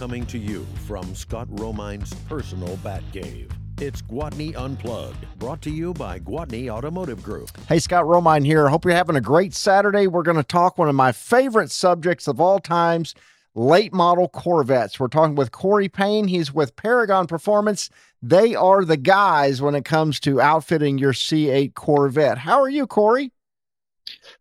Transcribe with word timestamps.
coming 0.00 0.24
to 0.24 0.38
you 0.38 0.66
from 0.86 1.14
Scott 1.14 1.46
Romine's 1.50 2.14
personal 2.26 2.78
bat 2.78 3.02
cave. 3.12 3.52
It's 3.78 4.00
Gwatney 4.00 4.56
Unplugged, 4.56 5.26
brought 5.38 5.60
to 5.60 5.70
you 5.70 5.92
by 5.92 6.18
Gwatney 6.18 6.70
Automotive 6.70 7.22
Group. 7.22 7.50
Hey, 7.68 7.80
Scott 7.80 8.06
Romine 8.06 8.46
here. 8.46 8.66
Hope 8.70 8.86
you're 8.86 8.94
having 8.94 9.16
a 9.16 9.20
great 9.20 9.52
Saturday. 9.52 10.06
We're 10.06 10.22
going 10.22 10.38
to 10.38 10.42
talk 10.42 10.78
one 10.78 10.88
of 10.88 10.94
my 10.94 11.12
favorite 11.12 11.70
subjects 11.70 12.28
of 12.28 12.40
all 12.40 12.60
times 12.60 13.14
late 13.54 13.92
model 13.92 14.26
Corvettes. 14.26 14.98
We're 14.98 15.08
talking 15.08 15.34
with 15.34 15.52
Korey 15.52 15.92
Payne. 15.92 16.28
He's 16.28 16.50
with 16.50 16.76
Paragon 16.76 17.26
Performance. 17.26 17.90
They 18.22 18.54
are 18.54 18.86
the 18.86 18.96
guys 18.96 19.60
when 19.60 19.74
it 19.74 19.84
comes 19.84 20.18
to 20.20 20.40
outfitting 20.40 20.96
your 20.96 21.12
C8 21.12 21.74
Corvette. 21.74 22.38
How 22.38 22.58
are 22.58 22.70
you, 22.70 22.86
Korey? 22.86 23.32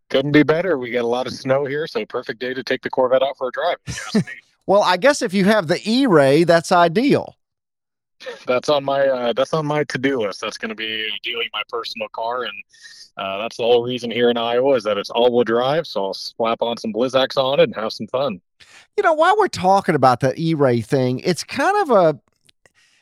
Couldn't 0.09 0.31
be 0.31 0.43
better. 0.43 0.77
We 0.77 0.91
got 0.91 1.03
a 1.03 1.07
lot 1.07 1.27
of 1.27 1.33
snow 1.33 1.65
here, 1.65 1.85
so 1.85 2.05
perfect 2.05 2.39
day 2.39 2.53
to 2.53 2.63
take 2.63 2.81
the 2.81 2.89
Corvette 2.89 3.23
out 3.23 3.37
for 3.37 3.49
a 3.49 3.51
drive. 3.51 4.23
well, 4.69 4.83
I 4.83 4.97
guess 4.97 5.21
if 5.21 5.33
you 5.33 5.45
have 5.45 5.67
the 5.67 5.81
E-Ray, 5.83 6.45
that's 6.45 6.71
ideal 6.71 7.35
that's 8.45 8.69
on 8.69 8.83
my 8.83 9.07
uh, 9.07 9.33
that's 9.33 9.53
on 9.53 9.65
my 9.65 9.83
to-do 9.85 10.21
list. 10.21 10.41
That's 10.41 10.57
going 10.57 10.69
to 10.69 10.75
be 10.75 11.09
ideally 11.15 11.49
my 11.53 11.61
personal 11.69 12.07
car, 12.09 12.43
and 12.43 12.53
uh, 13.17 13.37
that's 13.39 13.57
the 13.57 13.63
whole 13.63 13.83
reason 13.83 14.11
here 14.11 14.29
in 14.29 14.37
Iowa 14.37 14.75
is 14.75 14.83
that 14.83 14.97
it's 14.97 15.09
all-wheel 15.09 15.43
drive. 15.43 15.87
So 15.87 16.05
I'll 16.05 16.13
slap 16.13 16.61
on 16.61 16.77
some 16.77 16.93
Blizzaks 16.93 17.37
on 17.37 17.59
it 17.59 17.63
and 17.63 17.75
have 17.75 17.93
some 17.93 18.07
fun. 18.07 18.41
You 18.97 19.03
know, 19.03 19.13
while 19.13 19.37
we're 19.37 19.47
talking 19.47 19.95
about 19.95 20.19
the 20.19 20.33
E-Ray 20.39 20.81
thing, 20.81 21.19
it's 21.19 21.43
kind 21.43 21.77
of 21.77 21.91
a 21.91 22.19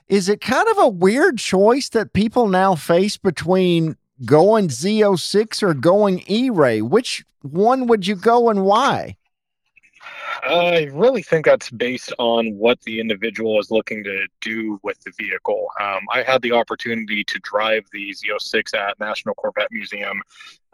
is 0.08 0.30
it 0.30 0.40
kind 0.40 0.68
of 0.70 0.78
a 0.78 0.88
weird 0.88 1.38
choice 1.38 1.90
that 1.90 2.14
people 2.14 2.48
now 2.48 2.76
face 2.76 3.18
between 3.18 3.98
going 4.26 4.70
Z06 4.70 5.62
or 5.62 5.74
going 5.74 6.24
E-Ray? 6.28 6.82
Which 6.82 7.26
one 7.42 7.88
would 7.88 8.08
you 8.08 8.16
go 8.16 8.50
and 8.50 8.64
why? 8.64 9.18
I 10.44 10.90
really 10.94 11.22
think 11.22 11.46
that's 11.46 11.70
based 11.70 12.14
on 12.20 12.56
what 12.56 12.82
the 12.82 13.00
individual 13.00 13.60
is 13.60 13.72
looking 13.72 14.04
to 14.04 14.28
do 14.42 14.80
with 14.84 15.00
the 15.02 15.12
vehicle. 15.18 15.68
Um, 15.80 16.02
I 16.12 16.24
had 16.24 16.42
the 16.42 16.52
opportunity 16.52 17.24
to 17.24 17.40
drive 17.40 17.86
the 17.92 18.12
Z06 18.12 18.76
at 18.76 19.00
National 19.00 19.36
Corvette 19.36 19.72
Museum 19.72 20.22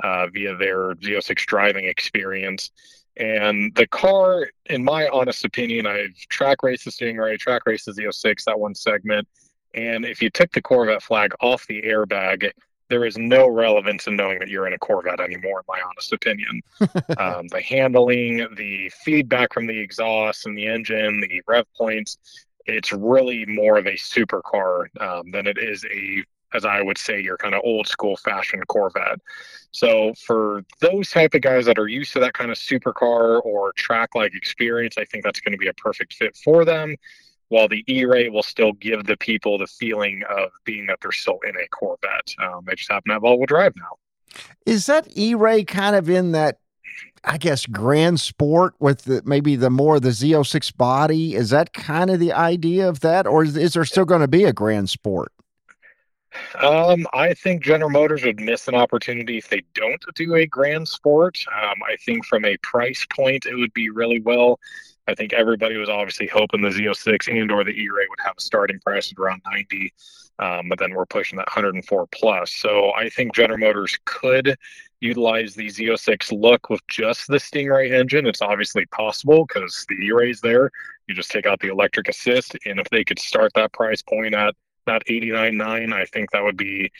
uh, 0.04 0.28
via 0.28 0.56
their 0.56 0.96
Z06 0.96 1.46
driving 1.46 1.86
experience. 1.86 2.72
And 3.18 3.74
the 3.76 3.88
car, 3.88 4.50
in 4.66 4.84
my 4.84 5.08
honest 5.10 5.46
opinion, 5.46 5.86
I've 5.86 6.16
track 6.30 6.64
raced 6.64 6.86
the 6.86 6.92
Stingray, 6.92 7.38
track 7.38 7.66
raced 7.66 7.86
the 7.86 7.92
Z06, 7.92 8.46
that 8.46 8.60
one 8.60 8.76
segment. 8.76 9.28
And 9.76 10.06
if 10.06 10.22
you 10.22 10.30
took 10.30 10.52
the 10.52 10.62
Corvette 10.62 11.04
flag 11.04 11.34
off 11.40 11.68
the 11.68 11.82
airbag, 11.82 12.52
there 12.94 13.06
is 13.06 13.18
no 13.18 13.48
relevance 13.48 14.06
in 14.06 14.16
knowing 14.16 14.38
that 14.38 14.50
you're 14.50 14.68
in 14.68 14.74
a 14.74 14.78
Corvette 14.78 15.20
anymore, 15.20 15.62
in 15.62 15.66
my 15.68 15.82
honest 15.84 16.14
opinion. 16.14 16.62
um, 17.18 17.48
the 17.48 17.60
handling, 17.60 18.48
the 18.56 18.92
feedback 19.04 19.52
from 19.52 19.66
the 19.66 19.80
exhaust 19.80 20.46
and 20.46 20.56
the 20.56 20.68
engine, 20.68 21.20
the 21.20 21.42
rev 21.48 21.66
points, 21.76 22.20
it's 22.68 22.94
really 22.94 23.48
more 23.48 23.80
of 23.80 23.88
a 23.88 23.94
supercar 23.94 24.86
um, 25.02 25.32
than 25.32 25.48
it 25.48 25.58
is 25.58 25.84
a, 25.86 26.24
as 26.56 26.66
I 26.66 26.84
would 26.84 27.00
say, 27.00 27.20
your 27.20 27.36
kind 27.36 27.56
of 27.56 27.62
old 27.64 27.88
school 27.88 28.16
fashion 28.16 28.62
Corvette. 28.68 29.20
So 29.72 30.14
for 30.24 30.64
those 30.80 31.10
type 31.10 31.34
of 31.34 31.42
guys 31.42 31.66
that 31.66 31.80
are 31.80 31.88
used 31.88 32.14
to 32.14 32.20
that 32.20 32.34
kind 32.34 32.52
of 32.52 32.58
supercar 32.58 33.44
or 33.44 33.74
track 33.74 34.14
like 34.14 34.36
experience, 34.36 35.00
I 35.00 35.06
think 35.06 35.24
that's 35.24 35.42
going 35.42 35.54
to 35.54 35.58
be 35.58 35.68
a 35.68 35.74
perfect 35.74 36.14
fit 36.14 36.38
for 36.38 36.64
them 36.64 36.96
while 37.54 37.68
the 37.68 37.86
E-Ray 37.88 38.30
will 38.30 38.42
still 38.42 38.74
give 38.74 39.06
the 39.06 39.16
people 39.16 39.60
the 39.60 39.68
feeling 39.68 40.24
of 40.28 40.50
being 40.66 40.88
that 40.88 40.98
they're 41.02 41.12
still 41.12 41.40
in 41.48 41.56
a 41.56 41.68
Corvette. 41.68 42.34
Um, 42.42 42.66
they 42.66 42.74
just 42.74 42.92
happen 42.92 43.10
to 43.10 43.14
have 43.14 43.24
all-wheel 43.24 43.46
drive 43.46 43.74
now. 43.78 44.42
Is 44.66 44.88
that 44.88 45.08
E-Ray 45.16 45.64
kind 45.64 45.96
of 45.96 46.10
in 46.10 46.32
that, 46.32 46.58
I 47.24 47.38
guess, 47.38 47.68
grand 47.68 48.20
sport 48.20 48.74
with 48.80 49.04
the, 49.04 49.22
maybe 49.24 49.56
the 49.56 49.70
more 49.70 50.00
the 50.00 50.10
Z06 50.10 50.76
body? 50.76 51.36
Is 51.36 51.52
that 51.52 51.74
kind 51.74 52.10
of 52.10 52.20
the 52.20 52.34
idea 52.34 52.90
of 52.90 53.02
that, 53.02 53.28
or 53.28 53.44
is, 53.44 53.56
is 53.56 53.74
there 53.74 53.86
still 53.86 54.06
going 54.06 54.22
to 54.22 54.28
be 54.28 54.46
a 54.46 54.54
grand 54.54 54.90
sport? 54.90 55.32
Um, 56.60 57.08
I 57.14 57.34
think 57.34 57.64
General 57.64 57.90
Motors 57.90 58.24
would 58.24 58.40
miss 58.40 58.68
an 58.68 58.76
opportunity 58.76 59.38
if 59.38 59.50
they 59.50 59.64
don't 59.74 60.04
do 60.16 60.36
a 60.36 60.46
grand 60.46 60.88
sport. 60.88 61.44
Um, 61.52 61.76
I 61.88 61.96
think 61.98 62.26
from 62.26 62.46
a 62.46 62.58
price 62.58 63.06
point, 63.16 63.46
it 63.46 63.56
would 63.56 63.74
be 63.74 63.90
really 63.90 64.20
well 64.20 64.60
I 65.08 65.16
think 65.16 65.34
everybody 65.34 65.78
was 65.78 65.90
obviously 65.90 66.28
hoping 66.28 66.62
the 66.62 66.70
Z06 66.70 67.28
and 67.28 67.52
or 67.52 67.64
the 67.64 67.72
E-Ray 67.72 68.06
would 68.10 68.20
have 68.26 68.36
a 68.38 68.42
starting 68.42 68.80
price 68.80 69.12
at 69.12 69.20
around 69.20 69.42
90, 69.46 69.94
um, 70.40 70.70
but 70.70 70.80
then 70.80 70.94
we're 70.94 71.06
pushing 71.06 71.38
that 71.38 71.48
104 71.48 72.08
plus. 72.08 72.54
So 72.54 72.94
I 72.94 73.10
think 73.10 73.36
General 73.36 73.60
Motors 73.60 73.98
could 74.06 74.58
utilize 75.02 75.56
the 75.56 75.68
Z06 75.68 76.32
look 76.32 76.70
with 76.70 76.86
just 76.88 77.28
the 77.28 77.38
Stingray 77.38 77.92
engine. 77.92 78.26
It's 78.26 78.42
obviously 78.42 78.86
possible 78.88 79.46
because 79.46 79.86
the 79.90 79.96
E-Ray's 79.96 80.40
there. 80.40 80.72
You 81.08 81.16
just 81.16 81.32
take 81.32 81.46
out 81.46 81.60
the 81.60 81.70
electric 81.70 82.08
assist, 82.08 82.56
and 82.66 82.80
if 82.80 82.90
they 82.90 83.04
could 83.04 83.20
start 83.20 83.52
that 83.56 83.74
price 83.74 84.02
point 84.02 84.34
at 84.34 84.56
that 84.86 85.04
89.9, 85.08 85.94
I 85.94 86.06
think 86.06 86.32
that 86.32 86.44
would 86.44 86.58
be 86.58 86.92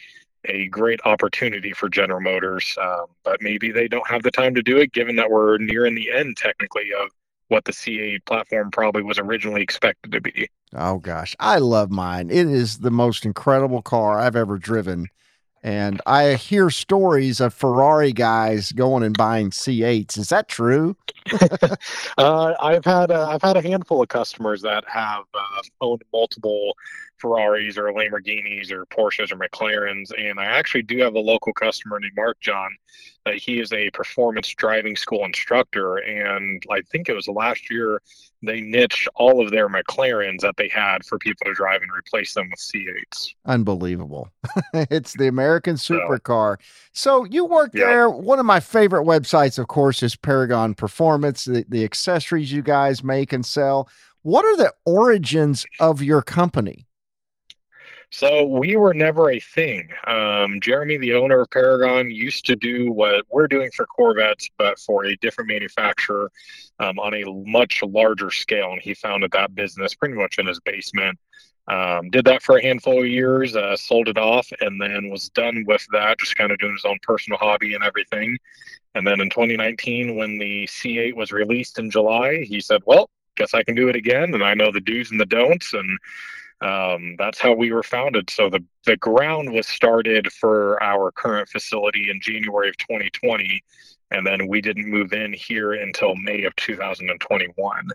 a 0.46 0.66
great 0.68 1.00
opportunity 1.04 1.72
for 1.72 1.88
General 1.88 2.20
Motors. 2.20 2.76
Um, 2.80 3.06
but 3.24 3.40
maybe 3.40 3.70
they 3.70 3.88
don't 3.88 4.08
have 4.08 4.22
the 4.22 4.30
time 4.30 4.54
to 4.54 4.62
do 4.62 4.78
it, 4.78 4.92
given 4.92 5.16
that 5.16 5.30
we're 5.30 5.58
nearing 5.58 5.94
the 5.94 6.10
end 6.10 6.36
technically 6.36 6.90
of 6.92 7.10
what 7.48 7.64
the 7.64 7.72
C8 7.72 8.24
platform 8.24 8.70
probably 8.70 9.02
was 9.02 9.18
originally 9.18 9.62
expected 9.62 10.12
to 10.12 10.20
be. 10.20 10.48
Oh 10.74 10.98
gosh, 10.98 11.36
I 11.38 11.58
love 11.58 11.90
mine. 11.90 12.30
It 12.30 12.46
is 12.46 12.78
the 12.78 12.90
most 12.90 13.24
incredible 13.24 13.82
car 13.82 14.18
I've 14.18 14.36
ever 14.36 14.58
driven. 14.58 15.08
And 15.62 16.02
I 16.04 16.34
hear 16.34 16.68
stories 16.68 17.40
of 17.40 17.54
Ferrari 17.54 18.12
guys 18.12 18.70
going 18.72 19.02
and 19.02 19.16
buying 19.16 19.48
C8s. 19.48 20.18
Is 20.18 20.28
that 20.28 20.46
true? 20.46 20.94
uh, 22.18 22.54
I've 22.60 22.84
had 22.84 23.10
uh, 23.10 23.28
I've 23.30 23.40
had 23.40 23.56
a 23.56 23.62
handful 23.62 24.02
of 24.02 24.08
customers 24.08 24.60
that 24.60 24.84
have 24.86 25.24
uh, 25.32 25.62
owned 25.80 26.02
multiple 26.12 26.76
Ferraris 27.18 27.78
or 27.78 27.92
Lamborghinis 27.92 28.70
or 28.70 28.86
Porsches 28.86 29.32
or 29.32 29.36
McLarens, 29.36 30.10
and 30.18 30.38
I 30.38 30.44
actually 30.44 30.82
do 30.82 30.98
have 30.98 31.14
a 31.14 31.20
local 31.20 31.52
customer 31.52 31.98
named 32.00 32.14
Mark 32.16 32.40
John. 32.40 32.70
That 33.24 33.36
he 33.36 33.58
is 33.58 33.72
a 33.72 33.90
performance 33.90 34.48
driving 34.54 34.96
school 34.96 35.24
instructor, 35.24 35.96
and 35.96 36.62
I 36.70 36.82
think 36.82 37.08
it 37.08 37.14
was 37.14 37.26
last 37.26 37.70
year 37.70 38.02
they 38.42 38.60
niched 38.60 39.08
all 39.14 39.42
of 39.42 39.50
their 39.50 39.68
McLarens 39.68 40.40
that 40.40 40.58
they 40.58 40.68
had 40.68 41.06
for 41.06 41.18
people 41.18 41.46
to 41.46 41.54
drive 41.54 41.80
and 41.80 41.90
replace 41.90 42.34
them 42.34 42.50
with 42.50 42.60
C8s. 42.60 43.34
Unbelievable! 43.46 44.28
it's 44.74 45.14
the 45.14 45.28
American 45.28 45.76
supercar. 45.76 46.58
So, 46.92 47.22
so 47.22 47.24
you 47.24 47.46
work 47.46 47.70
yeah. 47.72 47.86
there. 47.86 48.10
One 48.10 48.38
of 48.38 48.44
my 48.46 48.60
favorite 48.60 49.06
websites, 49.06 49.58
of 49.58 49.68
course, 49.68 50.02
is 50.02 50.16
Paragon 50.16 50.74
Performance. 50.74 51.46
The, 51.46 51.64
the 51.66 51.84
accessories 51.84 52.52
you 52.52 52.60
guys 52.60 53.02
make 53.02 53.32
and 53.32 53.46
sell. 53.46 53.88
What 54.24 54.46
are 54.46 54.56
the 54.56 54.72
origins 54.86 55.66
of 55.80 56.02
your 56.02 56.22
company? 56.22 56.86
So 58.10 58.44
we 58.44 58.76
were 58.76 58.94
never 58.94 59.30
a 59.30 59.40
thing. 59.40 59.88
Um, 60.06 60.60
Jeremy, 60.60 60.98
the 60.98 61.14
owner 61.14 61.40
of 61.40 61.50
Paragon, 61.50 62.10
used 62.10 62.46
to 62.46 62.56
do 62.56 62.92
what 62.92 63.24
we're 63.30 63.48
doing 63.48 63.70
for 63.74 63.86
Corvettes, 63.86 64.48
but 64.58 64.78
for 64.78 65.04
a 65.04 65.16
different 65.16 65.48
manufacturer 65.48 66.30
um, 66.78 66.98
on 66.98 67.14
a 67.14 67.24
much 67.46 67.82
larger 67.82 68.30
scale. 68.30 68.72
And 68.72 68.80
he 68.80 68.94
founded 68.94 69.32
that 69.32 69.54
business 69.54 69.94
pretty 69.94 70.14
much 70.14 70.38
in 70.38 70.46
his 70.46 70.60
basement. 70.60 71.18
Um, 71.66 72.10
did 72.10 72.26
that 72.26 72.42
for 72.42 72.58
a 72.58 72.62
handful 72.62 73.00
of 73.00 73.06
years, 73.06 73.56
uh, 73.56 73.76
sold 73.76 74.08
it 74.08 74.18
off, 74.18 74.46
and 74.60 74.80
then 74.80 75.08
was 75.08 75.30
done 75.30 75.64
with 75.66 75.86
that, 75.92 76.18
just 76.18 76.36
kind 76.36 76.52
of 76.52 76.58
doing 76.58 76.74
his 76.74 76.84
own 76.84 76.98
personal 77.02 77.38
hobby 77.38 77.74
and 77.74 77.82
everything. 77.82 78.36
And 78.94 79.06
then 79.06 79.20
in 79.20 79.30
2019, 79.30 80.14
when 80.14 80.38
the 80.38 80.66
C8 80.66 81.14
was 81.14 81.32
released 81.32 81.78
in 81.78 81.90
July, 81.90 82.44
he 82.46 82.60
said, 82.60 82.82
Well, 82.84 83.08
guess 83.36 83.54
I 83.54 83.62
can 83.62 83.74
do 83.74 83.88
it 83.88 83.96
again. 83.96 84.34
And 84.34 84.44
I 84.44 84.54
know 84.54 84.70
the 84.70 84.80
do's 84.80 85.10
and 85.10 85.20
the 85.20 85.26
don'ts. 85.26 85.72
And 85.72 85.98
um, 86.64 87.14
that's 87.18 87.38
how 87.38 87.52
we 87.52 87.72
were 87.72 87.82
founded. 87.82 88.30
So 88.30 88.48
the 88.48 88.64
the 88.86 88.96
ground 88.96 89.52
was 89.52 89.66
started 89.68 90.32
for 90.32 90.82
our 90.82 91.12
current 91.12 91.48
facility 91.48 92.10
in 92.10 92.20
January 92.20 92.70
of 92.70 92.76
2020, 92.78 93.62
and 94.10 94.26
then 94.26 94.48
we 94.48 94.60
didn't 94.60 94.88
move 94.88 95.12
in 95.12 95.32
here 95.32 95.74
until 95.74 96.16
May 96.16 96.44
of 96.44 96.56
2021. 96.56 97.88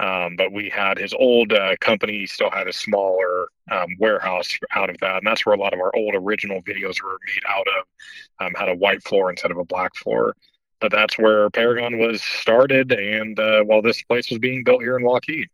Um, 0.00 0.36
but 0.36 0.52
we 0.52 0.70
had 0.70 0.96
his 0.96 1.12
old 1.12 1.52
uh, 1.52 1.76
company 1.80 2.20
he 2.20 2.26
still 2.26 2.50
had 2.50 2.68
a 2.68 2.72
smaller 2.72 3.48
um, 3.70 3.96
warehouse 3.98 4.56
out 4.74 4.90
of 4.90 4.98
that, 4.98 5.16
and 5.18 5.26
that's 5.26 5.44
where 5.44 5.56
a 5.56 5.60
lot 5.60 5.74
of 5.74 5.80
our 5.80 5.94
old 5.94 6.14
original 6.14 6.62
videos 6.62 7.02
were 7.02 7.18
made 7.26 7.42
out 7.46 7.66
of. 7.78 8.46
Um, 8.46 8.54
had 8.54 8.68
a 8.68 8.74
white 8.74 9.02
floor 9.02 9.28
instead 9.28 9.50
of 9.50 9.58
a 9.58 9.64
black 9.64 9.94
floor, 9.96 10.34
but 10.80 10.92
that's 10.92 11.18
where 11.18 11.50
Paragon 11.50 11.98
was 11.98 12.22
started, 12.22 12.92
and 12.92 13.38
uh, 13.38 13.64
while 13.64 13.82
this 13.82 14.02
place 14.02 14.30
was 14.30 14.38
being 14.38 14.64
built 14.64 14.82
here 14.82 14.96
in 14.96 15.04
Waukee. 15.04 15.46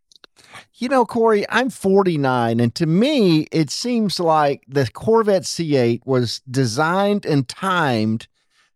You 0.75 0.89
know, 0.89 1.05
Korey, 1.05 1.45
I'm 1.49 1.69
49, 1.69 2.59
and 2.59 2.75
to 2.75 2.85
me, 2.85 3.47
it 3.51 3.69
seems 3.69 4.19
like 4.19 4.63
the 4.67 4.89
Corvette 4.91 5.43
C8 5.43 6.01
was 6.05 6.41
designed 6.49 7.25
and 7.25 7.47
timed 7.47 8.27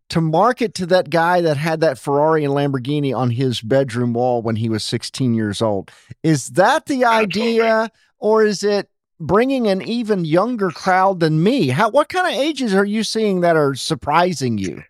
to 0.09 0.21
market 0.21 0.73
to 0.75 0.85
that 0.87 1.09
guy 1.09 1.41
that 1.41 1.57
had 1.57 1.81
that 1.81 1.99
Ferrari 1.99 2.43
and 2.43 2.53
Lamborghini 2.53 3.15
on 3.15 3.31
his 3.31 3.61
bedroom 3.61 4.13
wall 4.13 4.41
when 4.41 4.55
he 4.55 4.69
was 4.69 4.83
16 4.83 5.33
years 5.33 5.61
old. 5.61 5.91
Is 6.23 6.49
that 6.51 6.85
the 6.87 7.05
idea, 7.05 7.91
or 8.17 8.43
is 8.43 8.63
it 8.63 8.89
bringing 9.19 9.67
an 9.67 9.81
even 9.81 10.25
younger 10.25 10.71
crowd 10.71 11.19
than 11.19 11.43
me? 11.43 11.67
How 11.67 11.89
what 11.89 12.09
kind 12.09 12.27
of 12.27 12.39
ages 12.39 12.73
are 12.73 12.85
you 12.85 13.03
seeing 13.03 13.41
that 13.41 13.55
are 13.55 13.75
surprising 13.75 14.57
you? 14.57 14.83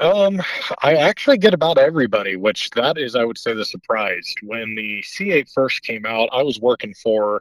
Um, 0.00 0.42
I 0.82 0.94
actually 0.94 1.38
get 1.38 1.54
about 1.54 1.78
everybody, 1.78 2.36
which 2.36 2.70
that 2.70 2.98
is, 2.98 3.14
I 3.14 3.24
would 3.24 3.38
say, 3.38 3.54
the 3.54 3.64
surprise. 3.64 4.34
When 4.42 4.74
the 4.74 5.02
C8 5.02 5.52
first 5.52 5.82
came 5.82 6.04
out, 6.06 6.28
I 6.32 6.42
was 6.42 6.60
working 6.60 6.94
for 6.94 7.40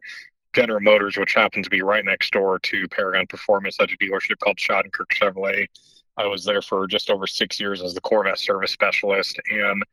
General 0.54 0.82
Motors, 0.82 1.18
which 1.18 1.34
happens 1.34 1.66
to 1.66 1.70
be 1.70 1.82
right 1.82 2.06
next 2.06 2.32
door 2.32 2.60
to 2.60 2.88
Paragon 2.90 3.28
Performance 3.28 3.78
at 3.80 3.92
a 3.92 3.98
dealership 3.98 4.40
called 4.40 4.58
Shottenkirk 4.58 5.10
Chevrolet. 5.14 5.68
I 6.18 6.28
was 6.28 6.46
there 6.46 6.62
for 6.62 6.86
just 6.86 7.10
over 7.10 7.26
six 7.26 7.60
years 7.60 7.82
as 7.82 7.96
the 7.96 8.02
Corvette 8.02 8.38
service 8.38 8.72
specialist, 8.72 9.40
and 9.50 9.84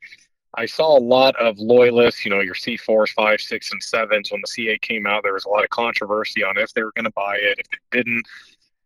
I 0.54 0.66
saw 0.66 0.98
a 0.98 1.00
lot 1.00 1.36
of 1.36 1.58
loyalists, 1.58 2.24
you 2.24 2.30
know, 2.30 2.40
your 2.40 2.54
C4s, 2.54 3.10
5, 3.10 3.40
6, 3.40 3.72
and 3.72 3.80
7s. 3.80 4.32
When 4.32 4.42
the 4.42 4.48
C8 4.48 4.80
came 4.82 5.06
out, 5.06 5.22
there 5.22 5.32
was 5.32 5.44
a 5.44 5.48
lot 5.48 5.64
of 5.64 5.70
controversy 5.70 6.42
on 6.42 6.58
if 6.58 6.74
they 6.74 6.82
were 6.82 6.92
going 6.94 7.04
to 7.04 7.12
buy 7.12 7.36
it, 7.36 7.58
if 7.58 7.66
they 7.70 7.98
didn't, 7.98 8.26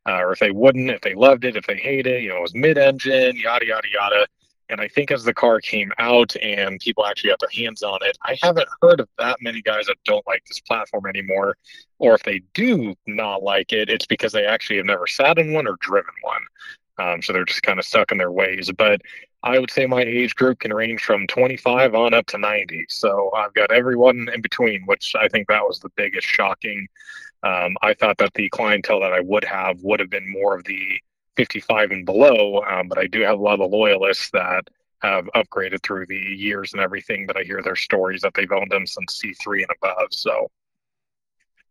uh, 0.06 0.18
or 0.18 0.32
if 0.32 0.38
they 0.38 0.50
wouldn't, 0.50 0.90
if 0.90 1.00
they 1.00 1.14
loved 1.14 1.44
it, 1.44 1.56
if 1.56 1.66
they 1.66 1.76
hated 1.76 2.14
it. 2.14 2.22
You 2.22 2.30
know, 2.30 2.38
it 2.38 2.42
was 2.42 2.54
mid 2.54 2.78
engine, 2.78 3.36
yada, 3.36 3.66
yada, 3.66 3.88
yada. 3.92 4.26
And 4.70 4.80
I 4.80 4.88
think 4.88 5.10
as 5.10 5.24
the 5.24 5.34
car 5.34 5.60
came 5.60 5.92
out 5.98 6.34
and 6.42 6.80
people 6.80 7.04
actually 7.04 7.30
got 7.30 7.40
their 7.40 7.64
hands 7.64 7.82
on 7.82 7.98
it, 8.02 8.16
I 8.22 8.38
haven't 8.42 8.68
heard 8.80 9.00
of 9.00 9.08
that 9.18 9.36
many 9.40 9.60
guys 9.60 9.86
that 9.86 9.96
don't 10.04 10.26
like 10.26 10.44
this 10.46 10.60
platform 10.60 11.06
anymore. 11.06 11.56
Or 11.98 12.14
if 12.14 12.22
they 12.22 12.40
do 12.54 12.94
not 13.06 13.42
like 13.42 13.72
it, 13.72 13.90
it's 13.90 14.06
because 14.06 14.32
they 14.32 14.46
actually 14.46 14.78
have 14.78 14.86
never 14.86 15.06
sat 15.06 15.38
in 15.38 15.52
one 15.52 15.66
or 15.66 15.76
driven 15.80 16.14
one. 16.22 16.42
Um, 16.98 17.22
so 17.22 17.32
they're 17.32 17.44
just 17.44 17.62
kind 17.62 17.78
of 17.78 17.84
stuck 17.84 18.10
in 18.10 18.18
their 18.18 18.32
ways. 18.32 18.70
But 18.76 19.02
I 19.42 19.58
would 19.58 19.70
say 19.70 19.84
my 19.84 20.00
age 20.00 20.34
group 20.34 20.60
can 20.60 20.72
range 20.72 21.02
from 21.02 21.26
25 21.26 21.94
on 21.94 22.14
up 22.14 22.26
to 22.28 22.38
90. 22.38 22.86
So 22.88 23.30
I've 23.36 23.52
got 23.52 23.70
everyone 23.70 24.28
in 24.32 24.40
between, 24.40 24.84
which 24.86 25.14
I 25.14 25.28
think 25.28 25.48
that 25.48 25.62
was 25.62 25.80
the 25.80 25.90
biggest 25.90 26.26
shocking. 26.26 26.88
Um, 27.44 27.76
I 27.82 27.92
thought 27.92 28.16
that 28.18 28.32
the 28.34 28.48
clientele 28.48 29.00
that 29.00 29.12
I 29.12 29.20
would 29.20 29.44
have 29.44 29.82
would 29.82 30.00
have 30.00 30.08
been 30.08 30.30
more 30.30 30.56
of 30.56 30.64
the 30.64 31.00
55 31.36 31.90
and 31.90 32.06
below, 32.06 32.62
um, 32.62 32.88
but 32.88 32.98
I 32.98 33.06
do 33.06 33.20
have 33.20 33.38
a 33.38 33.42
lot 33.42 33.60
of 33.60 33.70
loyalists 33.70 34.30
that 34.30 34.68
have 35.00 35.28
upgraded 35.34 35.82
through 35.82 36.06
the 36.06 36.16
years 36.16 36.72
and 36.72 36.80
everything. 36.80 37.26
That 37.26 37.36
I 37.36 37.42
hear 37.42 37.60
their 37.62 37.76
stories 37.76 38.22
that 38.22 38.32
they've 38.34 38.50
owned 38.50 38.70
them 38.70 38.86
since 38.86 39.20
C3 39.22 39.62
and 39.62 39.70
above. 39.82 40.08
So 40.12 40.50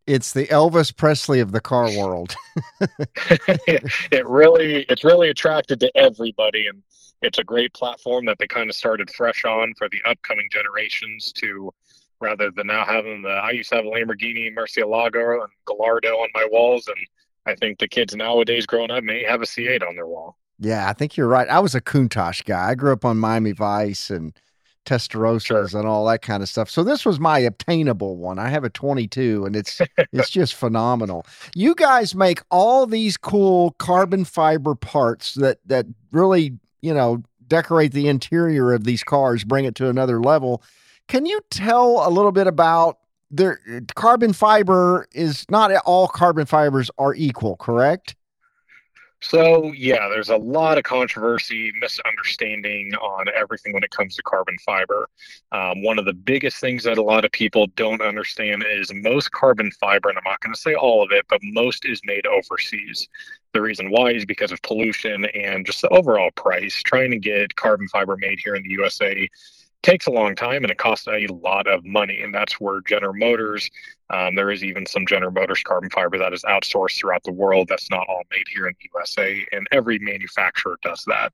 it's 0.06 0.34
the 0.34 0.46
Elvis 0.48 0.96
Presley 0.96 1.40
of 1.40 1.52
the 1.52 1.62
car 1.62 1.90
world. 1.98 2.36
it 2.81 4.28
really, 4.28 4.86
it's 4.90 5.04
really 5.04 5.30
attracted 5.30 5.80
to 5.80 5.98
everybody, 5.98 6.68
and 6.68 6.84
it's 7.24 7.40
a 7.40 7.44
great 7.44 7.74
platform 7.74 8.26
that 8.26 8.38
they 8.38 8.48
kind 8.48 8.69
of 8.69 8.76
started 8.76 9.10
fresh 9.10 9.46
on 9.46 9.74
for 9.78 9.88
the 9.90 10.02
upcoming 10.06 10.50
generations 10.52 11.31
to 11.34 11.74
rather 12.19 12.51
than 12.51 12.68
now 12.68 12.86
having 12.86 13.21
the 13.21 13.30
I 13.30 13.51
used 13.51 13.69
to 13.69 13.75
have 13.77 13.86
a 13.86 13.89
Lamborghini 13.89 14.54
Murcielago 14.54 15.42
and 15.42 15.51
Gallardo 15.65 16.15
on 16.15 16.30
my 16.33 16.48
walls 16.51 16.88
and 16.88 16.98
I 17.45 17.56
think 17.56 17.80
the 17.80 17.88
kids 17.88 18.15
nowadays 18.15 18.65
growing 18.65 18.92
up 18.92 19.04
may 19.04 19.24
have 19.24 19.42
a 19.42 19.45
C8 19.45 19.88
on 19.88 19.95
their 19.95 20.07
wall. 20.07 20.38
Yeah, 20.60 20.89
I 20.89 20.94
think 20.94 21.18
you're 21.18 21.27
right. 21.27 21.48
I 21.50 21.60
was 21.60 21.75
a 21.75 21.81
Countach 21.81 22.45
guy. 22.45 22.69
I 22.69 22.75
grew 22.75 22.94
up 22.94 23.04
on 23.04 23.18
Miami 23.18 23.51
Vice 23.51 24.10
and 24.10 24.33
Testarossas 24.86 25.71
sure. 25.71 25.80
and 25.80 25.88
all 25.88 26.06
that 26.06 26.21
kind 26.21 26.44
of 26.44 26.50
stuff. 26.50 26.69
So 26.69 26.83
this 26.83 27.06
was 27.06 27.19
my 27.19 27.39
obtainable 27.39 28.18
one. 28.18 28.39
I 28.39 28.50
have 28.50 28.63
a 28.63 28.69
22 28.69 29.45
and 29.45 29.56
it's 29.56 29.81
it's 30.12 30.30
just 30.31 30.56
phenomenal. 30.56 31.25
You 31.56 31.75
guys 31.75 32.16
make 32.16 32.42
all 32.51 32.86
these 32.86 33.18
cool 33.18 33.71
carbon 33.71 34.25
fiber 34.25 34.75
parts 34.75 35.36
that 35.36 35.59
that 35.66 35.86
really, 36.12 36.57
you 36.81 36.94
know, 36.94 37.24
decorate 37.48 37.94
the 37.94 38.07
interior 38.07 38.74
of 38.74 38.83
these 38.83 39.04
cars, 39.04 39.44
bring 39.44 39.66
it 39.66 39.75
to 39.75 39.89
another 39.89 40.19
level. 40.19 40.63
Can 41.08 41.26
you 41.26 41.42
tell 41.50 42.08
a 42.08 42.10
little 42.10 42.32
bit 42.32 42.48
about 42.48 43.00
their 43.30 43.60
carbon 43.96 44.34
fiber 44.34 45.08
is 45.14 45.46
not 45.50 45.72
all 45.86 46.08
carbon 46.08 46.46
fibers 46.46 46.90
are 46.98 47.14
equal, 47.16 47.56
correct? 47.58 48.16
So, 49.24 49.72
yeah, 49.72 50.10
there's 50.10 50.30
a 50.30 50.36
lot 50.36 50.78
of 50.78 50.84
controversy, 50.84 51.72
misunderstanding 51.80 52.94
on 52.96 53.28
everything 53.34 53.72
when 53.72 53.82
it 53.82 53.90
comes 53.90 54.18
to 54.18 54.22
carbon 54.24 54.58
fiber. 54.66 55.08
Um, 55.54 55.82
one 55.82 55.98
of 55.98 56.04
the 56.04 56.14
biggest 56.14 56.58
things 56.58 56.84
that 56.84 56.98
a 56.98 57.02
lot 57.02 57.24
of 57.24 57.32
people 57.32 57.68
don't 57.78 58.02
understand 58.02 58.66
is 58.70 58.92
most 58.94 59.32
carbon 59.32 59.72
fiber, 59.80 60.10
and 60.10 60.18
I'm 60.18 60.26
not 60.26 60.42
going 60.42 60.54
to 60.54 60.60
say 60.60 60.76
all 60.76 61.02
of 61.02 61.14
it, 61.14 61.26
but 61.30 61.40
most 61.42 61.86
is 61.86 62.02
made 62.04 62.28
overseas. 62.28 63.08
The 63.54 63.62
reason 63.62 63.92
why 63.92 64.12
is 64.12 64.26
because 64.26 64.52
of 64.52 64.62
pollution 64.62 65.24
and 65.34 65.66
just 65.66 65.82
the 65.82 65.90
overall 65.90 66.32
price. 66.32 66.84
Trying 66.84 67.12
to 67.12 67.18
get 67.18 67.56
carbon 67.56 67.88
fiber 67.88 68.18
made 68.18 68.42
here 68.44 68.56
in 68.56 68.64
the 68.64 68.72
USA 68.72 69.30
takes 69.83 70.07
a 70.07 70.12
long 70.12 70.33
time 70.33 70.63
and 70.63 70.71
it 70.71 70.77
costs 70.77 71.07
a 71.07 71.27
lot 71.27 71.68
of 71.68 71.85
money. 71.85 72.21
And 72.21 72.33
that's 72.33 72.59
where 72.59 72.81
General 72.81 73.13
Motors, 73.13 73.69
um, 74.09 74.35
there 74.35 74.50
is 74.50 74.63
even 74.63 74.85
some 74.85 75.06
General 75.06 75.31
Motors 75.31 75.62
carbon 75.63 75.89
fiber 75.89 76.18
that 76.18 76.33
is 76.33 76.44
outsourced 76.44 76.97
throughout 76.97 77.24
the 77.24 77.31
world. 77.31 77.68
That's 77.68 77.89
not 77.91 78.07
all 78.09 78.24
made 78.31 78.47
here 78.47 78.68
in 78.68 78.74
the 78.80 78.89
USA. 78.95 79.45
And 79.51 79.68
every 79.71 80.00
manufacturer 80.00 80.80
does 80.81 81.03
that. 81.06 81.33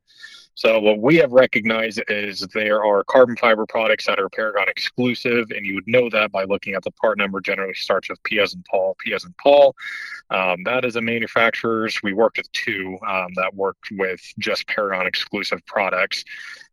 So 0.55 0.79
what 0.79 0.99
we 0.99 1.15
have 1.17 1.31
recognized 1.31 2.01
is 2.09 2.41
there 2.53 2.83
are 2.83 3.03
carbon 3.05 3.37
fiber 3.37 3.65
products 3.65 4.07
that 4.07 4.19
are 4.19 4.27
Paragon 4.29 4.67
exclusive, 4.67 5.51
and 5.51 5.65
you 5.65 5.75
would 5.75 5.87
know 5.87 6.09
that 6.09 6.31
by 6.31 6.43
looking 6.43 6.73
at 6.73 6.83
the 6.83 6.91
part 6.91 7.17
number. 7.17 7.39
Generally 7.39 7.75
starts 7.75 8.09
with 8.09 8.21
P 8.23 8.39
as 8.39 8.53
in 8.53 8.63
Paul, 8.69 8.95
P 8.99 9.13
as 9.13 9.23
in 9.23 9.33
Paul. 9.41 9.75
Um, 10.29 10.63
that 10.65 10.83
is 10.83 10.95
a 10.95 11.01
manufacturers. 11.01 12.03
We 12.03 12.13
worked 12.13 12.37
with 12.37 12.51
two 12.51 12.97
um, 13.07 13.33
that 13.35 13.53
worked 13.55 13.89
with 13.91 14.21
just 14.37 14.67
Paragon 14.67 15.07
exclusive 15.07 15.65
products. 15.65 16.25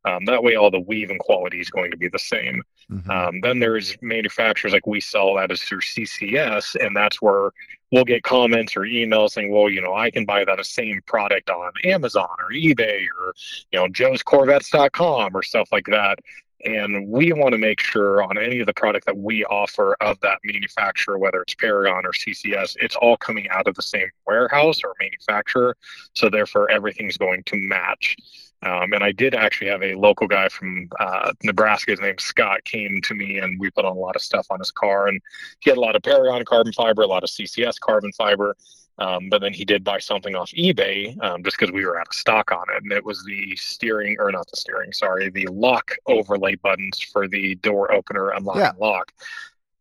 Um, 0.04 0.24
that 0.26 0.42
way, 0.42 0.56
all 0.56 0.70
the 0.70 0.80
weave 0.80 1.10
and 1.10 1.20
quality 1.20 1.60
is 1.60 1.70
going 1.70 1.90
to 1.90 1.96
be 1.96 2.08
the 2.08 2.18
same. 2.18 2.62
Mm-hmm. 2.90 3.10
Um, 3.10 3.40
then 3.40 3.58
there's 3.58 3.96
manufacturers 4.00 4.72
like 4.72 4.86
we 4.86 5.00
sell 5.00 5.34
that 5.34 5.50
is 5.50 5.62
through 5.62 5.80
CCS, 5.80 6.76
and 6.84 6.96
that's 6.96 7.20
where 7.20 7.50
we'll 7.92 8.04
get 8.04 8.22
comments 8.22 8.76
or 8.76 8.80
emails 8.80 9.30
saying, 9.30 9.50
well, 9.50 9.70
you 9.70 9.80
know, 9.80 9.94
I 9.94 10.10
can 10.10 10.24
buy 10.24 10.44
that 10.44 10.64
same 10.66 11.00
product 11.06 11.50
on 11.50 11.72
Amazon 11.84 12.28
or 12.38 12.50
eBay 12.50 13.06
or, 13.18 13.34
you 13.72 13.78
know, 13.78 13.86
joescorvettes.com 13.86 15.36
or 15.36 15.42
stuff 15.42 15.68
like 15.72 15.86
that. 15.86 16.18
And 16.64 17.08
we 17.08 17.32
want 17.32 17.52
to 17.52 17.58
make 17.58 17.80
sure 17.80 18.22
on 18.22 18.38
any 18.38 18.60
of 18.60 18.66
the 18.66 18.72
product 18.74 19.06
that 19.06 19.16
we 19.16 19.44
offer 19.44 19.94
of 20.00 20.18
that 20.20 20.38
manufacturer, 20.42 21.18
whether 21.18 21.42
it's 21.42 21.54
Paragon 21.54 22.04
or 22.04 22.12
CCS, 22.12 22.76
it's 22.80 22.96
all 22.96 23.16
coming 23.18 23.48
out 23.50 23.68
of 23.68 23.74
the 23.74 23.82
same 23.82 24.08
warehouse 24.26 24.80
or 24.82 24.94
manufacturer. 24.98 25.76
So 26.14 26.28
therefore, 26.28 26.70
everything's 26.70 27.18
going 27.18 27.44
to 27.44 27.56
match. 27.56 28.16
Um, 28.62 28.92
and 28.92 29.04
I 29.04 29.12
did 29.12 29.34
actually 29.34 29.68
have 29.68 29.82
a 29.82 29.94
local 29.94 30.26
guy 30.26 30.48
from 30.48 30.88
uh, 30.98 31.32
Nebraska, 31.42 31.92
his 31.92 32.00
name's 32.00 32.24
Scott, 32.24 32.64
came 32.64 33.00
to 33.02 33.14
me 33.14 33.38
and 33.38 33.60
we 33.60 33.70
put 33.70 33.84
on 33.84 33.96
a 33.96 34.00
lot 34.00 34.16
of 34.16 34.22
stuff 34.22 34.46
on 34.50 34.58
his 34.58 34.70
car. 34.70 35.08
And 35.08 35.20
he 35.60 35.70
had 35.70 35.76
a 35.76 35.80
lot 35.80 35.94
of 35.94 36.02
Paragon 36.02 36.44
carbon 36.44 36.72
fiber, 36.72 37.02
a 37.02 37.06
lot 37.06 37.22
of 37.22 37.30
CCS 37.30 37.78
carbon 37.78 38.12
fiber. 38.12 38.56
Um, 38.98 39.28
but 39.28 39.42
then 39.42 39.52
he 39.52 39.64
did 39.64 39.84
buy 39.84 39.98
something 39.98 40.34
off 40.34 40.50
eBay 40.52 41.22
um, 41.22 41.44
just 41.44 41.58
because 41.58 41.72
we 41.72 41.84
were 41.84 42.00
out 42.00 42.08
of 42.08 42.14
stock 42.14 42.50
on 42.50 42.64
it. 42.74 42.82
And 42.82 42.92
it 42.92 43.04
was 43.04 43.22
the 43.24 43.54
steering, 43.56 44.16
or 44.18 44.32
not 44.32 44.48
the 44.50 44.56
steering, 44.56 44.92
sorry, 44.92 45.28
the 45.28 45.46
lock 45.48 45.92
overlay 46.06 46.54
buttons 46.56 47.00
for 47.00 47.28
the 47.28 47.56
door 47.56 47.92
opener, 47.92 48.30
unlock, 48.30 48.56
yeah. 48.56 48.70
and 48.70 48.78
lock. 48.78 49.12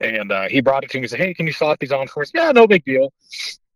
And 0.01 0.31
uh, 0.31 0.49
he 0.49 0.59
brought 0.59 0.83
it 0.83 0.89
to 0.91 0.97
me 0.97 1.03
and 1.03 1.09
said, 1.09 1.21
Hey, 1.21 1.33
can 1.33 1.47
you 1.47 1.53
slot 1.53 1.79
these 1.79 1.93
on 1.93 2.07
for 2.07 2.23
us? 2.23 2.31
Yeah, 2.33 2.51
no 2.51 2.67
big 2.67 2.83
deal. 2.83 3.13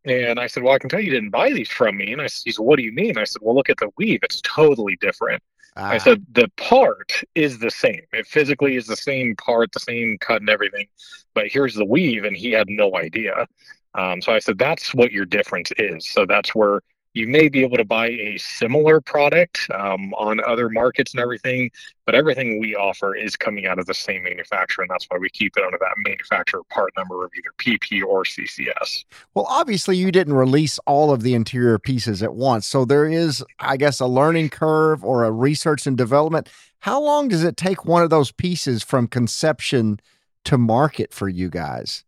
And 0.05 0.39
I 0.39 0.47
said, 0.47 0.63
Well, 0.63 0.73
I 0.73 0.79
can 0.79 0.89
tell 0.89 1.01
you 1.01 1.11
didn't 1.11 1.31
buy 1.31 1.51
these 1.51 1.69
from 1.69 1.97
me. 1.97 2.13
And 2.13 2.21
I 2.21 2.27
said, 2.27 2.43
he 2.45 2.51
said, 2.51 2.63
What 2.63 2.77
do 2.77 2.83
you 2.83 2.91
mean? 2.91 3.17
I 3.17 3.23
said, 3.23 3.41
Well, 3.41 3.55
look 3.55 3.69
at 3.69 3.77
the 3.77 3.89
weave. 3.97 4.19
It's 4.23 4.41
totally 4.41 4.97
different. 4.97 5.41
I 5.75 5.95
ah. 5.95 5.99
said, 5.99 6.25
The 6.31 6.49
part 6.57 7.21
is 7.35 7.59
the 7.59 7.71
same. 7.71 8.01
It 8.13 8.27
physically 8.27 8.75
is 8.75 8.87
the 8.87 8.95
same 8.95 9.35
part, 9.35 9.71
the 9.71 9.79
same 9.79 10.17
cut 10.19 10.41
and 10.41 10.49
everything. 10.49 10.87
But 11.33 11.47
here's 11.47 11.75
the 11.75 11.85
weave. 11.85 12.23
And 12.23 12.35
he 12.35 12.51
had 12.51 12.69
no 12.69 12.95
idea. 12.95 13.47
Um, 13.93 14.21
so 14.21 14.31
I 14.33 14.39
said, 14.39 14.57
That's 14.57 14.93
what 14.93 15.11
your 15.11 15.25
difference 15.25 15.71
is. 15.77 16.07
So 16.07 16.25
that's 16.25 16.55
where 16.55 16.81
you 17.19 17.27
may 17.27 17.49
be 17.49 17.61
able 17.61 17.75
to 17.75 17.83
buy 17.83 18.07
a 18.07 18.37
similar 18.37 19.01
product 19.01 19.67
um, 19.73 20.13
on 20.13 20.39
other 20.45 20.69
markets 20.69 21.13
and 21.13 21.19
everything, 21.19 21.69
but 22.05 22.15
everything 22.15 22.59
we 22.59 22.75
offer 22.75 23.13
is 23.13 23.35
coming 23.35 23.67
out 23.67 23.77
of 23.77 23.85
the 23.85 23.93
same 23.93 24.23
manufacturer, 24.23 24.83
and 24.83 24.89
that's 24.89 25.05
why 25.09 25.17
we 25.17 25.29
keep 25.29 25.57
it 25.57 25.63
under 25.63 25.77
that 25.77 25.93
manufacturer 25.97 26.63
part 26.69 26.93
number 26.95 27.25
of 27.25 27.31
either 27.37 27.51
PP 27.57 28.01
or 28.03 28.23
CCS. 28.23 29.03
Well, 29.33 29.45
obviously, 29.49 29.97
you 29.97 30.11
didn't 30.11 30.33
release 30.33 30.79
all 30.87 31.11
of 31.11 31.21
the 31.21 31.33
interior 31.33 31.77
pieces 31.77 32.23
at 32.23 32.33
once, 32.33 32.65
so 32.65 32.85
there 32.85 33.05
is, 33.05 33.43
I 33.59 33.75
guess, 33.75 33.99
a 33.99 34.07
learning 34.07 34.49
curve 34.49 35.03
or 35.03 35.25
a 35.25 35.31
research 35.31 35.85
and 35.85 35.97
development. 35.97 36.49
How 36.79 37.01
long 37.01 37.27
does 37.27 37.43
it 37.43 37.57
take 37.57 37.85
one 37.85 38.01
of 38.01 38.09
those 38.09 38.31
pieces 38.31 38.81
from 38.81 39.07
conception 39.07 39.99
to 40.45 40.57
market 40.57 41.13
for 41.13 41.27
you 41.27 41.49
guys? 41.49 42.05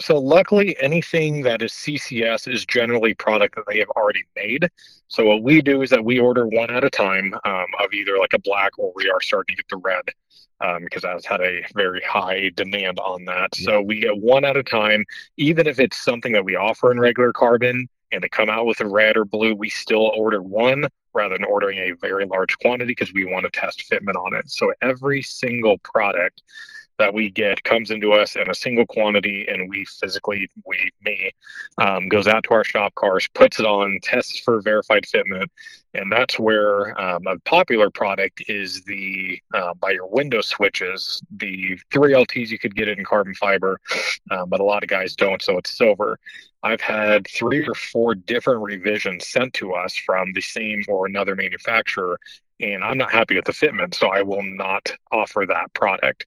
So 0.00 0.18
luckily, 0.18 0.76
anything 0.80 1.42
that 1.42 1.62
is 1.62 1.72
CCS 1.72 2.52
is 2.52 2.66
generally 2.66 3.14
product 3.14 3.54
that 3.54 3.64
they 3.68 3.78
have 3.78 3.90
already 3.90 4.24
made. 4.34 4.68
So 5.06 5.24
what 5.24 5.42
we 5.42 5.62
do 5.62 5.82
is 5.82 5.90
that 5.90 6.04
we 6.04 6.18
order 6.18 6.48
one 6.48 6.70
at 6.70 6.82
a 6.82 6.90
time 6.90 7.34
um, 7.44 7.66
of 7.78 7.92
either 7.92 8.18
like 8.18 8.32
a 8.32 8.40
black 8.40 8.76
or 8.78 8.92
we 8.96 9.08
are 9.08 9.20
starting 9.20 9.56
to 9.56 9.62
get 9.62 9.68
the 9.68 9.76
red 9.76 10.02
um, 10.60 10.82
because 10.82 11.02
that's 11.02 11.26
had 11.26 11.40
a 11.40 11.64
very 11.74 12.00
high 12.02 12.50
demand 12.56 12.98
on 12.98 13.24
that. 13.26 13.54
So 13.54 13.80
we 13.80 14.00
get 14.00 14.16
one 14.16 14.44
at 14.44 14.56
a 14.56 14.64
time, 14.64 15.04
even 15.36 15.68
if 15.68 15.78
it's 15.78 15.98
something 15.98 16.32
that 16.32 16.44
we 16.44 16.56
offer 16.56 16.90
in 16.90 16.98
regular 16.98 17.32
carbon 17.32 17.88
and 18.10 18.22
they 18.22 18.28
come 18.28 18.50
out 18.50 18.66
with 18.66 18.80
a 18.80 18.88
red 18.88 19.16
or 19.16 19.24
blue, 19.24 19.54
we 19.54 19.70
still 19.70 20.12
order 20.16 20.42
one 20.42 20.88
rather 21.12 21.36
than 21.36 21.44
ordering 21.44 21.78
a 21.78 21.92
very 21.92 22.26
large 22.26 22.58
quantity 22.58 22.90
because 22.90 23.12
we 23.12 23.24
want 23.24 23.44
to 23.44 23.50
test 23.50 23.88
fitment 23.88 24.16
on 24.16 24.34
it. 24.34 24.50
So 24.50 24.72
every 24.82 25.22
single 25.22 25.78
product 25.78 26.42
that 26.98 27.12
we 27.12 27.30
get 27.30 27.62
comes 27.64 27.90
into 27.90 28.12
us 28.12 28.36
in 28.36 28.48
a 28.50 28.54
single 28.54 28.86
quantity 28.86 29.46
and 29.48 29.68
we 29.68 29.84
physically 29.84 30.48
we 30.66 30.90
me 31.04 31.30
um, 31.78 32.08
goes 32.08 32.26
out 32.26 32.42
to 32.44 32.54
our 32.54 32.64
shop 32.64 32.94
cars 32.94 33.28
puts 33.34 33.60
it 33.60 33.66
on 33.66 33.98
tests 34.02 34.38
for 34.40 34.60
verified 34.60 35.04
fitment 35.04 35.46
and 35.94 36.10
that's 36.10 36.38
where 36.38 37.00
um, 37.00 37.24
a 37.26 37.38
popular 37.40 37.90
product 37.90 38.42
is 38.48 38.82
the 38.82 39.40
uh, 39.54 39.74
by 39.74 39.90
your 39.90 40.08
window 40.08 40.40
switches 40.40 41.22
the 41.36 41.78
3lts 41.92 42.48
you 42.48 42.58
could 42.58 42.74
get 42.74 42.88
it 42.88 42.98
in 42.98 43.04
carbon 43.04 43.34
fiber 43.34 43.80
um, 44.30 44.48
but 44.48 44.60
a 44.60 44.64
lot 44.64 44.82
of 44.82 44.88
guys 44.88 45.14
don't 45.14 45.42
so 45.42 45.58
it's 45.58 45.76
silver. 45.76 46.18
I've 46.62 46.80
had 46.80 47.28
three 47.28 47.66
or 47.66 47.74
four 47.74 48.14
different 48.14 48.62
revisions 48.62 49.28
sent 49.28 49.52
to 49.54 49.74
us 49.74 49.94
from 49.94 50.32
the 50.32 50.40
same 50.40 50.82
or 50.88 51.06
another 51.06 51.36
manufacturer 51.36 52.18
and 52.72 52.82
I'm 52.82 52.98
not 52.98 53.12
happy 53.12 53.36
with 53.36 53.44
the 53.44 53.52
fitment, 53.52 53.94
so 53.94 54.08
I 54.08 54.22
will 54.22 54.42
not 54.42 54.90
offer 55.12 55.44
that 55.46 55.72
product. 55.74 56.26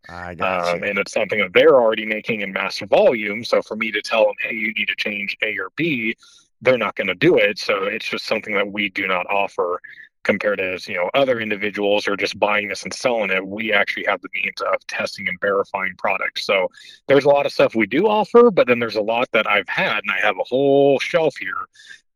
Um, 0.74 0.84
and 0.84 1.00
it's 1.00 1.12
something 1.12 1.40
that 1.40 1.54
they're 1.54 1.76
already 1.76 2.06
making 2.06 2.42
in 2.42 2.54
mass 2.54 2.80
volume. 2.80 3.44
So 3.44 3.62
for 3.62 3.76
me 3.76 3.92
to 3.92 4.02
tell 4.02 4.26
them, 4.26 4.36
hey, 4.42 4.54
you 4.54 4.74
need 4.74 4.88
to 4.88 4.96
change 4.96 5.38
A 5.42 5.58
or 5.58 5.70
B, 5.76 6.16
they're 6.62 6.78
not 6.78 6.96
going 6.96 7.08
to 7.08 7.16
do 7.16 7.38
it. 7.38 7.60
So 7.60 7.84
it's 7.84 8.08
just 8.08 8.26
something 8.26 8.54
that 8.56 8.72
we 8.72 8.90
do 8.90 9.08
not 9.08 9.26
offer 9.28 9.82
compared 10.28 10.58
to 10.60 10.78
you 10.92 10.98
know 10.98 11.10
other 11.14 11.40
individuals 11.40 12.06
who 12.06 12.12
are 12.12 12.18
just 12.18 12.38
buying 12.38 12.68
this 12.68 12.84
and 12.84 12.94
selling 12.94 13.32
it 13.32 13.48
we 13.48 13.72
actually 13.72 14.04
have 14.06 14.22
the 14.22 14.30
means 14.34 14.62
of 14.62 14.86
testing 14.88 15.26
and 15.30 15.40
verifying 15.40 15.94
products 15.98 16.44
so 16.44 16.68
there's 17.08 17.24
a 17.24 17.30
lot 17.30 17.46
of 17.46 17.54
stuff 17.54 17.76
we 17.76 17.86
do 17.86 18.08
offer 18.08 18.52
but 18.52 18.68
then 18.68 18.78
there's 18.78 18.98
a 18.98 19.02
lot 19.02 19.32
that 19.32 19.48
i've 19.50 19.70
had 19.70 20.00
and 20.00 20.12
i 20.12 20.20
have 20.20 20.38
a 20.38 20.44
whole 20.44 21.00
shelf 21.00 21.38
here 21.38 21.66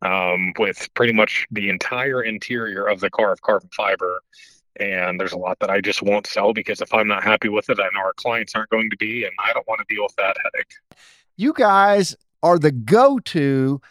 um, 0.01 0.53
with 0.58 0.89
pretty 0.93 1.13
much 1.13 1.48
the 1.51 1.70
entire 1.70 2.22
interior 2.22 2.86
of 2.86 3.00
the 3.00 3.10
car 3.10 3.31
of 3.31 3.41
carbon 3.41 3.70
fiber. 3.75 4.22
And 4.79 5.20
there's 5.20 5.34
a 5.34 5.38
lot 5.38 5.60
that 5.60 5.70
I 5.70 5.81
just 5.81 6.01
won't 6.01 6.25
sell 6.25 6.53
because 6.53 6.81
if 6.81 6.93
I'm 6.93 7.08
not 7.08 7.24
happy 7.24 7.50
with 7.50 7.70
it, 7.70 7.79
I 7.79 7.89
know 7.93 8.01
our 8.01 8.13
clients 8.13 8.55
aren't 8.55 8.70
going 8.70 8.89
to 8.89 8.98
be, 8.98 9.25
and 9.25 9.34
I 9.43 9.53
don't 9.53 9.67
want 9.67 9.81
to 9.88 9.93
deal 9.93 10.03
with 10.03 10.15
that 10.15 10.38
headache. 10.43 10.74
You 11.38 11.53
guys 11.53 12.15
are 12.41 12.58
the 12.58 12.72
go 12.72 13.20
to 13.20 13.81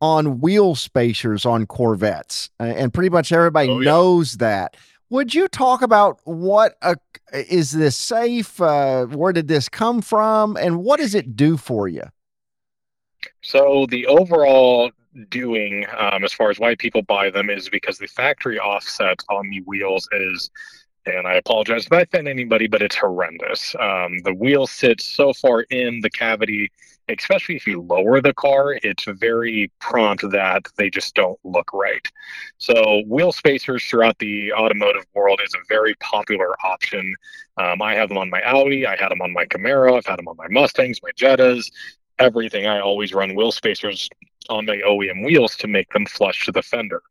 on 0.00 0.40
wheel 0.40 0.74
spacers 0.74 1.44
on 1.44 1.66
Corvettes, 1.66 2.48
and 2.58 2.92
pretty 2.92 3.10
much 3.10 3.32
everybody 3.32 3.68
oh, 3.68 3.80
yeah. 3.80 3.90
knows 3.90 4.38
that. 4.38 4.76
Would 5.10 5.34
you 5.34 5.46
talk 5.48 5.82
about 5.82 6.20
what 6.24 6.76
a, 6.82 6.96
is 7.32 7.72
this 7.72 7.96
safe? 7.96 8.60
Uh, 8.60 9.06
where 9.06 9.32
did 9.32 9.48
this 9.48 9.68
come 9.68 10.00
from, 10.00 10.56
and 10.56 10.82
what 10.82 11.00
does 11.00 11.14
it 11.14 11.36
do 11.36 11.56
for 11.56 11.86
you? 11.86 12.04
So 13.42 13.86
the 13.90 14.06
overall 14.06 14.90
doing 15.28 15.86
um, 15.98 16.24
as 16.24 16.32
far 16.32 16.50
as 16.50 16.58
why 16.58 16.74
people 16.76 17.02
buy 17.02 17.30
them 17.30 17.50
is 17.50 17.68
because 17.68 17.98
the 17.98 18.06
factory 18.06 18.58
offset 18.58 19.22
on 19.28 19.48
the 19.50 19.60
wheels 19.60 20.08
is 20.12 20.50
and 21.06 21.26
I 21.26 21.34
apologize 21.34 21.86
if 21.86 21.92
I 21.92 22.02
offend 22.02 22.28
anybody, 22.28 22.66
but 22.66 22.82
it's 22.82 22.96
horrendous. 22.96 23.74
Um, 23.80 24.18
the 24.24 24.34
wheel 24.34 24.66
sits 24.66 25.04
so 25.04 25.32
far 25.32 25.62
in 25.62 26.00
the 26.00 26.10
cavity, 26.10 26.70
especially 27.08 27.56
if 27.56 27.66
you 27.66 27.80
lower 27.80 28.20
the 28.20 28.34
car, 28.34 28.78
it's 28.82 29.04
very 29.04 29.70
prompt 29.80 30.30
that 30.30 30.66
they 30.76 30.90
just 30.90 31.14
don't 31.14 31.38
look 31.42 31.72
right. 31.72 32.06
So, 32.58 33.02
wheel 33.06 33.32
spacers 33.32 33.84
throughout 33.84 34.18
the 34.18 34.52
automotive 34.52 35.06
world 35.14 35.40
is 35.44 35.54
a 35.54 35.64
very 35.68 35.94
popular 35.96 36.54
option. 36.64 37.14
Um, 37.56 37.80
I 37.82 37.94
have 37.94 38.08
them 38.08 38.18
on 38.18 38.30
my 38.30 38.42
Audi, 38.42 38.86
I 38.86 38.96
had 38.96 39.10
them 39.10 39.22
on 39.22 39.32
my 39.32 39.46
Camaro, 39.46 39.96
I've 39.96 40.06
had 40.06 40.18
them 40.18 40.28
on 40.28 40.36
my 40.36 40.48
Mustangs, 40.48 41.00
my 41.02 41.10
Jettas, 41.12 41.70
everything. 42.18 42.66
I 42.66 42.80
always 42.80 43.14
run 43.14 43.34
wheel 43.34 43.52
spacers 43.52 44.08
on 44.50 44.66
the 44.66 44.82
OEM 44.86 45.24
wheels 45.24 45.56
to 45.56 45.68
make 45.68 45.90
them 45.92 46.06
flush 46.06 46.44
to 46.44 46.52
the 46.52 46.62
fender. 46.62 47.02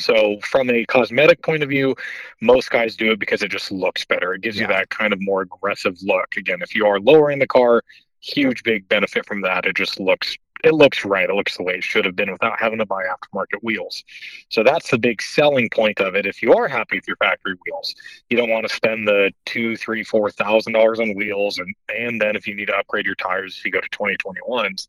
So, 0.00 0.38
from 0.40 0.70
a 0.70 0.84
cosmetic 0.86 1.42
point 1.42 1.62
of 1.62 1.68
view, 1.68 1.94
most 2.40 2.70
guys 2.70 2.96
do 2.96 3.12
it 3.12 3.18
because 3.18 3.42
it 3.42 3.50
just 3.50 3.70
looks 3.70 4.04
better. 4.04 4.34
It 4.34 4.40
gives 4.40 4.56
yeah. 4.56 4.62
you 4.62 4.68
that 4.68 4.88
kind 4.88 5.12
of 5.12 5.20
more 5.20 5.42
aggressive 5.42 5.96
look. 6.02 6.36
Again, 6.36 6.62
if 6.62 6.74
you 6.74 6.86
are 6.86 6.98
lowering 6.98 7.38
the 7.38 7.46
car, 7.46 7.82
huge 8.20 8.62
big 8.62 8.88
benefit 8.88 9.26
from 9.26 9.42
that. 9.42 9.66
It 9.66 9.76
just 9.76 10.00
looks 10.00 10.36
it 10.64 10.72
looks 10.72 11.04
right. 11.04 11.28
It 11.28 11.34
looks 11.34 11.58
the 11.58 11.62
way 11.62 11.74
it 11.74 11.84
should 11.84 12.06
have 12.06 12.16
been 12.16 12.32
without 12.32 12.58
having 12.58 12.78
to 12.78 12.86
buy 12.86 13.04
aftermarket 13.04 13.62
wheels. 13.62 14.02
So 14.48 14.62
that's 14.62 14.90
the 14.90 14.98
big 14.98 15.20
selling 15.20 15.68
point 15.68 16.00
of 16.00 16.14
it. 16.14 16.24
If 16.24 16.42
you 16.42 16.54
are 16.54 16.68
happy 16.68 16.96
with 16.96 17.06
your 17.06 17.18
factory 17.18 17.54
wheels, 17.66 17.94
you 18.30 18.38
don't 18.38 18.48
want 18.48 18.66
to 18.66 18.74
spend 18.74 19.06
the 19.06 19.30
two, 19.44 19.76
three, 19.76 20.02
four 20.02 20.30
thousand 20.30 20.72
dollars 20.72 21.00
on 21.00 21.14
wheels, 21.14 21.58
and 21.58 21.74
and 21.90 22.20
then 22.20 22.34
if 22.34 22.46
you 22.46 22.54
need 22.54 22.66
to 22.66 22.76
upgrade 22.76 23.04
your 23.04 23.14
tires, 23.14 23.58
if 23.58 23.64
you 23.64 23.70
go 23.70 23.80
to 23.80 23.88
2021s, 23.90 24.86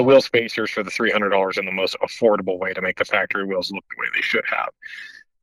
the 0.00 0.04
wheel 0.04 0.22
spacers 0.22 0.70
for 0.70 0.82
the 0.82 0.90
$300 0.90 1.58
in 1.58 1.66
the 1.66 1.72
most 1.72 1.94
affordable 2.00 2.58
way 2.58 2.72
to 2.72 2.80
make 2.80 2.96
the 2.96 3.04
factory 3.04 3.44
wheels 3.44 3.70
look 3.70 3.84
the 3.90 3.96
way 4.00 4.06
they 4.14 4.22
should 4.22 4.44
have. 4.46 4.70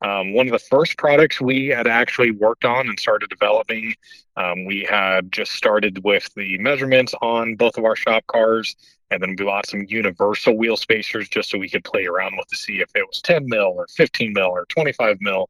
Um, 0.02 0.32
one 0.32 0.46
of 0.46 0.52
the 0.52 0.58
first 0.58 0.96
products 0.96 1.40
we 1.40 1.68
had 1.68 1.86
actually 1.86 2.30
worked 2.30 2.64
on 2.64 2.88
and 2.88 2.98
started 2.98 3.30
developing, 3.30 3.94
um, 4.36 4.64
we 4.64 4.86
had 4.88 5.32
just 5.32 5.52
started 5.52 6.04
with 6.04 6.32
the 6.36 6.56
measurements 6.58 7.14
on 7.20 7.56
both 7.56 7.76
of 7.76 7.84
our 7.84 7.96
shop 7.96 8.24
cars, 8.28 8.76
and 9.10 9.22
then 9.22 9.30
we 9.30 9.44
bought 9.44 9.66
some 9.66 9.84
universal 9.88 10.56
wheel 10.56 10.76
spacers 10.76 11.28
just 11.28 11.50
so 11.50 11.58
we 11.58 11.68
could 11.68 11.82
play 11.82 12.04
around 12.06 12.36
with 12.36 12.46
to 12.48 12.56
see 12.56 12.80
if 12.80 12.90
it 12.94 13.06
was 13.06 13.20
10 13.22 13.48
mil 13.48 13.72
or 13.74 13.86
15 13.88 14.32
mil 14.32 14.46
or 14.46 14.66
25 14.66 15.16
mil. 15.20 15.48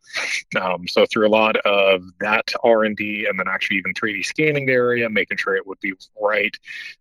Um, 0.61 0.87
so 0.89 1.05
through 1.07 1.27
a 1.27 1.29
lot 1.29 1.57
of 1.59 2.05
that 2.21 2.51
R&D 2.63 3.27
and 3.29 3.39
then 3.39 3.49
actually 3.49 3.79
even 3.79 3.95
3D 3.95 4.25
scanning 4.25 4.67
the 4.67 4.73
area, 4.73 5.11
making 5.11 5.39
sure 5.39 5.57
it 5.57 5.67
would 5.67 5.81
be 5.81 5.93
right, 6.21 6.57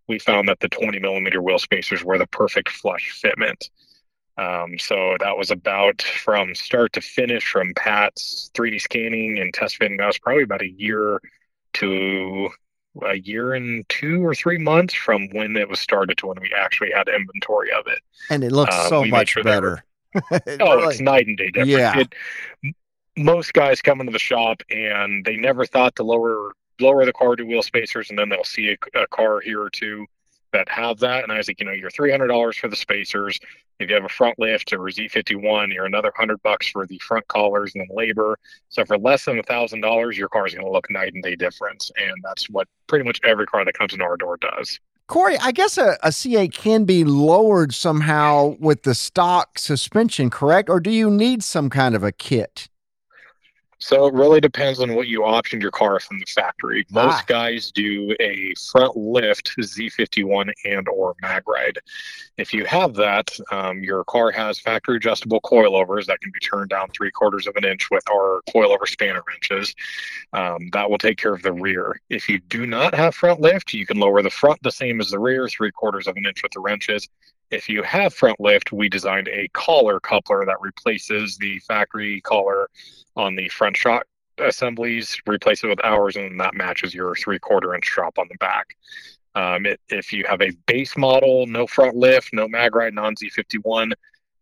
we 0.08 0.18
found 0.18 0.48
that 0.48 0.60
the 0.60 0.68
20 0.68 0.98
millimeter 0.98 1.40
wheel 1.40 1.58
spacers 1.58 2.04
were 2.04 2.18
the 2.18 2.26
perfect 2.26 2.68
flush 2.68 3.20
fitment. 3.24 3.70
Um, 4.38 4.78
so 4.78 5.16
that 5.18 5.36
was 5.36 5.50
about 5.50 6.00
from 6.00 6.54
start 6.54 6.92
to 6.92 7.00
finish, 7.00 7.50
from 7.50 7.74
Pat's 7.74 8.50
3D 8.54 8.80
scanning 8.80 9.38
and 9.38 9.52
test 9.52 9.76
fitting. 9.76 9.96
That 9.96 10.06
was 10.06 10.18
probably 10.18 10.44
about 10.44 10.62
a 10.62 10.70
year 10.70 11.20
to 11.74 12.48
a 13.02 13.16
year 13.16 13.54
and 13.54 13.88
two 13.88 14.24
or 14.24 14.34
three 14.34 14.58
months 14.58 14.94
from 14.94 15.28
when 15.30 15.56
it 15.56 15.68
was 15.68 15.80
started 15.80 16.18
to 16.18 16.28
when 16.28 16.40
we 16.40 16.52
actually 16.56 16.90
had 16.92 17.08
inventory 17.08 17.72
of 17.72 17.86
it. 17.88 17.98
And 18.30 18.44
it 18.44 18.52
looks 18.52 18.74
uh, 18.74 18.88
so 18.88 19.04
much 19.04 19.30
sure 19.30 19.42
better. 19.42 19.84
oh, 20.14 20.30
really, 20.30 20.86
it's 20.86 21.00
night 21.00 21.26
and 21.26 21.36
day 21.36 21.50
difference. 21.50 21.70
Yeah. 21.70 21.98
It, 21.98 22.14
most 23.16 23.52
guys 23.52 23.82
come 23.82 24.00
into 24.00 24.12
the 24.12 24.18
shop 24.20 24.62
and 24.70 25.24
they 25.24 25.36
never 25.36 25.66
thought 25.66 25.96
to 25.96 26.04
lower 26.04 26.52
lower 26.80 27.04
the 27.04 27.12
car 27.12 27.34
to 27.34 27.42
wheel 27.42 27.62
spacers, 27.62 28.08
and 28.08 28.18
then 28.18 28.28
they'll 28.28 28.44
see 28.44 28.70
a, 28.70 29.00
a 29.00 29.06
car 29.08 29.40
here 29.40 29.60
or 29.60 29.70
two 29.70 30.06
that 30.58 30.68
have 30.68 30.98
that. 30.98 31.22
And 31.22 31.32
I 31.32 31.38
was 31.38 31.48
like, 31.48 31.60
you 31.60 31.66
know, 31.66 31.72
you're 31.72 31.90
three 31.90 32.10
hundred 32.10 32.28
dollars 32.28 32.56
for 32.56 32.68
the 32.68 32.76
spacers. 32.76 33.38
If 33.78 33.88
you 33.88 33.94
have 33.94 34.04
a 34.04 34.08
front 34.08 34.38
lift 34.38 34.72
or 34.72 34.86
a 34.88 34.90
Z51, 34.90 35.72
you're 35.72 35.86
another 35.86 36.12
hundred 36.16 36.42
bucks 36.42 36.68
for 36.68 36.86
the 36.86 36.98
front 36.98 37.26
collars 37.28 37.72
and 37.74 37.82
then 37.82 37.96
labor. 37.96 38.38
So 38.68 38.84
for 38.84 38.98
less 38.98 39.24
than 39.24 39.38
a 39.38 39.42
thousand 39.42 39.82
dollars, 39.82 40.18
your 40.18 40.28
car 40.28 40.46
is 40.46 40.54
going 40.54 40.66
to 40.66 40.72
look 40.72 40.90
night 40.90 41.14
and 41.14 41.22
day 41.22 41.36
difference, 41.36 41.90
and 41.96 42.16
that's 42.24 42.50
what 42.50 42.66
pretty 42.88 43.04
much 43.04 43.20
every 43.24 43.46
car 43.46 43.64
that 43.64 43.78
comes 43.78 43.94
in 43.94 44.02
our 44.02 44.16
door 44.16 44.36
does. 44.36 44.80
Korey, 45.08 45.38
I 45.40 45.52
guess 45.52 45.78
a 45.78 45.96
C8 46.04 46.52
can 46.52 46.84
be 46.84 47.02
lowered 47.02 47.72
somehow 47.72 48.56
with 48.60 48.82
the 48.82 48.94
stock 48.94 49.58
suspension, 49.58 50.28
correct? 50.28 50.68
Or 50.68 50.80
do 50.80 50.90
you 50.90 51.10
need 51.10 51.42
some 51.42 51.70
kind 51.70 51.94
of 51.94 52.04
a 52.04 52.12
kit? 52.12 52.68
So 53.80 54.06
it 54.06 54.14
really 54.14 54.40
depends 54.40 54.80
on 54.80 54.94
what 54.94 55.06
you 55.06 55.20
optioned 55.20 55.62
your 55.62 55.70
car 55.70 56.00
from 56.00 56.18
the 56.18 56.26
factory. 56.26 56.84
Most 56.90 57.14
ah. 57.14 57.24
guys 57.26 57.70
do 57.70 58.14
a 58.18 58.52
front 58.72 58.96
lift 58.96 59.56
Z51 59.56 60.52
and 60.64 60.88
or 60.88 61.14
mag 61.22 61.44
ride. 61.46 61.78
If 62.36 62.52
you 62.52 62.64
have 62.64 62.94
that, 62.94 63.30
um, 63.52 63.84
your 63.84 64.02
car 64.04 64.32
has 64.32 64.58
factory 64.58 64.96
adjustable 64.96 65.40
coilovers 65.42 66.06
that 66.06 66.20
can 66.20 66.32
be 66.32 66.40
turned 66.40 66.70
down 66.70 66.88
three 66.90 67.12
quarters 67.12 67.46
of 67.46 67.54
an 67.56 67.64
inch 67.64 67.88
with 67.90 68.02
our 68.10 68.42
coilover 68.52 68.86
spanner 68.86 69.22
wrenches. 69.28 69.74
Um, 70.32 70.70
that 70.72 70.90
will 70.90 70.98
take 70.98 71.18
care 71.18 71.34
of 71.34 71.42
the 71.42 71.52
rear. 71.52 72.00
If 72.10 72.28
you 72.28 72.40
do 72.40 72.66
not 72.66 72.94
have 72.94 73.14
front 73.14 73.40
lift, 73.40 73.72
you 73.74 73.86
can 73.86 73.98
lower 73.98 74.22
the 74.22 74.30
front 74.30 74.60
the 74.62 74.72
same 74.72 75.00
as 75.00 75.10
the 75.10 75.20
rear, 75.20 75.48
three 75.48 75.70
quarters 75.70 76.08
of 76.08 76.16
an 76.16 76.26
inch 76.26 76.42
with 76.42 76.52
the 76.52 76.60
wrenches 76.60 77.08
if 77.50 77.68
you 77.68 77.82
have 77.82 78.14
front 78.14 78.38
lift, 78.40 78.72
we 78.72 78.88
designed 78.88 79.28
a 79.28 79.48
collar 79.52 80.00
coupler 80.00 80.44
that 80.44 80.60
replaces 80.60 81.36
the 81.38 81.58
factory 81.60 82.20
collar 82.20 82.68
on 83.16 83.34
the 83.34 83.48
front 83.48 83.76
shock 83.76 84.06
assemblies, 84.38 85.20
replace 85.26 85.64
it 85.64 85.68
with 85.68 85.84
ours, 85.84 86.16
and 86.16 86.38
that 86.40 86.54
matches 86.54 86.94
your 86.94 87.14
three 87.14 87.38
quarter 87.38 87.74
inch 87.74 87.86
drop 87.86 88.18
on 88.18 88.28
the 88.30 88.36
back. 88.38 88.76
Um, 89.34 89.66
it, 89.66 89.80
if 89.88 90.12
you 90.12 90.24
have 90.28 90.42
a 90.42 90.52
base 90.66 90.96
model, 90.96 91.46
no 91.46 91.66
front 91.66 91.96
lift, 91.96 92.32
no 92.32 92.48
mag 92.48 92.74
ride, 92.74 92.94
non 92.94 93.14
Z51, 93.14 93.92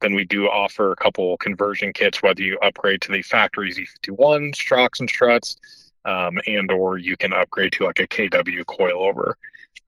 then 0.01 0.15
we 0.15 0.25
do 0.25 0.47
offer 0.47 0.93
a 0.93 0.97
couple 0.97 1.37
conversion 1.39 1.93
kits, 1.93 2.23
whether 2.23 2.43
you 2.43 2.59
upgrade 2.59 3.01
to 3.03 3.13
the 3.13 3.23
factory 3.23 3.73
Z51 3.73 4.55
shocks 4.55 5.01
and 5.01 5.09
struts, 5.09 5.57
um, 6.05 6.39
and 6.47 6.71
or 6.71 6.99
you 6.99 7.17
can 7.17 7.33
upgrade 7.33 7.73
to 7.73 7.85
like 7.85 7.99
a 7.99 8.07
KW 8.07 8.65
coilover. 8.65 9.35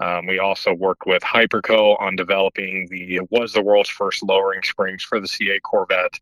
Um, 0.01 0.27
we 0.27 0.39
also 0.39 0.73
worked 0.73 1.07
with 1.07 1.23
Hyperco 1.23 2.01
on 2.01 2.17
developing 2.17 2.87
the 2.89 3.21
was 3.31 3.53
the 3.53 3.63
world's 3.63 3.89
first 3.89 4.23
lowering 4.23 4.63
springs 4.63 5.03
for 5.03 5.19
the 5.21 5.27
C8 5.27 5.63
Corvette. 5.63 6.21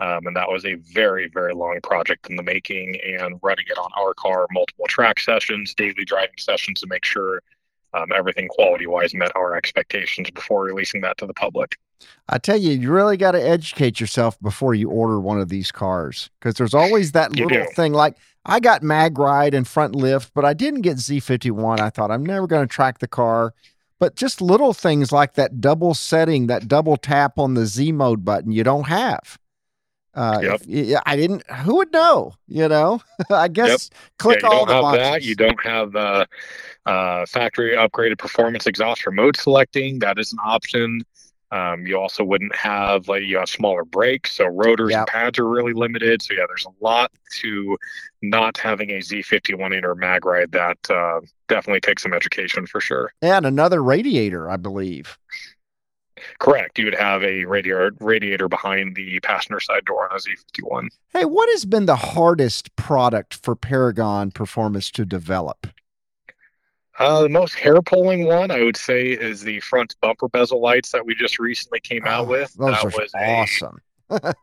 Um, 0.00 0.26
and 0.26 0.36
that 0.36 0.50
was 0.50 0.64
a 0.66 0.74
very, 0.74 1.28
very 1.28 1.54
long 1.54 1.78
project 1.82 2.28
in 2.28 2.36
the 2.36 2.42
making 2.42 3.00
and 3.00 3.38
running 3.42 3.66
it 3.68 3.78
on 3.78 3.90
our 3.96 4.12
car, 4.14 4.46
multiple 4.50 4.86
track 4.88 5.20
sessions, 5.20 5.72
daily 5.72 6.04
driving 6.04 6.34
sessions 6.36 6.80
to 6.80 6.86
make 6.88 7.04
sure 7.04 7.42
um, 7.94 8.10
everything 8.14 8.48
quality 8.48 8.86
wise 8.86 9.14
met 9.14 9.30
our 9.36 9.54
expectations 9.56 10.30
before 10.30 10.64
releasing 10.64 11.00
that 11.02 11.16
to 11.18 11.26
the 11.26 11.34
public. 11.34 11.76
I 12.28 12.38
tell 12.38 12.56
you, 12.56 12.72
you 12.72 12.90
really 12.90 13.16
got 13.16 13.32
to 13.32 13.42
educate 13.42 14.00
yourself 14.00 14.38
before 14.40 14.74
you 14.74 14.90
order 14.90 15.20
one 15.20 15.40
of 15.40 15.48
these 15.48 15.70
cars 15.72 16.28
because 16.38 16.54
there's 16.56 16.74
always 16.74 17.12
that 17.12 17.36
You 17.36 17.46
little 17.46 17.64
do. 17.64 17.70
thing. 17.74 17.92
Like 17.92 18.16
I 18.44 18.60
got 18.60 18.82
mag 18.82 19.18
ride 19.18 19.54
and 19.54 19.66
front 19.66 19.94
lift, 19.94 20.32
but 20.34 20.44
I 20.44 20.52
didn't 20.52 20.82
get 20.82 20.96
Z51. 20.98 21.80
I 21.80 21.90
thought 21.90 22.10
I'm 22.10 22.26
never 22.26 22.46
going 22.46 22.66
to 22.66 22.72
track 22.72 22.98
the 22.98 23.06
car. 23.08 23.54
But 24.00 24.16
just 24.16 24.42
little 24.42 24.74
things 24.74 25.12
like 25.12 25.34
that 25.34 25.60
double 25.60 25.94
setting, 25.94 26.48
that 26.48 26.68
double 26.68 26.96
tap 26.96 27.38
on 27.38 27.54
the 27.54 27.64
Z 27.64 27.92
mode 27.92 28.24
button, 28.24 28.50
you 28.52 28.64
don't 28.64 28.88
have. 28.88 29.38
Uh, 30.14 30.40
Yep. 30.42 30.60
if- 30.62 30.66
yeah, 30.66 31.00
I 31.06 31.16
didn't. 31.16 31.48
Who 31.50 31.76
would 31.76 31.92
know? 31.92 32.34
You 32.48 32.68
know, 32.68 33.00
I 33.30 33.48
guess 33.48 33.90
click 34.18 34.42
yeah, 34.42 34.48
you 34.48 34.52
all 34.52 34.66
don't 34.66 34.68
the 34.68 34.74
have 34.74 34.82
boxes. 34.82 35.02
that. 35.10 35.22
You 35.22 35.34
don't 35.36 35.62
have 35.64 35.92
the 35.92 36.28
uh, 36.86 37.24
factory 37.26 37.74
upgraded 37.76 38.18
performance 38.18 38.66
exhaust 38.66 39.06
or 39.06 39.10
mode 39.10 39.36
selecting. 39.36 39.98
That 40.00 40.18
is 40.18 40.32
an 40.32 40.38
option. 40.44 41.02
Um, 41.50 41.86
you 41.86 41.96
also 41.98 42.24
wouldn't 42.24 42.54
have 42.56 43.06
like 43.06 43.22
you 43.22 43.36
have 43.38 43.48
smaller 43.48 43.84
brakes, 43.84 44.32
so 44.32 44.46
rotors 44.46 44.90
Yep. 44.90 44.98
and 44.98 45.06
pads 45.06 45.38
are 45.38 45.48
really 45.48 45.72
limited. 45.72 46.20
So 46.20 46.34
yeah, 46.34 46.46
there's 46.48 46.66
a 46.66 46.84
lot 46.84 47.12
to 47.42 47.78
not 48.22 48.56
having 48.58 48.90
a 48.90 48.94
Z51 48.98 49.76
inner 49.76 49.94
mag 49.94 50.24
ride 50.24 50.50
that 50.52 50.78
uh, 50.90 51.20
definitely 51.48 51.80
takes 51.80 52.02
some 52.02 52.12
education 52.12 52.66
for 52.66 52.80
sure. 52.80 53.12
and 53.22 53.46
another 53.46 53.82
radiator, 53.84 54.50
I 54.50 54.56
believe. 54.56 55.16
Correct. 56.38 56.78
You 56.78 56.86
would 56.86 56.94
have 56.94 57.22
a 57.22 57.44
radiator 57.44 57.92
radiator 58.00 58.48
behind 58.48 58.96
the 58.96 59.20
passenger 59.20 59.60
side 59.60 59.84
door 59.84 60.08
on 60.10 60.16
a 60.16 60.20
Z51. 60.20 60.88
Hey, 61.12 61.24
what 61.24 61.48
has 61.50 61.64
been 61.64 61.86
the 61.86 61.96
hardest 61.96 62.74
product 62.76 63.34
for 63.34 63.54
Paragon 63.54 64.30
Performance 64.30 64.90
to 64.92 65.04
develop? 65.04 65.66
Uh, 66.98 67.22
the 67.22 67.28
most 67.28 67.54
hair 67.54 67.82
pulling 67.82 68.24
one, 68.24 68.50
I 68.50 68.62
would 68.62 68.76
say, 68.76 69.08
is 69.08 69.40
the 69.42 69.60
front 69.60 69.96
bumper 70.00 70.28
bezel 70.28 70.60
lights 70.60 70.92
that 70.92 71.04
we 71.04 71.14
just 71.14 71.38
recently 71.38 71.80
came 71.80 72.04
out 72.06 72.26
Oh, 72.26 72.28
with. 72.28 72.54
Those 72.54 72.70
that 72.70 72.84
are 72.84 73.00
was 73.00 73.12
a- 73.16 73.42
awesome. 73.42 73.80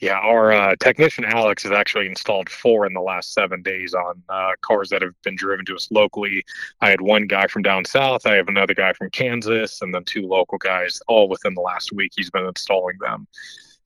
yeah, 0.00 0.18
our 0.18 0.52
uh, 0.52 0.74
technician 0.80 1.24
Alex 1.24 1.62
has 1.62 1.70
actually 1.70 2.06
installed 2.06 2.50
four 2.50 2.86
in 2.86 2.92
the 2.92 3.00
last 3.00 3.34
seven 3.34 3.62
days 3.62 3.94
on 3.94 4.20
uh, 4.28 4.50
cars 4.62 4.88
that 4.88 5.00
have 5.00 5.14
been 5.22 5.36
driven 5.36 5.64
to 5.66 5.76
us 5.76 5.88
locally. 5.92 6.44
I 6.80 6.90
had 6.90 7.00
one 7.00 7.28
guy 7.28 7.46
from 7.46 7.62
down 7.62 7.84
south, 7.84 8.26
I 8.26 8.34
have 8.34 8.48
another 8.48 8.74
guy 8.74 8.92
from 8.94 9.10
Kansas, 9.10 9.80
and 9.80 9.94
then 9.94 10.02
two 10.02 10.26
local 10.26 10.58
guys, 10.58 11.00
all 11.06 11.28
within 11.28 11.54
the 11.54 11.60
last 11.60 11.92
week. 11.92 12.12
He's 12.16 12.30
been 12.30 12.46
installing 12.46 12.98
them. 13.00 13.28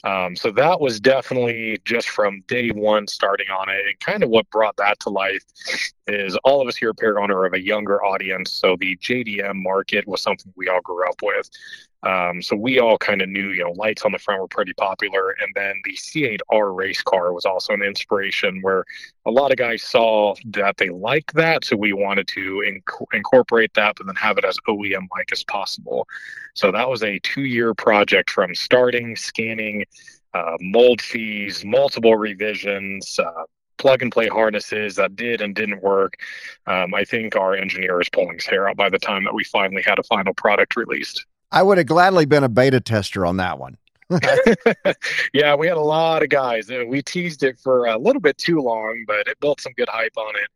Um, 0.07 0.37
so 0.37 0.53
that 0.53 0.81
was 0.81 1.01
definitely 1.01 1.81
just 1.85 2.09
from 2.11 2.45
day 2.47 2.69
one 2.71 3.09
starting 3.09 3.49
on 3.51 3.69
it. 3.69 3.81
And 3.89 3.99
kind 3.99 4.23
of 4.23 4.31
what 4.31 4.49
brought 4.51 4.77
that 4.77 5.01
to 5.01 5.11
life 5.11 5.43
is 6.07 6.37
all 6.45 6.63
of 6.63 6.69
us 6.69 6.77
here 6.77 6.91
at 6.91 6.99
Paragon 6.99 7.33
are 7.33 7.45
of 7.45 7.55
a 7.55 7.61
younger 7.61 8.05
audience. 8.05 8.53
So 8.53 8.77
the 8.79 8.97
JDM 8.99 9.57
market 9.57 10.07
was 10.07 10.23
something 10.23 10.53
we 10.55 10.69
all 10.69 10.81
grew 10.81 11.09
up 11.09 11.21
with. 11.23 11.51
Um, 12.07 12.41
so 12.41 12.55
we 12.55 12.79
all 12.79 12.99
kind 12.99 13.21
of 13.21 13.29
knew, 13.29 13.49
you 13.49 13.65
know, 13.65 13.73
lights 13.73 14.03
on 14.03 14.13
the 14.13 14.19
front 14.19 14.41
were 14.41 14.47
pretty 14.47 14.73
popular. 14.75 15.31
And 15.41 15.53
then 15.57 15.81
the 15.85 15.95
C8R 15.95 16.77
race 16.77 17.03
car 17.03 17.33
was 17.33 17.45
also 17.45 17.73
an 17.73 17.83
inspiration 17.83 18.61
where 18.63 18.85
a 19.25 19.31
lot 19.31 19.51
of 19.51 19.57
guys 19.57 19.83
saw 19.83 20.37
that 20.51 20.77
they 20.77 20.89
liked 20.89 21.35
that. 21.35 21.65
So 21.65 21.77
we 21.77 21.93
wanted 21.93 22.29
to 22.29 22.63
inc- 22.65 23.07
incorporate 23.13 23.75
that, 23.75 23.97
but 23.97 24.07
then 24.07 24.15
have 24.15 24.39
it 24.39 24.45
as 24.45 24.57
OEM 24.69 25.09
like 25.17 25.33
as 25.33 25.43
possible. 25.43 26.07
So 26.55 26.71
that 26.71 26.89
was 26.89 27.03
a 27.03 27.19
two 27.21 27.45
year 27.45 27.75
project 27.75 28.31
from 28.31 28.55
starting, 28.55 29.17
scanning, 29.17 29.85
uh, 30.33 30.57
mold 30.61 31.03
fees, 31.03 31.65
multiple 31.65 32.17
revisions, 32.17 33.19
uh, 33.19 33.45
plug 33.79 34.03
and 34.03 34.13
play 34.13 34.29
harnesses 34.29 34.95
that 34.95 35.17
did 35.17 35.41
and 35.41 35.57
didn't 35.57 35.83
work. 35.83 36.15
Um, 36.69 36.95
I 36.95 37.05
think 37.05 37.35
our 37.35 37.57
engineer 37.57 38.01
is 38.01 38.09
pulling 38.09 38.35
his 38.35 38.47
hair 38.47 38.69
out 38.69 38.77
by 38.77 38.91
the 38.91 38.99
time 38.99 39.25
that 39.25 39.35
we 39.35 39.43
finally 39.43 39.83
had 39.83 39.99
a 39.99 40.05
final 40.05 40.35
product 40.35 40.77
released. 40.77 41.27
I 41.53 41.63
would 41.63 41.79
have 41.79 41.87
gladly 41.87 42.27
been 42.27 42.45
a 42.45 42.49
beta 42.49 42.81
tester 42.81 43.25
on 43.25 43.37
that 43.39 43.59
one. 43.59 43.77
yeah, 45.33 45.55
we 45.55 45.67
had 45.67 45.77
a 45.77 45.81
lot 45.81 46.23
of 46.23 46.29
guys. 46.29 46.69
and 46.71 46.89
We 46.89 47.03
teased 47.03 47.43
it 47.43 47.59
for 47.59 47.87
a 47.87 47.99
little 47.99 48.21
bit 48.21 48.39
too 48.39 48.61
long, 48.61 49.05
but 49.07 49.27
it 49.27 49.39
built 49.41 49.61
some 49.61 49.73
good 49.73 49.89
hype 49.89 50.17
on 50.17 50.35
it. 50.37 50.49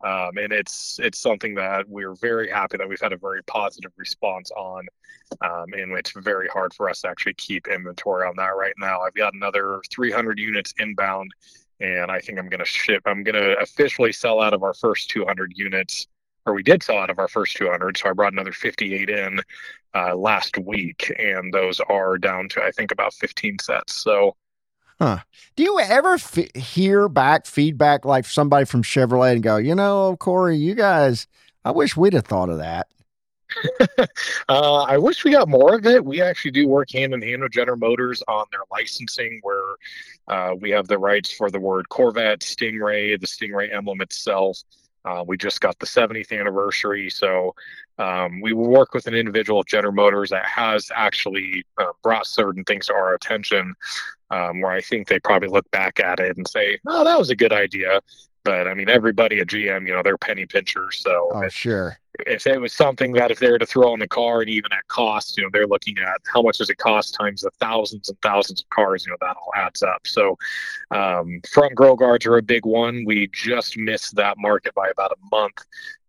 Um, 0.00 0.38
and 0.38 0.52
it's 0.52 1.00
it's 1.02 1.18
something 1.18 1.56
that 1.56 1.88
we're 1.88 2.14
very 2.14 2.48
happy 2.48 2.76
that 2.76 2.88
we've 2.88 3.00
had 3.00 3.12
a 3.12 3.16
very 3.16 3.42
positive 3.44 3.90
response 3.96 4.50
on. 4.52 4.86
Um, 5.42 5.72
and 5.72 5.92
it's 5.92 6.12
very 6.12 6.48
hard 6.48 6.72
for 6.72 6.88
us 6.88 7.02
to 7.02 7.08
actually 7.08 7.34
keep 7.34 7.66
inventory 7.66 8.26
on 8.26 8.34
that 8.36 8.56
right 8.56 8.74
now. 8.78 9.00
I've 9.00 9.14
got 9.14 9.34
another 9.34 9.80
300 9.92 10.38
units 10.38 10.72
inbound, 10.78 11.32
and 11.80 12.10
I 12.10 12.20
think 12.20 12.38
I'm 12.38 12.48
going 12.48 12.60
to 12.60 12.64
ship. 12.64 13.02
I'm 13.06 13.22
going 13.24 13.34
to 13.34 13.58
officially 13.58 14.12
sell 14.12 14.40
out 14.40 14.54
of 14.54 14.62
our 14.62 14.74
first 14.74 15.10
200 15.10 15.52
units, 15.56 16.06
or 16.46 16.54
we 16.54 16.62
did 16.62 16.82
sell 16.82 16.98
out 16.98 17.10
of 17.10 17.18
our 17.18 17.28
first 17.28 17.56
200. 17.56 17.98
So 17.98 18.08
I 18.08 18.12
brought 18.12 18.32
another 18.32 18.52
58 18.52 19.10
in 19.10 19.40
uh, 19.94 20.16
last 20.16 20.58
week, 20.58 21.12
and 21.18 21.52
those 21.52 21.80
are 21.88 22.18
down 22.18 22.48
to 22.50 22.62
I 22.62 22.70
think 22.70 22.92
about 22.92 23.14
15 23.14 23.58
sets. 23.60 23.94
So 23.94 24.36
Do 25.56 25.62
you 25.62 25.78
ever 25.80 26.14
f- 26.14 26.54
hear 26.54 27.08
back 27.08 27.46
feedback 27.46 28.04
like 28.04 28.24
somebody 28.24 28.64
from 28.64 28.82
Chevrolet 28.82 29.32
and 29.32 29.42
go, 29.42 29.56
you 29.56 29.74
know, 29.74 30.16
Korey, 30.18 30.58
you 30.58 30.74
guys, 30.74 31.26
I 31.64 31.70
wish 31.70 31.96
we'd 31.96 32.14
have 32.14 32.24
thought 32.24 32.48
of 32.48 32.58
that. 32.58 32.88
uh, 34.48 34.82
I 34.82 34.98
wish 34.98 35.24
we 35.24 35.30
got 35.30 35.48
more 35.48 35.76
of 35.76 35.86
it. 35.86 36.04
We 36.04 36.20
actually 36.20 36.50
do 36.50 36.68
work 36.68 36.90
hand 36.92 37.14
in 37.14 37.22
hand 37.22 37.42
with 37.42 37.52
General 37.52 37.78
Motors 37.78 38.22
on 38.28 38.44
their 38.50 38.60
licensing, 38.70 39.40
where 39.42 39.76
uh, 40.26 40.54
we 40.60 40.70
have 40.70 40.88
the 40.88 40.98
rights 40.98 41.32
for 41.32 41.50
the 41.50 41.60
word 41.60 41.88
Corvette, 41.88 42.40
Stingray, 42.40 43.18
the 43.18 43.26
Stingray 43.26 43.72
emblem 43.74 44.00
itself. 44.00 44.58
Uh, 45.04 45.24
we 45.26 45.36
just 45.38 45.60
got 45.60 45.78
the 45.78 45.86
70th 45.86 46.38
anniversary, 46.38 47.08
so 47.08 47.54
um, 47.98 48.40
we 48.40 48.52
work 48.52 48.94
with 48.94 49.06
an 49.06 49.14
individual 49.14 49.60
at 49.60 49.66
General 49.66 49.92
Motors 49.92 50.30
that 50.30 50.44
has 50.46 50.90
actually 50.94 51.64
uh, 51.78 51.86
brought 52.02 52.26
certain 52.26 52.64
things 52.64 52.86
to 52.86 52.94
our 52.94 53.14
attention, 53.14 53.74
um, 54.30 54.60
where 54.60 54.72
I 54.72 54.80
think 54.80 55.08
they 55.08 55.18
probably 55.18 55.48
look 55.48 55.70
back 55.70 56.00
at 56.00 56.20
it 56.20 56.36
and 56.36 56.46
say, 56.46 56.78
"Oh, 56.86 57.04
that 57.04 57.18
was 57.18 57.30
a 57.30 57.36
good 57.36 57.52
idea." 57.52 58.00
But 58.44 58.68
I 58.68 58.74
mean, 58.74 58.88
everybody 58.88 59.40
at 59.40 59.48
GM, 59.48 59.86
you 59.86 59.94
know, 59.94 60.02
they're 60.02 60.16
penny 60.16 60.46
pinchers, 60.46 61.00
so 61.00 61.28
Oh, 61.34 61.48
sure. 61.48 61.98
if 62.26 62.46
it 62.46 62.58
was 62.60 62.72
something 62.72 63.12
that 63.12 63.30
if 63.30 63.40
they 63.40 63.50
were 63.50 63.58
to 63.58 63.66
throw 63.66 63.92
on 63.92 63.98
the 63.98 64.08
car 64.08 64.40
and 64.40 64.48
even 64.48 64.72
at 64.72 64.86
cost, 64.88 65.36
you 65.36 65.42
know, 65.42 65.50
they're 65.52 65.66
looking 65.66 65.98
at 65.98 66.20
how 66.32 66.40
much 66.40 66.58
does 66.58 66.70
it 66.70 66.78
cost 66.78 67.14
times 67.14 67.42
the 67.42 67.50
thousands 67.58 68.08
and 68.08 68.18
thousands 68.22 68.62
of 68.62 68.70
cars, 68.70 69.04
you 69.04 69.10
know, 69.12 69.18
that 69.20 69.36
all 69.36 69.52
adds 69.56 69.82
up. 69.82 70.06
So 70.06 70.38
um, 70.92 71.40
front 71.52 71.74
grill 71.74 71.96
guards 71.96 72.24
are 72.26 72.38
a 72.38 72.42
big 72.42 72.64
one. 72.64 73.04
We 73.04 73.28
just 73.32 73.76
missed 73.76 74.14
that 74.16 74.38
market 74.38 74.72
by 74.74 74.88
about 74.88 75.12
a 75.12 75.16
month 75.30 75.64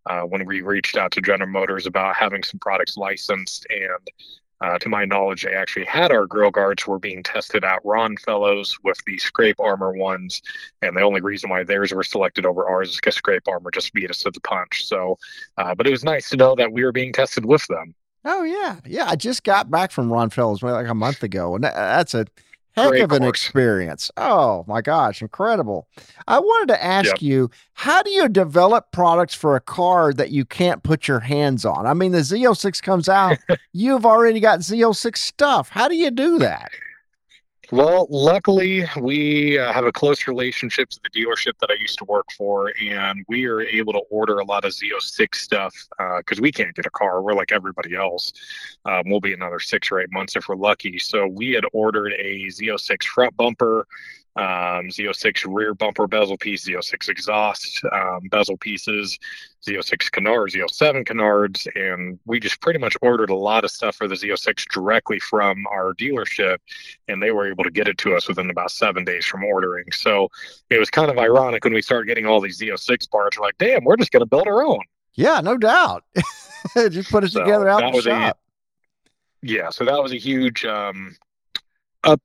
uh, 0.06 0.22
when 0.22 0.44
we 0.44 0.62
reached 0.62 0.96
out 0.96 1.12
to 1.12 1.20
General 1.20 1.50
Motors 1.50 1.86
about 1.86 2.16
having 2.16 2.42
some 2.42 2.58
products 2.60 2.96
licensed. 2.96 3.66
And 3.70 4.08
uh, 4.60 4.78
to 4.78 4.88
my 4.88 5.04
knowledge, 5.04 5.42
they 5.42 5.54
actually 5.54 5.86
had 5.86 6.12
our 6.12 6.26
grill 6.26 6.50
guards 6.50 6.86
were 6.86 6.98
being 6.98 7.22
tested 7.22 7.64
at 7.64 7.80
Ron 7.84 8.16
Fellows 8.16 8.78
with 8.82 8.98
the 9.06 9.18
scrape 9.18 9.58
armor 9.58 9.92
ones. 9.92 10.42
And 10.82 10.96
the 10.96 11.02
only 11.02 11.20
reason 11.20 11.50
why 11.50 11.64
theirs 11.64 11.92
were 11.92 12.02
selected 12.02 12.44
over 12.44 12.68
ours 12.68 12.90
is 12.90 12.96
because 12.96 13.14
scrape 13.14 13.48
armor 13.48 13.70
just 13.70 13.92
beat 13.92 14.10
us 14.10 14.22
to 14.22 14.30
the 14.30 14.40
punch. 14.40 14.84
So 14.86 15.18
uh, 15.56 15.74
but 15.74 15.86
it 15.86 15.90
was 15.90 16.04
nice 16.04 16.28
to 16.30 16.36
know 16.36 16.54
that 16.56 16.72
we 16.72 16.84
were 16.84 16.92
being 16.92 17.12
tested 17.12 17.44
with 17.44 17.66
them. 17.68 17.94
Oh, 18.24 18.42
yeah. 18.42 18.76
Yeah. 18.84 19.08
I 19.08 19.16
just 19.16 19.44
got 19.44 19.70
back 19.70 19.90
from 19.90 20.12
Ron 20.12 20.28
Fellows 20.28 20.62
like 20.62 20.88
a 20.88 20.94
month 20.94 21.22
ago, 21.22 21.54
and 21.54 21.64
that's 21.64 22.12
a 22.12 22.26
heck 22.82 22.90
Great 22.90 23.02
of 23.02 23.12
an 23.12 23.18
course. 23.20 23.28
experience. 23.30 24.10
Oh, 24.16 24.64
my 24.66 24.80
gosh. 24.80 25.22
Incredible. 25.22 25.86
I 26.28 26.38
wanted 26.38 26.68
to 26.74 26.82
ask 26.84 27.06
Yep. 27.06 27.22
you, 27.22 27.50
how 27.74 28.02
do 28.02 28.10
you 28.10 28.28
develop 28.28 28.92
products 28.92 29.34
for 29.34 29.56
a 29.56 29.60
car 29.60 30.12
that 30.14 30.30
you 30.30 30.44
can't 30.44 30.82
put 30.82 31.08
your 31.08 31.20
hands 31.20 31.64
on? 31.64 31.86
I 31.86 31.94
mean, 31.94 32.12
the 32.12 32.18
Z06 32.18 32.82
comes 32.82 33.08
out, 33.08 33.38
you've 33.72 34.04
already 34.06 34.40
got 34.40 34.60
Z06 34.60 35.16
stuff. 35.16 35.68
How 35.70 35.88
do 35.88 35.94
you 35.96 36.10
do 36.10 36.38
that? 36.38 36.70
Well, 37.72 38.08
luckily, 38.10 38.84
we 38.98 39.56
uh, 39.56 39.72
have 39.72 39.84
a 39.84 39.92
close 39.92 40.26
relationship 40.26 40.90
to 40.90 41.00
the 41.04 41.10
dealership 41.10 41.52
that 41.60 41.70
I 41.70 41.74
used 41.74 41.98
to 41.98 42.04
work 42.04 42.26
for, 42.36 42.72
and 42.82 43.24
we 43.28 43.46
are 43.46 43.60
able 43.60 43.92
to 43.92 44.00
order 44.10 44.40
a 44.40 44.44
lot 44.44 44.64
of 44.64 44.72
Z06 44.72 45.36
stuff 45.36 45.72
because 46.18 46.40
we 46.40 46.50
can't 46.50 46.74
get 46.74 46.86
a 46.86 46.90
car. 46.90 47.22
We're 47.22 47.34
like 47.34 47.52
everybody 47.52 47.94
else. 47.94 48.32
Um, 48.86 49.02
we'll 49.06 49.20
be 49.20 49.34
another 49.34 49.60
six 49.60 49.88
or 49.92 50.00
eight 50.00 50.10
months 50.10 50.34
if 50.34 50.48
we're 50.48 50.56
lucky. 50.56 50.98
So 50.98 51.28
we 51.28 51.52
had 51.52 51.62
ordered 51.72 52.12
a 52.18 52.46
Z06 52.46 53.04
front 53.04 53.36
bumper, 53.36 53.86
um, 54.36 54.88
Z06 54.88 55.44
rear 55.48 55.74
bumper 55.74 56.06
bezel 56.06 56.38
piece, 56.38 56.64
Z06 56.66 57.08
exhaust 57.08 57.82
um, 57.92 58.20
bezel 58.30 58.56
pieces, 58.56 59.18
Z06 59.66 60.10
canards, 60.12 60.54
Z07 60.54 61.04
canards, 61.06 61.66
and 61.74 62.18
we 62.26 62.38
just 62.40 62.60
pretty 62.60 62.78
much 62.78 62.96
ordered 63.02 63.30
a 63.30 63.34
lot 63.34 63.64
of 63.64 63.70
stuff 63.70 63.96
for 63.96 64.06
the 64.08 64.14
Z06 64.14 64.66
directly 64.72 65.18
from 65.18 65.66
our 65.66 65.92
dealership 65.94 66.58
and 67.08 67.20
they 67.22 67.32
were 67.32 67.48
able 67.50 67.64
to 67.64 67.70
get 67.70 67.88
it 67.88 67.98
to 67.98 68.14
us 68.14 68.28
within 68.28 68.48
about 68.50 68.70
seven 68.70 69.04
days 69.04 69.26
from 69.26 69.42
ordering. 69.44 69.84
So 69.92 70.28
it 70.70 70.78
was 70.78 70.90
kind 70.90 71.10
of 71.10 71.18
ironic 71.18 71.64
when 71.64 71.74
we 71.74 71.82
started 71.82 72.06
getting 72.06 72.26
all 72.26 72.40
these 72.40 72.58
Z06 72.60 73.10
parts. 73.10 73.36
We're 73.38 73.46
like, 73.46 73.58
damn, 73.58 73.84
we're 73.84 73.96
just 73.96 74.12
going 74.12 74.20
to 74.20 74.26
build 74.26 74.46
our 74.46 74.64
own. 74.64 74.80
Yeah, 75.14 75.40
no 75.40 75.58
doubt. 75.58 76.04
just 76.90 77.10
put 77.10 77.24
it 77.24 77.32
So 77.32 77.40
together 77.40 77.68
out 77.68 77.82
in 77.82 77.90
the 77.90 77.96
was 77.96 78.06
a- 78.06 78.34
Yeah, 79.42 79.70
so 79.70 79.84
that 79.84 80.00
was 80.00 80.12
a 80.12 80.16
huge 80.18 80.64
um, 80.64 81.16
up, 82.04 82.20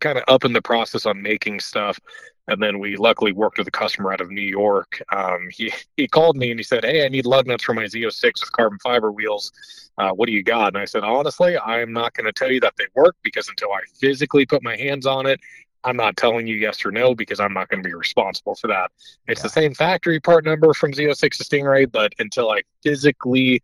kind 0.00 0.18
of 0.18 0.24
up 0.28 0.44
in 0.44 0.52
the 0.52 0.62
process 0.62 1.06
on 1.06 1.22
making 1.22 1.60
stuff. 1.60 1.98
And 2.46 2.62
then 2.62 2.78
we 2.78 2.96
luckily 2.96 3.32
worked 3.32 3.56
with 3.56 3.66
a 3.68 3.70
customer 3.70 4.12
out 4.12 4.20
of 4.20 4.30
New 4.30 4.42
York. 4.42 5.02
Um, 5.10 5.48
he, 5.50 5.72
he 5.96 6.06
called 6.06 6.36
me 6.36 6.50
and 6.50 6.60
he 6.60 6.64
said, 6.64 6.84
Hey, 6.84 7.04
I 7.04 7.08
need 7.08 7.26
lug 7.26 7.46
nuts 7.46 7.64
for 7.64 7.74
my 7.74 7.84
Z06 7.84 8.40
with 8.40 8.52
carbon 8.52 8.78
fiber 8.82 9.12
wheels. 9.12 9.52
Uh, 9.96 10.10
what 10.10 10.26
do 10.26 10.32
you 10.32 10.42
got? 10.42 10.68
And 10.68 10.78
I 10.78 10.84
said, 10.84 11.04
Honestly, 11.04 11.58
I'm 11.58 11.92
not 11.92 12.14
going 12.14 12.26
to 12.26 12.32
tell 12.32 12.50
you 12.50 12.60
that 12.60 12.74
they 12.76 12.86
work 12.94 13.16
because 13.22 13.48
until 13.48 13.72
I 13.72 13.80
physically 13.98 14.44
put 14.44 14.62
my 14.62 14.76
hands 14.76 15.06
on 15.06 15.26
it, 15.26 15.40
I'm 15.84 15.96
not 15.96 16.16
telling 16.16 16.46
you 16.46 16.56
yes 16.56 16.84
or 16.84 16.90
no 16.90 17.14
because 17.14 17.40
I'm 17.40 17.52
not 17.52 17.68
going 17.68 17.82
to 17.82 17.88
be 17.88 17.94
responsible 17.94 18.54
for 18.54 18.68
that. 18.68 18.90
It's 19.28 19.40
yeah. 19.40 19.42
the 19.44 19.48
same 19.50 19.74
factory 19.74 20.18
part 20.18 20.44
number 20.44 20.72
from 20.72 20.92
Z06 20.92 21.36
to 21.36 21.44
Stingray, 21.44 21.90
but 21.90 22.12
until 22.18 22.50
I 22.50 22.62
physically 22.82 23.62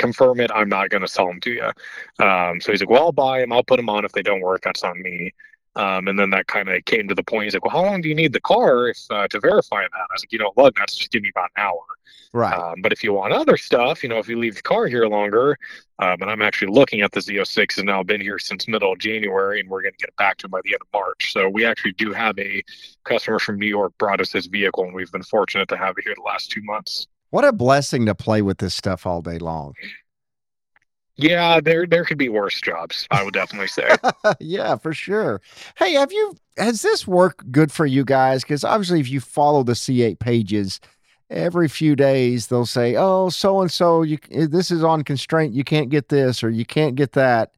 confirm 0.00 0.40
it, 0.40 0.50
I'm 0.52 0.68
not 0.68 0.90
going 0.90 1.02
to 1.02 1.08
sell 1.08 1.26
them 1.26 1.40
to 1.40 1.50
you. 1.50 2.24
Um, 2.24 2.60
so 2.60 2.72
he's 2.72 2.80
like, 2.80 2.90
well, 2.90 3.04
I'll 3.04 3.12
buy 3.12 3.40
them. 3.40 3.52
I'll 3.52 3.62
put 3.62 3.76
them 3.76 3.88
on. 3.88 4.04
If 4.04 4.12
they 4.12 4.22
don't 4.22 4.40
work, 4.40 4.62
that's 4.62 4.82
on 4.82 5.00
me. 5.00 5.32
Um, 5.76 6.08
and 6.08 6.18
then 6.18 6.30
that 6.30 6.48
kind 6.48 6.68
of 6.68 6.84
came 6.84 7.06
to 7.08 7.14
the 7.14 7.22
point. 7.22 7.44
He's 7.44 7.54
like, 7.54 7.64
"Well, 7.64 7.72
how 7.72 7.84
long 7.84 8.00
do 8.00 8.08
you 8.08 8.14
need 8.14 8.32
the 8.32 8.40
car 8.40 8.88
if 8.88 8.98
uh, 9.08 9.28
to 9.28 9.38
verify 9.38 9.82
that?" 9.82 9.90
I 9.94 10.12
was 10.12 10.22
like, 10.22 10.32
"You 10.32 10.40
know, 10.40 10.52
lug 10.56 10.76
nuts 10.76 10.96
just 10.96 11.12
give 11.12 11.22
me 11.22 11.30
about 11.30 11.50
an 11.56 11.62
hour." 11.62 11.84
Right. 12.32 12.58
Um, 12.58 12.82
but 12.82 12.92
if 12.92 13.04
you 13.04 13.12
want 13.12 13.32
other 13.32 13.56
stuff, 13.56 14.02
you 14.02 14.08
know, 14.08 14.18
if 14.18 14.28
you 14.28 14.38
leave 14.38 14.56
the 14.56 14.62
car 14.62 14.86
here 14.88 15.06
longer, 15.06 15.56
um, 16.00 16.20
and 16.20 16.30
I'm 16.30 16.42
actually 16.42 16.72
looking 16.72 17.02
at 17.02 17.12
the 17.12 17.20
Z06 17.20 17.76
has 17.76 17.84
now 17.84 18.02
been 18.02 18.20
here 18.20 18.38
since 18.38 18.66
middle 18.66 18.92
of 18.92 18.98
January, 18.98 19.60
and 19.60 19.68
we're 19.68 19.82
going 19.82 19.92
to 19.92 19.98
get 19.98 20.08
it 20.08 20.16
back 20.16 20.38
to 20.38 20.46
him 20.46 20.50
by 20.50 20.60
the 20.64 20.70
end 20.70 20.80
of 20.80 20.88
March. 20.92 21.32
So 21.32 21.48
we 21.48 21.64
actually 21.64 21.92
do 21.92 22.12
have 22.12 22.38
a 22.38 22.62
customer 23.04 23.38
from 23.38 23.58
New 23.58 23.66
York 23.66 23.96
brought 23.98 24.20
us 24.20 24.32
his 24.32 24.46
vehicle, 24.46 24.84
and 24.84 24.94
we've 24.94 25.12
been 25.12 25.22
fortunate 25.22 25.68
to 25.68 25.76
have 25.76 25.96
it 25.98 26.04
here 26.04 26.14
the 26.16 26.22
last 26.22 26.50
two 26.50 26.62
months. 26.62 27.06
What 27.30 27.44
a 27.44 27.52
blessing 27.52 28.06
to 28.06 28.14
play 28.14 28.42
with 28.42 28.58
this 28.58 28.74
stuff 28.74 29.06
all 29.06 29.22
day 29.22 29.38
long. 29.38 29.74
Yeah, 31.16 31.60
there 31.60 31.86
there 31.86 32.04
could 32.04 32.18
be 32.18 32.28
worse 32.28 32.60
jobs. 32.60 33.06
I 33.10 33.22
would 33.22 33.34
definitely 33.34 33.68
say. 33.68 33.90
yeah, 34.40 34.76
for 34.76 34.92
sure. 34.92 35.40
Hey, 35.76 35.92
have 35.92 36.12
you 36.12 36.34
has 36.56 36.82
this 36.82 37.06
worked 37.06 37.50
good 37.52 37.70
for 37.70 37.86
you 37.86 38.04
guys? 38.04 38.42
Because 38.42 38.64
obviously, 38.64 39.00
if 39.00 39.10
you 39.10 39.20
follow 39.20 39.62
the 39.62 39.72
C8 39.72 40.18
pages, 40.18 40.80
every 41.28 41.68
few 41.68 41.94
days 41.94 42.46
they'll 42.46 42.66
say, 42.66 42.96
"Oh, 42.96 43.28
so 43.28 43.60
and 43.60 43.70
so, 43.70 44.02
you 44.02 44.18
eh, 44.30 44.46
this 44.48 44.70
is 44.70 44.82
on 44.82 45.04
constraint. 45.04 45.52
You 45.52 45.64
can't 45.64 45.90
get 45.90 46.08
this 46.08 46.42
or 46.42 46.50
you 46.50 46.64
can't 46.64 46.94
get 46.94 47.12
that." 47.12 47.52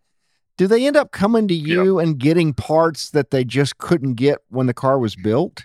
Do 0.59 0.67
they 0.67 0.87
end 0.87 0.97
up 0.97 1.13
coming 1.13 1.49
to 1.49 1.55
you 1.55 1.99
yep. 1.99 2.07
and 2.07 2.19
getting 2.19 2.53
parts 2.53 3.11
that 3.11 3.31
they 3.31 3.45
just 3.45 3.79
couldn't 3.79 4.15
get 4.15 4.39
when 4.49 4.67
the 4.67 4.75
car 4.75 4.99
was 4.99 5.17
built? 5.17 5.65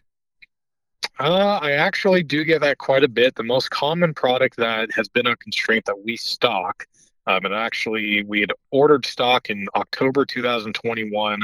Uh, 1.20 1.60
I 1.62 1.72
actually 1.72 2.24
do 2.24 2.44
get 2.44 2.62
that 2.62 2.78
quite 2.78 3.04
a 3.04 3.08
bit. 3.08 3.36
The 3.36 3.44
most 3.44 3.72
common 3.72 4.14
product 4.14 4.58
that 4.58 4.92
has 4.92 5.08
been 5.08 5.26
a 5.26 5.36
constraint 5.36 5.86
that 5.86 6.04
we 6.04 6.16
stock 6.16 6.86
um, 7.28 7.44
and 7.44 7.54
actually, 7.54 8.24
we 8.24 8.40
had 8.40 8.54
ordered 8.72 9.06
stock 9.06 9.50
in 9.50 9.68
October 9.76 10.26
2021, 10.26 11.42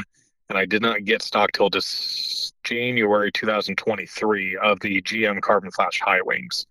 and 0.48 0.58
I 0.58 0.64
did 0.64 0.80
not 0.80 1.04
get 1.04 1.20
stock 1.20 1.52
till 1.52 1.68
just 1.68 2.54
January 2.64 3.30
2023 3.30 4.56
of 4.56 4.80
the 4.80 5.02
GM 5.02 5.42
Carbon 5.42 5.70
Flash 5.70 6.00
High 6.00 6.22
Wings. 6.22 6.66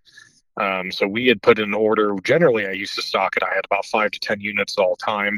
Um, 0.57 0.91
so 0.91 1.07
we 1.07 1.27
had 1.27 1.43
put 1.43 1.59
in 1.59 1.65
an 1.65 1.73
order. 1.75 2.15
Generally, 2.23 2.65
I 2.65 2.71
used 2.71 2.95
to 2.95 3.03
stock 3.03 3.37
it. 3.37 3.43
I 3.43 3.53
had 3.53 3.65
about 3.65 3.85
five 3.85 4.09
to 4.11 4.19
10 4.19 4.41
units 4.41 4.77
all 4.79 4.95
time. 4.95 5.37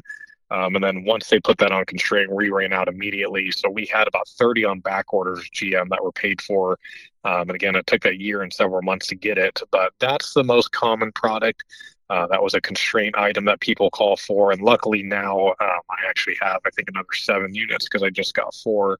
Um, 0.51 0.75
and 0.75 0.83
then 0.83 1.03
once 1.03 1.29
they 1.29 1.39
put 1.39 1.57
that 1.57 1.71
on 1.71 1.85
constraint, 1.85 2.31
we 2.31 2.49
ran 2.49 2.71
out 2.71 2.87
immediately. 2.87 3.51
So 3.51 3.69
we 3.69 3.85
had 3.85 4.07
about 4.07 4.27
30 4.27 4.65
on 4.65 4.79
back 4.79 5.13
orders 5.13 5.49
GM 5.49 5.89
that 5.89 6.03
were 6.03 6.11
paid 6.11 6.41
for. 6.41 6.77
Um, 7.23 7.41
and 7.41 7.51
again, 7.51 7.75
it 7.75 7.87
took 7.87 8.05
a 8.05 8.15
year 8.15 8.43
and 8.43 8.53
several 8.53 8.83
months 8.83 9.07
to 9.07 9.15
get 9.15 9.37
it, 9.37 9.61
but 9.71 9.93
that's 9.99 10.33
the 10.33 10.43
most 10.43 10.71
common 10.71 11.11
product. 11.11 11.63
Uh, 12.07 12.27
that 12.27 12.43
was 12.43 12.53
a 12.53 12.61
constraint 12.61 13.17
item 13.17 13.45
that 13.45 13.59
people 13.61 13.89
call 13.89 14.15
for, 14.15 14.51
and 14.51 14.61
luckily 14.61 15.01
now 15.01 15.47
um, 15.47 15.79
I 15.89 16.07
actually 16.07 16.37
have 16.39 16.61
I 16.63 16.69
think 16.69 16.87
another 16.87 17.07
seven 17.13 17.55
units 17.55 17.85
because 17.85 18.03
I 18.03 18.11
just 18.11 18.35
got 18.35 18.53
four 18.53 18.99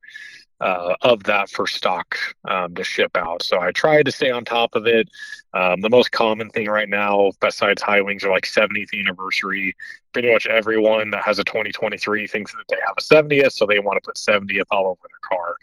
uh, 0.62 0.96
of 1.02 1.24
that 1.24 1.50
for 1.50 1.68
stock 1.68 2.18
um, 2.46 2.74
to 2.76 2.84
ship 2.84 3.16
out. 3.18 3.44
So 3.44 3.60
I 3.60 3.72
try 3.72 4.04
to 4.04 4.12
stay 4.12 4.32
on 4.32 4.46
top 4.46 4.76
of 4.76 4.88
it. 4.88 5.10
Um, 5.54 5.82
the 5.82 5.90
most 5.90 6.12
common 6.12 6.50
thing 6.50 6.68
right 6.68 6.90
now, 6.90 7.32
besides 7.40 7.82
high 7.82 8.02
wings, 8.02 8.24
are 8.24 8.32
like 8.32 8.46
70th 8.46 8.98
anniversary. 8.98 9.76
Pretty 10.14 10.32
much 10.32 10.48
everyone 10.48 11.12
that 11.12 11.24
has 11.24 11.40
a 11.40 11.44
2023 11.44 12.28
thinks 12.28 12.54
that 12.54 12.64
they 12.70 12.78
have 12.86 12.96
a 12.98 13.02
70th, 13.02 13.52
so 13.52 13.66
they 13.66 13.80
want 13.80 14.02
to 14.02 14.06
put 14.06 14.16
70th 14.16 14.64
all 14.72 14.88
over 14.88 15.00
their 15.04 15.38
car. 15.38 15.56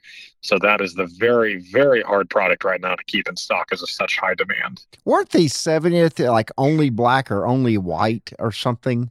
So 0.42 0.58
that 0.58 0.80
is 0.80 0.94
the 0.94 1.06
very, 1.18 1.56
very 1.56 2.02
hard 2.02 2.28
product 2.28 2.64
right 2.64 2.80
now 2.80 2.94
to 2.94 3.04
keep 3.04 3.28
in 3.28 3.36
stock 3.36 3.68
as 3.72 3.82
of 3.82 3.88
such 3.88 4.18
high 4.18 4.34
demand. 4.34 4.84
Weren't 5.04 5.30
these 5.30 5.54
70th 5.54 6.26
like 6.30 6.50
only 6.58 6.90
black 6.90 7.30
or 7.30 7.46
only 7.46 7.78
white 7.78 8.32
or 8.38 8.52
something? 8.52 9.10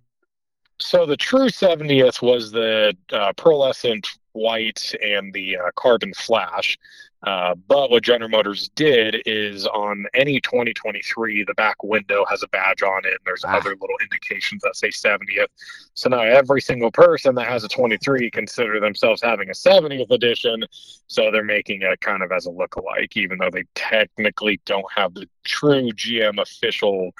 So 0.79 1.05
the 1.05 1.17
true 1.17 1.47
70th 1.47 2.21
was 2.21 2.51
the 2.51 2.97
uh, 3.11 3.33
pearlescent 3.33 4.07
white 4.33 4.93
and 5.01 5.33
the 5.33 5.57
uh, 5.57 5.71
carbon 5.75 6.13
flash. 6.13 6.77
Uh, 7.23 7.53
but 7.67 7.91
what 7.91 8.01
General 8.01 8.29
Motors 8.29 8.69
did 8.75 9.21
is 9.27 9.67
on 9.67 10.05
any 10.15 10.41
2023, 10.41 11.43
the 11.43 11.53
back 11.53 11.83
window 11.83 12.25
has 12.27 12.41
a 12.41 12.47
badge 12.47 12.81
on 12.81 13.05
it, 13.05 13.09
and 13.09 13.19
there's 13.25 13.43
ah. 13.45 13.57
other 13.57 13.71
little 13.71 13.95
indications 14.01 14.63
that 14.63 14.75
say 14.75 14.89
70th. 14.89 15.45
So 15.93 16.09
now 16.09 16.21
every 16.21 16.61
single 16.61 16.91
person 16.91 17.35
that 17.35 17.47
has 17.47 17.63
a 17.63 17.67
23 17.67 18.31
consider 18.31 18.79
themselves 18.79 19.21
having 19.21 19.49
a 19.49 19.53
70th 19.53 20.09
edition. 20.09 20.63
So 21.05 21.29
they're 21.31 21.43
making 21.43 21.83
it 21.83 22.01
kind 22.01 22.23
of 22.23 22.31
as 22.31 22.47
a 22.47 22.51
look-alike, 22.51 23.15
even 23.15 23.37
though 23.37 23.51
they 23.51 23.65
technically 23.75 24.59
don't 24.65 24.91
have 24.91 25.13
the 25.13 25.27
true 25.43 25.91
GM 25.91 26.41
official 26.41 27.11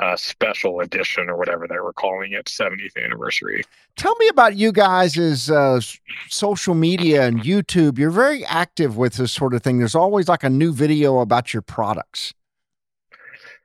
uh, 0.00 0.16
special 0.16 0.80
edition 0.80 1.28
or 1.28 1.36
whatever 1.36 1.66
they 1.68 1.78
were 1.78 1.92
calling 1.92 2.32
it, 2.32 2.46
70th 2.46 3.02
anniversary. 3.02 3.62
Tell 3.96 4.14
me 4.16 4.28
about 4.28 4.56
you 4.56 4.72
guys' 4.72 5.50
uh, 5.50 5.80
social 6.28 6.74
media 6.74 7.26
and 7.26 7.40
YouTube. 7.40 7.98
You're 7.98 8.10
very 8.10 8.44
active 8.44 8.96
with 8.96 9.14
this 9.14 9.32
sort 9.32 9.54
of 9.54 9.62
thing. 9.62 9.78
There's 9.78 9.94
always 9.94 10.28
like 10.28 10.42
a 10.42 10.50
new 10.50 10.72
video 10.72 11.20
about 11.20 11.52
your 11.52 11.62
products. 11.62 12.32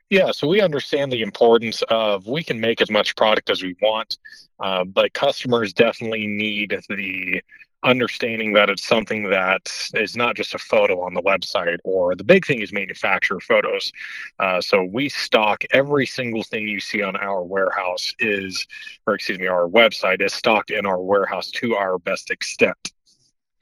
Yeah, 0.09 0.31
so 0.31 0.47
we 0.47 0.61
understand 0.61 1.11
the 1.11 1.21
importance 1.23 1.81
of 1.89 2.27
we 2.27 2.43
can 2.43 2.59
make 2.59 2.79
as 2.79 2.91
much 2.91 3.15
product 3.15 3.49
as 3.49 3.63
we 3.63 3.75
want, 3.81 4.17
uh, 4.59 4.83
but 4.83 5.13
customers 5.13 5.73
definitely 5.73 6.27
need 6.27 6.79
the 6.89 7.41
understanding 7.85 8.53
that 8.53 8.69
it's 8.69 8.83
something 8.83 9.29
that 9.29 9.89
is 9.93 10.17
not 10.17 10.35
just 10.35 10.55
a 10.55 10.57
photo 10.57 11.01
on 11.01 11.13
the 11.13 11.21
website 11.21 11.77
or 11.83 12.15
the 12.15 12.23
big 12.23 12.45
thing 12.45 12.61
is 12.61 12.73
manufacturer 12.73 13.39
photos. 13.39 13.91
Uh, 14.39 14.59
so 14.59 14.83
we 14.83 15.07
stock 15.07 15.63
every 15.71 16.05
single 16.05 16.43
thing 16.43 16.67
you 16.67 16.79
see 16.79 17.01
on 17.01 17.15
our 17.15 17.43
warehouse 17.43 18.13
is 18.19 18.67
or 19.07 19.13
excuse 19.13 19.39
me 19.39 19.47
our 19.47 19.67
website 19.69 20.21
is 20.21 20.33
stocked 20.33 20.71
in 20.71 20.85
our 20.85 21.01
warehouse 21.01 21.51
to 21.51 21.75
our 21.75 21.97
best 21.99 22.31
extent. 22.31 22.91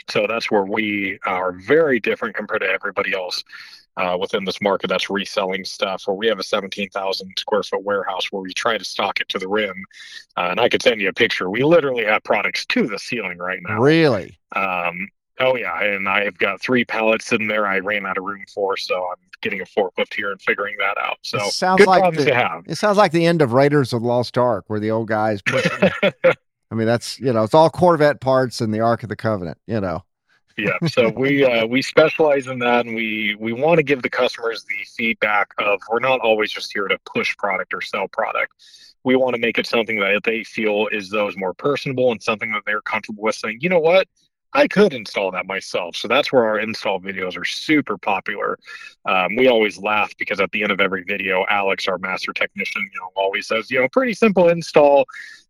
So 0.09 0.25
that's 0.27 0.49
where 0.49 0.65
we 0.65 1.19
are 1.25 1.51
very 1.51 1.99
different 1.99 2.35
compared 2.35 2.61
to 2.61 2.67
everybody 2.67 3.13
else 3.13 3.43
uh, 3.97 4.17
within 4.19 4.45
this 4.45 4.61
market 4.61 4.87
that's 4.87 5.09
reselling 5.09 5.63
stuff 5.65 6.03
where 6.05 6.15
we 6.15 6.27
have 6.27 6.39
a 6.39 6.43
17,000 6.43 7.33
square 7.37 7.63
foot 7.63 7.83
warehouse 7.83 8.31
where 8.31 8.41
we 8.41 8.53
try 8.53 8.77
to 8.77 8.85
stock 8.85 9.19
it 9.19 9.29
to 9.29 9.39
the 9.39 9.47
rim. 9.47 9.85
Uh, 10.35 10.47
and 10.51 10.59
I 10.59 10.69
could 10.69 10.81
send 10.81 10.99
you 11.01 11.09
a 11.09 11.13
picture. 11.13 11.49
We 11.49 11.63
literally 11.63 12.05
have 12.05 12.23
products 12.23 12.65
to 12.67 12.87
the 12.87 12.97
ceiling 12.97 13.37
right 13.37 13.59
now. 13.61 13.79
Really? 13.79 14.39
Um, 14.55 15.07
oh, 15.39 15.55
yeah. 15.55 15.83
And 15.83 16.09
I've 16.09 16.37
got 16.37 16.61
three 16.61 16.85
pallets 16.85 17.31
in 17.31 17.47
there 17.47 17.67
I 17.67 17.79
ran 17.79 18.05
out 18.05 18.17
of 18.17 18.23
room 18.23 18.43
for. 18.53 18.77
So 18.77 18.95
I'm 18.95 19.29
getting 19.41 19.61
a 19.61 19.65
forklift 19.65 20.13
here 20.13 20.31
and 20.31 20.41
figuring 20.41 20.75
that 20.79 20.97
out. 20.97 21.17
So 21.21 21.37
it 21.37 21.53
sounds 21.53 21.85
like 21.85 22.15
the. 22.15 22.63
It 22.65 22.75
sounds 22.75 22.97
like 22.97 23.11
the 23.11 23.25
end 23.25 23.41
of 23.41 23.53
Raiders 23.53 23.93
of 23.93 24.01
the 24.01 24.07
Lost 24.07 24.37
Ark 24.37 24.65
where 24.67 24.79
the 24.79 24.91
old 24.91 25.07
guys 25.07 25.41
pushing. 25.43 25.91
I 26.71 26.75
mean, 26.75 26.87
that's, 26.87 27.19
you 27.19 27.31
know, 27.31 27.43
it's 27.43 27.53
all 27.53 27.69
Corvette 27.69 28.19
parts 28.19 28.59
and 28.59 28.73
the 28.73 28.79
Ark 28.79 29.03
of 29.03 29.09
the 29.09 29.15
Covenant, 29.15 29.59
you 29.67 29.79
know 29.79 30.03
yeah 30.57 30.77
so 30.87 31.09
we 31.09 31.43
uh, 31.43 31.65
we 31.65 31.81
specialize 31.81 32.47
in 32.47 32.59
that 32.59 32.85
and 32.85 32.95
we 32.95 33.35
we 33.39 33.53
want 33.53 33.77
to 33.77 33.83
give 33.83 34.01
the 34.01 34.09
customers 34.09 34.63
the 34.65 34.85
feedback 34.85 35.53
of 35.57 35.79
we're 35.91 35.99
not 35.99 36.19
always 36.19 36.51
just 36.51 36.71
here 36.73 36.87
to 36.87 36.97
push 37.05 37.35
product 37.37 37.73
or 37.73 37.81
sell 37.81 38.07
product. 38.07 38.51
We 39.03 39.15
want 39.17 39.35
to 39.35 39.41
make 39.41 39.57
it 39.57 39.67
something 39.67 39.99
that 39.99 40.23
they 40.23 40.43
feel 40.43 40.87
is 40.91 41.09
those 41.09 41.35
more 41.35 41.53
personable 41.53 42.11
and 42.11 42.23
something 42.23 42.51
that 42.53 42.61
they're 42.65 42.81
comfortable 42.81 43.23
with 43.23 43.35
saying 43.35 43.59
you 43.61 43.69
know 43.69 43.79
what 43.79 44.07
I 44.53 44.67
could 44.67 44.93
install 44.93 45.31
that 45.31 45.47
myself. 45.47 45.95
So 45.95 46.07
that's 46.07 46.31
where 46.31 46.45
our 46.45 46.59
install 46.59 46.99
videos 46.99 47.37
are 47.37 47.45
super 47.45 47.97
popular. 47.97 48.59
Um, 49.05 49.35
we 49.35 49.47
always 49.47 49.77
laugh 49.77 50.15
because 50.17 50.39
at 50.39 50.51
the 50.51 50.61
end 50.63 50.71
of 50.71 50.79
every 50.79 51.03
video, 51.03 51.45
Alex, 51.49 51.87
our 51.87 51.97
master 51.97 52.33
technician, 52.33 52.81
you 52.93 52.99
know, 52.99 53.09
always 53.15 53.47
says, 53.47 53.71
you 53.71 53.79
know, 53.79 53.87
pretty 53.89 54.13
simple 54.13 54.49
install. 54.49 55.05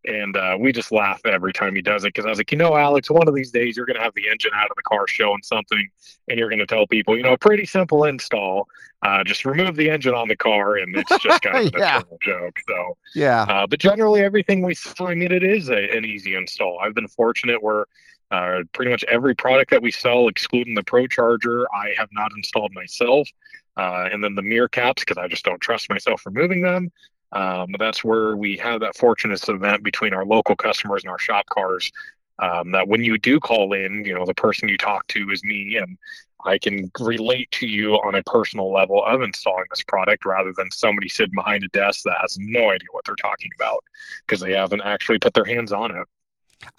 And 0.06 0.36
uh, 0.36 0.58
we 0.60 0.72
just 0.72 0.92
laugh 0.92 1.22
every 1.26 1.54
time 1.54 1.76
he 1.76 1.82
does 1.82 2.04
it 2.04 2.10
because 2.14 2.26
I 2.26 2.30
was 2.30 2.38
like, 2.38 2.52
you 2.52 2.58
know, 2.58 2.76
Alex, 2.76 3.10
one 3.10 3.28
of 3.28 3.36
these 3.36 3.52
days 3.52 3.78
you're 3.78 3.86
going 3.86 3.98
to 3.98 4.04
have 4.04 4.14
the 4.16 4.30
engine 4.30 4.52
out 4.54 4.70
of 4.70 4.76
the 4.76 4.82
car 4.82 5.08
showing 5.08 5.42
something, 5.44 5.90
and 6.28 6.38
you're 6.38 6.50
going 6.50 6.60
to 6.60 6.66
tell 6.66 6.86
people, 6.88 7.16
you 7.16 7.24
know, 7.24 7.38
pretty 7.38 7.66
simple 7.66 8.04
install. 8.04 8.68
Uh, 9.02 9.24
just 9.24 9.46
remove 9.46 9.76
the 9.76 9.90
engine 9.90 10.14
on 10.14 10.28
the 10.28 10.36
car, 10.36 10.76
and 10.78 10.96
it's 10.96 11.18
just 11.20 11.42
kind 11.42 11.68
of 11.68 11.74
yeah. 11.78 12.00
a 12.00 12.18
joke. 12.22 12.60
So 12.68 12.98
yeah. 13.16 13.44
Uh, 13.44 13.68
but 13.68 13.80
generally, 13.80 14.22
everything 14.22 14.62
we, 14.62 14.76
sell, 14.76 15.08
I 15.08 15.16
mean, 15.16 15.32
it 15.32 15.44
is 15.44 15.70
a, 15.70 15.90
an 15.96 16.04
easy 16.04 16.36
install. 16.36 16.80
I've 16.82 16.96
been 16.96 17.08
fortunate 17.08 17.64
where 17.64 17.86
uh, 18.34 18.64
pretty 18.74 18.90
much 18.90 19.04
every 19.04 19.36
product 19.36 19.70
that 19.70 19.84
we 19.84 19.92
sell, 19.92 20.28
excluding 20.28 20.74
the 20.74 20.84
Pro 20.84 21.06
Charger, 21.06 21.68
I 21.72 21.94
have 21.96 22.10
not 22.12 22.32
installed 22.36 22.74
myself. 22.74 23.30
Uh, 23.78 24.10
and 24.12 24.24
then 24.24 24.34
the 24.34 24.42
mirror 24.42 24.68
caps, 24.68 25.04
because 25.04 25.18
I 25.20 25.28
just 25.28 25.46
don't 25.46 25.62
trust 25.62 25.88
myself 25.90 26.26
removing 26.26 26.62
them. 26.62 26.92
Um, 27.32 27.76
that's 27.78 28.04
where 28.04 28.36
we 28.36 28.58
have 28.58 28.80
that 28.82 28.96
fortunate 28.96 29.48
event 29.48 29.84
between 29.84 30.16
our 30.16 30.26
local 30.26 30.56
customers 30.56 31.04
and 31.04 31.12
our 31.12 31.20
shop 31.20 31.46
cars. 31.48 31.92
Um, 32.40 32.72
that 32.72 32.88
when 32.88 33.04
you 33.04 33.20
do 33.20 33.40
call 33.40 33.74
in, 33.74 34.04
you 34.04 34.16
know, 34.16 34.26
the 34.26 34.34
person 34.34 34.68
you 34.68 34.78
talk 34.78 35.06
to 35.10 35.30
is 35.30 35.44
me, 35.44 35.78
and 35.78 35.96
I 36.44 36.58
can 36.58 36.92
relate 37.00 37.52
to 37.52 37.68
you 37.68 37.94
on 37.94 38.16
a 38.16 38.24
personal 38.24 38.74
level 38.74 39.04
of 39.06 39.22
installing 39.22 39.66
this 39.70 39.84
product 39.84 40.26
rather 40.26 40.54
than 40.58 40.72
somebody 40.72 41.08
sitting 41.08 41.36
behind 41.36 41.64
a 41.64 41.68
desk 41.68 42.02
that 42.06 42.18
has 42.22 42.38
no 42.40 42.72
idea 42.72 42.88
what 42.92 43.06
they're 43.06 43.16
talking 43.16 43.52
about 43.60 43.84
because 44.26 44.40
they 44.40 44.54
haven't 44.54 44.82
actually 44.82 45.20
put 45.20 45.36
their 45.36 45.46
hands 45.46 45.72
on 45.72 45.92
it. 45.92 46.08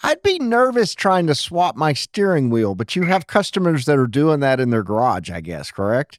I'd 0.03 0.23
be 0.23 0.39
nervous 0.39 0.95
trying 0.95 1.27
to 1.29 1.35
swap 1.35 1.77
my 1.77 1.93
steering 1.93 2.51
wheel, 2.51 2.75
but 2.75 2.95
you 2.97 3.03
have 3.05 3.27
customers 3.27 3.85
that 3.87 3.99
are 3.99 4.07
doing 4.07 4.41
that 4.41 4.61
in 4.61 4.71
their 4.71 4.83
garage, 4.83 5.31
I 5.31 5.41
guess, 5.41 5.71
correct? 5.71 6.19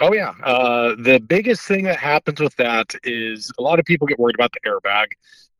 Oh 0.00 0.12
yeah. 0.12 0.32
Uh, 0.44 0.94
the 0.96 1.18
biggest 1.18 1.62
thing 1.62 1.84
that 1.84 1.98
happens 1.98 2.40
with 2.40 2.54
that 2.56 2.94
is 3.02 3.50
a 3.58 3.62
lot 3.62 3.78
of 3.80 3.84
people 3.84 4.06
get 4.06 4.18
worried 4.18 4.36
about 4.36 4.52
the 4.52 4.60
airbag. 4.68 5.06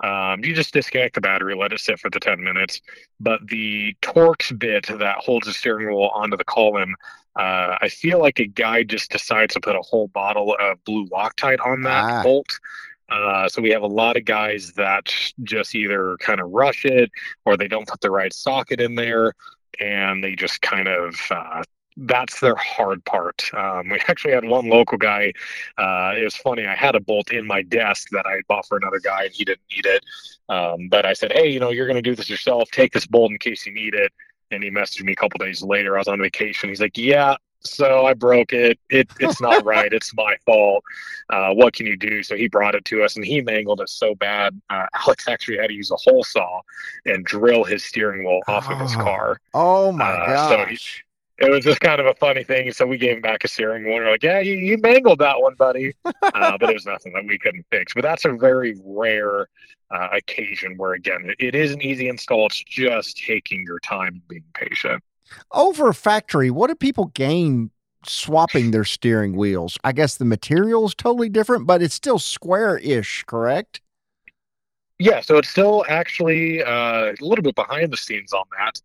Um, 0.00 0.44
you 0.44 0.54
just 0.54 0.72
disconnect 0.72 1.16
the 1.16 1.20
battery, 1.20 1.56
let 1.56 1.72
it 1.72 1.80
sit 1.80 1.98
for 1.98 2.08
the 2.08 2.20
10 2.20 2.42
minutes. 2.42 2.80
But 3.18 3.40
the 3.48 3.96
Torx 4.00 4.56
bit 4.56 4.86
that 4.86 5.16
holds 5.18 5.48
the 5.48 5.52
steering 5.52 5.88
wheel 5.88 6.10
onto 6.14 6.36
the 6.36 6.44
column, 6.44 6.94
uh, 7.36 7.78
I 7.80 7.88
feel 7.88 8.20
like 8.20 8.38
a 8.38 8.46
guy 8.46 8.84
just 8.84 9.10
decides 9.10 9.54
to 9.54 9.60
put 9.60 9.74
a 9.74 9.82
whole 9.82 10.06
bottle 10.06 10.56
of 10.60 10.84
blue 10.84 11.08
Loctite 11.08 11.64
on 11.66 11.82
that 11.82 12.04
Ah. 12.04 12.22
bolt. 12.22 12.60
Uh, 13.08 13.48
so 13.48 13.62
we 13.62 13.70
have 13.70 13.82
a 13.82 13.86
lot 13.86 14.16
of 14.16 14.24
guys 14.24 14.72
that 14.72 15.12
just 15.42 15.74
either 15.74 16.16
kind 16.20 16.40
of 16.40 16.50
rush 16.50 16.84
it 16.84 17.10
or 17.44 17.56
they 17.56 17.68
don't 17.68 17.88
put 17.88 18.00
the 18.00 18.10
right 18.10 18.32
socket 18.32 18.80
in 18.80 18.94
there 18.94 19.32
and 19.80 20.22
they 20.22 20.34
just 20.34 20.60
kind 20.60 20.88
of 20.88 21.14
uh, 21.30 21.62
that's 21.98 22.40
their 22.40 22.54
hard 22.54 23.04
part. 23.04 23.50
Um, 23.54 23.88
we 23.88 23.98
actually 24.08 24.32
had 24.32 24.44
one 24.44 24.68
local 24.68 24.98
guy. 24.98 25.32
Uh, 25.76 26.14
it 26.16 26.24
was 26.24 26.36
funny. 26.36 26.66
I 26.66 26.74
had 26.74 26.94
a 26.94 27.00
bolt 27.00 27.32
in 27.32 27.46
my 27.46 27.62
desk 27.62 28.08
that 28.12 28.26
I 28.26 28.40
bought 28.48 28.66
for 28.66 28.76
another 28.76 29.00
guy, 29.00 29.24
and 29.24 29.32
he 29.32 29.44
didn't 29.44 29.62
need 29.74 29.86
it. 29.86 30.04
Um, 30.48 30.88
but 30.88 31.04
I 31.04 31.12
said, 31.12 31.32
"Hey, 31.32 31.48
you 31.50 31.60
know, 31.60 31.70
you're 31.70 31.86
going 31.86 31.96
to 31.96 32.02
do 32.02 32.14
this 32.14 32.30
yourself. 32.30 32.70
Take 32.70 32.92
this 32.92 33.06
bolt 33.06 33.32
in 33.32 33.38
case 33.38 33.66
you 33.66 33.72
need 33.72 33.94
it." 33.94 34.12
And 34.50 34.62
he 34.62 34.70
messaged 34.70 35.02
me 35.02 35.12
a 35.12 35.16
couple 35.16 35.38
days 35.38 35.62
later. 35.62 35.96
I 35.96 35.98
was 35.98 36.08
on 36.08 36.20
vacation. 36.20 36.68
He's 36.68 36.80
like, 36.80 36.96
"Yeah." 36.96 37.36
So 37.60 38.06
I 38.06 38.14
broke 38.14 38.52
it. 38.52 38.78
It 38.90 39.10
it's 39.20 39.40
not 39.40 39.64
right. 39.74 39.92
It's 39.92 40.14
my 40.14 40.36
fault. 40.46 40.84
Uh, 41.30 41.50
what 41.54 41.74
can 41.74 41.86
you 41.86 41.96
do? 41.96 42.22
So 42.22 42.36
he 42.36 42.48
brought 42.48 42.74
it 42.74 42.84
to 42.86 43.02
us, 43.02 43.16
and 43.16 43.24
he 43.24 43.40
mangled 43.40 43.80
it 43.80 43.88
so 43.88 44.14
bad. 44.14 44.60
Uh, 44.70 44.86
Alex 45.06 45.26
actually 45.28 45.58
had 45.58 45.68
to 45.68 45.74
use 45.74 45.90
a 45.90 45.96
hole 45.96 46.22
saw 46.24 46.60
and 47.06 47.24
drill 47.24 47.64
his 47.64 47.84
steering 47.84 48.24
wheel 48.24 48.40
off 48.48 48.70
of 48.70 48.78
his 48.80 48.94
Oh. 48.96 49.00
car. 49.02 49.40
Oh 49.54 49.92
my 49.92 50.04
Uh, 50.10 50.48
so 50.48 50.56
he- 50.66 50.74
gosh. 50.76 51.04
it 51.38 51.50
was 51.50 51.64
just 51.64 51.80
kind 51.80 52.00
of 52.00 52.06
a 52.06 52.14
funny 52.14 52.44
thing. 52.44 52.72
So 52.72 52.86
we 52.86 52.96
gave 52.96 53.16
him 53.16 53.22
back 53.22 53.42
a 53.44 53.48
steering 53.48 53.84
wheel. 53.84 53.94
We're 53.96 54.10
like, 54.10 54.22
yeah, 54.22 54.38
you, 54.40 54.54
you 54.54 54.78
mangled 54.78 55.18
that 55.18 55.40
one, 55.40 55.54
buddy. 55.54 55.94
Uh, 56.04 56.56
but 56.58 56.70
it 56.70 56.74
was 56.74 56.86
nothing 56.86 57.12
that 57.14 57.24
we 57.26 57.38
couldn't 57.38 57.66
fix. 57.70 57.92
But 57.92 58.02
that's 58.02 58.24
a 58.24 58.32
very 58.32 58.76
rare 58.84 59.48
uh, 59.90 60.08
occasion 60.12 60.76
where, 60.76 60.92
again, 60.94 61.24
it, 61.30 61.36
it 61.48 61.54
is 61.54 61.72
an 61.72 61.82
easy 61.82 62.08
install. 62.08 62.46
It's 62.46 62.62
just 62.62 63.16
taking 63.18 63.62
your 63.66 63.80
time 63.80 64.08
and 64.14 64.28
being 64.28 64.44
patient. 64.54 65.02
Over 65.52 65.92
factory, 65.92 66.50
what 66.50 66.68
do 66.68 66.74
people 66.74 67.06
gain 67.06 67.70
swapping 68.04 68.70
their 68.70 68.84
steering 68.84 69.36
wheels? 69.36 69.78
I 69.84 69.92
guess 69.92 70.16
the 70.16 70.24
material 70.24 70.86
is 70.86 70.94
totally 70.94 71.28
different, 71.28 71.66
but 71.66 71.82
it's 71.82 71.94
still 71.94 72.18
square-ish, 72.18 73.24
correct? 73.24 73.80
Yeah, 74.98 75.20
so 75.20 75.38
it's 75.38 75.48
still 75.48 75.84
actually 75.88 76.62
uh, 76.62 77.12
a 77.12 77.14
little 77.20 77.42
bit 77.42 77.54
behind 77.54 77.92
the 77.92 77.96
scenes 77.96 78.32
on 78.32 78.44
that. 78.58 78.80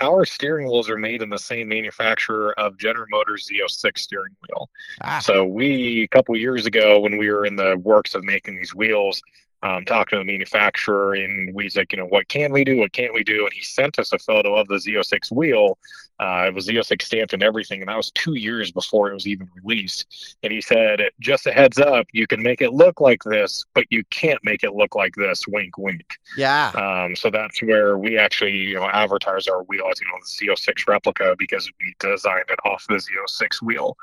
Our 0.00 0.24
steering 0.24 0.68
wheels 0.68 0.88
are 0.88 0.96
made 0.96 1.22
in 1.22 1.28
the 1.28 1.38
same 1.38 1.68
manufacturer 1.68 2.58
of 2.58 2.78
General 2.78 3.06
Motors 3.10 3.48
Z06 3.52 3.98
steering 3.98 4.34
wheel. 4.48 4.70
Ah, 5.02 5.18
So 5.18 5.44
we 5.44 6.02
a 6.04 6.08
couple 6.08 6.36
years 6.36 6.66
ago, 6.66 7.00
when 7.00 7.18
we 7.18 7.30
were 7.30 7.44
in 7.44 7.56
the 7.56 7.76
works 7.78 8.14
of 8.14 8.22
making 8.22 8.56
these 8.56 8.74
wheels, 8.74 9.20
um, 9.62 9.84
talking 9.84 10.18
to 10.18 10.24
the 10.24 10.30
manufacturer, 10.30 11.14
and 11.14 11.54
we 11.54 11.64
was 11.64 11.76
like, 11.76 11.92
you 11.92 11.98
know, 11.98 12.06
what 12.06 12.28
can 12.28 12.52
we 12.52 12.64
do? 12.64 12.76
What 12.76 12.92
can't 12.92 13.14
we 13.14 13.24
do? 13.24 13.44
And 13.44 13.52
he 13.52 13.62
sent 13.62 13.98
us 13.98 14.12
a 14.12 14.18
photo 14.18 14.54
of 14.56 14.68
the 14.68 14.76
Z06 14.76 15.32
wheel. 15.32 15.78
Uh, 16.20 16.46
it 16.48 16.54
was 16.54 16.66
Z06 16.66 17.02
stamped 17.02 17.32
and 17.32 17.42
everything, 17.42 17.80
and 17.80 17.88
that 17.88 17.96
was 17.96 18.10
two 18.10 18.34
years 18.34 18.70
before 18.72 19.10
it 19.10 19.14
was 19.14 19.26
even 19.26 19.48
released. 19.62 20.36
And 20.42 20.52
he 20.52 20.60
said, 20.60 21.00
just 21.20 21.46
a 21.46 21.52
heads 21.52 21.78
up, 21.78 22.06
you 22.12 22.26
can 22.26 22.42
make 22.42 22.60
it 22.60 22.72
look 22.72 23.00
like 23.00 23.22
this, 23.24 23.64
but 23.74 23.84
you 23.90 24.04
can't 24.10 24.42
make 24.42 24.64
it 24.64 24.74
look 24.74 24.94
like 24.94 25.14
this. 25.14 25.46
Wink, 25.46 25.78
wink. 25.78 26.18
yeah. 26.36 26.70
Um, 26.74 27.14
so 27.14 27.30
that's 27.30 27.62
where 27.62 27.98
we 27.98 28.18
actually, 28.18 28.56
you 28.56 28.74
know, 28.74 28.88
advertise 28.88 29.46
our 29.48 29.62
wheel 29.64 29.86
as, 29.90 30.00
you 30.00 30.06
know, 30.06 30.18
the 30.20 30.54
Z06 30.54 30.88
replica 30.88 31.36
because 31.38 31.70
we 31.80 31.94
designed 32.00 32.46
it 32.48 32.58
off 32.64 32.84
the 32.88 32.94
Z06 32.96 33.62
wheel. 33.62 33.96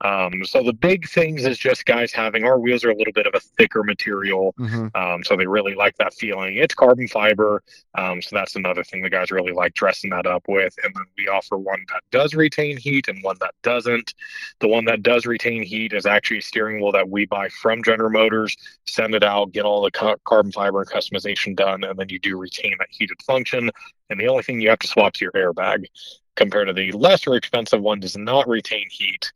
Um, 0.00 0.44
so 0.44 0.62
the 0.62 0.72
big 0.72 1.08
things 1.08 1.46
is 1.46 1.56
just 1.56 1.86
guys 1.86 2.12
having 2.12 2.44
our 2.44 2.58
wheels 2.58 2.84
are 2.84 2.90
a 2.90 2.96
little 2.96 3.12
bit 3.12 3.26
of 3.26 3.34
a 3.34 3.40
thicker 3.40 3.82
material. 3.82 4.54
hmm 4.58 4.88
Um, 4.94 5.24
so 5.24 5.36
they 5.36 5.46
really 5.46 5.74
like 5.74 5.96
that 5.96 6.12
feeling. 6.14 6.56
It's 6.56 6.74
carbon 6.74 7.08
fiber. 7.08 7.62
Um, 7.94 8.20
so 8.20 8.36
that's 8.36 8.56
another 8.56 8.84
thing 8.84 9.02
the 9.02 9.10
guys 9.10 9.30
really 9.30 9.52
like 9.52 9.74
dressing 9.74 10.10
that 10.10 10.26
up 10.26 10.44
with. 10.48 10.74
And 10.84 10.94
then 10.94 11.04
we 11.16 11.28
offer 11.28 11.53
one 11.58 11.84
that 11.88 12.02
does 12.10 12.34
retain 12.34 12.76
heat 12.76 13.08
and 13.08 13.22
one 13.22 13.36
that 13.40 13.54
doesn't. 13.62 14.14
The 14.60 14.68
one 14.68 14.84
that 14.86 15.02
does 15.02 15.26
retain 15.26 15.62
heat 15.62 15.92
is 15.92 16.06
actually 16.06 16.38
a 16.38 16.42
steering 16.42 16.80
wheel 16.80 16.92
that 16.92 17.08
we 17.08 17.26
buy 17.26 17.48
from 17.48 17.82
General 17.82 18.10
Motors, 18.10 18.56
send 18.86 19.14
it 19.14 19.22
out, 19.22 19.52
get 19.52 19.64
all 19.64 19.82
the 19.82 19.90
ca- 19.90 20.16
carbon 20.24 20.52
fiber 20.52 20.80
and 20.80 20.90
customization 20.90 21.56
done, 21.56 21.84
and 21.84 21.98
then 21.98 22.08
you 22.08 22.18
do 22.18 22.38
retain 22.38 22.74
that 22.78 22.88
heated 22.90 23.20
function. 23.22 23.70
And 24.10 24.20
the 24.20 24.28
only 24.28 24.42
thing 24.42 24.60
you 24.60 24.70
have 24.70 24.78
to 24.80 24.86
swap 24.86 25.14
is 25.16 25.20
your 25.20 25.32
airbag. 25.32 25.86
Compared 26.36 26.66
to 26.66 26.72
the 26.72 26.90
lesser 26.92 27.34
expensive 27.34 27.80
one, 27.80 28.00
does 28.00 28.16
not 28.16 28.48
retain 28.48 28.86
heat 28.90 29.32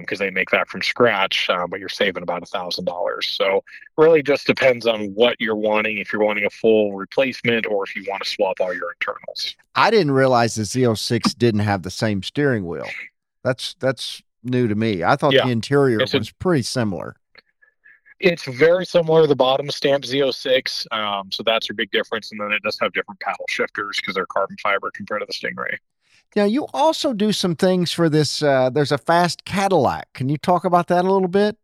because 0.00 0.18
they 0.18 0.30
make 0.30 0.50
that 0.50 0.68
from 0.68 0.80
scratch, 0.80 1.48
uh, 1.50 1.66
but 1.66 1.80
you're 1.80 1.88
saving 1.88 2.22
about 2.22 2.42
a 2.42 2.46
thousand 2.46 2.84
dollars. 2.84 3.26
So 3.28 3.64
really 3.96 4.22
just 4.22 4.46
depends 4.46 4.86
on 4.86 5.06
what 5.14 5.36
you're 5.40 5.56
wanting. 5.56 5.98
If 5.98 6.12
you're 6.12 6.22
wanting 6.24 6.44
a 6.44 6.50
full 6.50 6.92
replacement, 6.94 7.66
or 7.66 7.84
if 7.84 7.96
you 7.96 8.04
want 8.08 8.22
to 8.22 8.28
swap 8.28 8.60
all 8.60 8.72
your 8.72 8.92
internals. 8.92 9.56
I 9.74 9.90
didn't 9.90 10.12
realize 10.12 10.54
the 10.54 10.62
Z06 10.62 11.36
didn't 11.36 11.60
have 11.60 11.82
the 11.82 11.90
same 11.90 12.22
steering 12.22 12.66
wheel. 12.66 12.86
That's 13.42 13.74
that's 13.80 14.22
new 14.44 14.68
to 14.68 14.74
me. 14.74 15.02
I 15.02 15.16
thought 15.16 15.32
Yeah. 15.32 15.46
the 15.46 15.50
interior 15.52 16.00
It's 16.00 16.14
a- 16.14 16.18
was 16.18 16.30
pretty 16.30 16.62
similar. 16.62 17.16
It's 18.20 18.44
very 18.44 18.86
similar 18.86 19.22
to 19.22 19.26
the 19.26 19.34
bottom 19.34 19.68
stamp 19.68 20.04
Z06, 20.04 20.86
um, 20.92 21.32
so 21.32 21.42
that's 21.42 21.68
your 21.68 21.74
big 21.74 21.90
difference. 21.90 22.30
And 22.30 22.40
then 22.40 22.52
it 22.52 22.62
does 22.62 22.78
have 22.80 22.92
different 22.92 23.18
paddle 23.18 23.46
shifters 23.48 23.96
because 23.96 24.14
they're 24.14 24.26
carbon 24.26 24.56
fiber 24.62 24.92
compared 24.94 25.22
to 25.22 25.26
the 25.26 25.32
Stingray. 25.32 25.76
Now 26.34 26.44
you 26.44 26.66
also 26.72 27.12
do 27.12 27.32
some 27.32 27.56
things 27.56 27.92
for 27.92 28.08
this. 28.08 28.42
Uh, 28.42 28.70
there's 28.70 28.92
a 28.92 28.98
fast 28.98 29.44
Cadillac. 29.44 30.12
Can 30.14 30.28
you 30.28 30.38
talk 30.38 30.64
about 30.64 30.88
that 30.88 31.04
a 31.04 31.12
little 31.12 31.28
bit? 31.28 31.56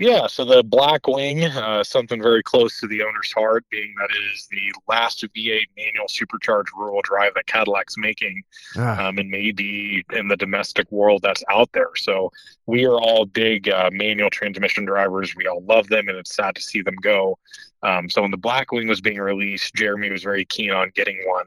Yeah, 0.00 0.28
so 0.28 0.46
the 0.46 0.64
Blackwing, 0.64 1.44
uh, 1.54 1.84
something 1.84 2.22
very 2.22 2.42
close 2.42 2.80
to 2.80 2.86
the 2.86 3.02
owner's 3.02 3.30
heart, 3.32 3.66
being 3.70 3.94
that 3.98 4.08
it 4.08 4.34
is 4.34 4.48
the 4.50 4.72
last 4.88 5.22
V8 5.22 5.66
manual 5.76 6.08
supercharged 6.08 6.70
rural 6.74 7.02
drive 7.02 7.34
that 7.34 7.46
Cadillac's 7.46 7.98
making. 7.98 8.42
Ah, 8.78 9.08
um, 9.08 9.18
and 9.18 9.30
maybe 9.30 10.02
in 10.14 10.28
the 10.28 10.38
domestic 10.38 10.90
world 10.90 11.20
that's 11.22 11.44
out 11.50 11.70
there. 11.74 11.90
So 11.96 12.32
we 12.64 12.86
are 12.86 12.98
all 12.98 13.26
big 13.26 13.68
uh, 13.68 13.90
manual 13.92 14.30
transmission 14.30 14.86
drivers. 14.86 15.36
We 15.36 15.46
all 15.46 15.62
love 15.64 15.88
them, 15.88 16.08
and 16.08 16.16
it's 16.16 16.34
sad 16.34 16.54
to 16.54 16.62
see 16.62 16.80
them 16.80 16.96
go. 17.02 17.38
Um, 17.82 18.10
so 18.10 18.22
when 18.22 18.30
the 18.30 18.38
Blackwing 18.38 18.88
was 18.88 19.00
being 19.00 19.18
released, 19.18 19.74
Jeremy 19.74 20.10
was 20.10 20.22
very 20.22 20.44
keen 20.44 20.70
on 20.70 20.92
getting 20.94 21.18
one 21.26 21.46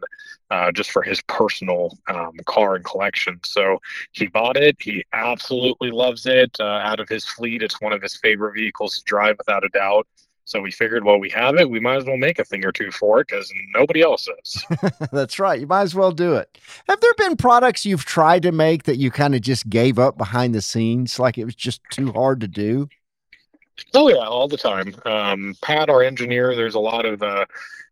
uh, 0.49 0.71
just 0.71 0.91
for 0.91 1.01
his 1.01 1.21
personal 1.23 1.97
um, 2.07 2.33
car 2.45 2.75
and 2.75 2.85
collection. 2.85 3.39
So 3.43 3.81
he 4.11 4.27
bought 4.27 4.57
it. 4.57 4.77
He 4.79 5.03
absolutely 5.13 5.91
loves 5.91 6.25
it. 6.25 6.55
Uh, 6.59 6.63
out 6.63 6.99
of 6.99 7.09
his 7.09 7.25
fleet, 7.25 7.61
it's 7.61 7.81
one 7.81 7.93
of 7.93 8.01
his 8.01 8.15
favorite 8.17 8.53
vehicles 8.55 8.97
to 8.97 9.03
drive 9.03 9.37
without 9.37 9.63
a 9.63 9.69
doubt. 9.69 10.07
So 10.45 10.59
we 10.59 10.71
figured, 10.71 11.05
well, 11.05 11.19
we 11.19 11.29
have 11.29 11.55
it. 11.55 11.69
We 11.69 11.79
might 11.79 11.97
as 11.97 12.05
well 12.05 12.17
make 12.17 12.37
a 12.37 12.43
thing 12.43 12.65
or 12.65 12.71
two 12.71 12.91
for 12.91 13.21
it 13.21 13.27
because 13.29 13.51
nobody 13.73 14.01
else 14.01 14.27
is. 14.43 14.65
that's 15.11 15.39
right. 15.39 15.59
You 15.59 15.67
might 15.67 15.83
as 15.83 15.95
well 15.95 16.11
do 16.11 16.33
it. 16.33 16.57
Have 16.89 16.99
there 16.99 17.13
been 17.13 17.37
products 17.37 17.85
you've 17.85 18.03
tried 18.03 18.43
to 18.43 18.51
make 18.51 18.83
that 18.83 18.97
you 18.97 19.09
kind 19.09 19.35
of 19.35 19.41
just 19.41 19.69
gave 19.69 19.97
up 19.97 20.17
behind 20.17 20.53
the 20.53 20.61
scenes, 20.61 21.17
like 21.17 21.37
it 21.37 21.45
was 21.45 21.55
just 21.55 21.81
too 21.91 22.11
hard 22.11 22.41
to 22.41 22.47
do? 22.47 22.89
Oh 23.93 24.09
yeah, 24.09 24.27
all 24.27 24.47
the 24.47 24.57
time. 24.57 24.95
Um, 25.05 25.55
Pat, 25.61 25.89
our 25.89 26.03
engineer, 26.03 26.55
there's 26.55 26.75
a 26.75 26.79
lot 26.79 27.05
of 27.05 27.21
uh, 27.21 27.45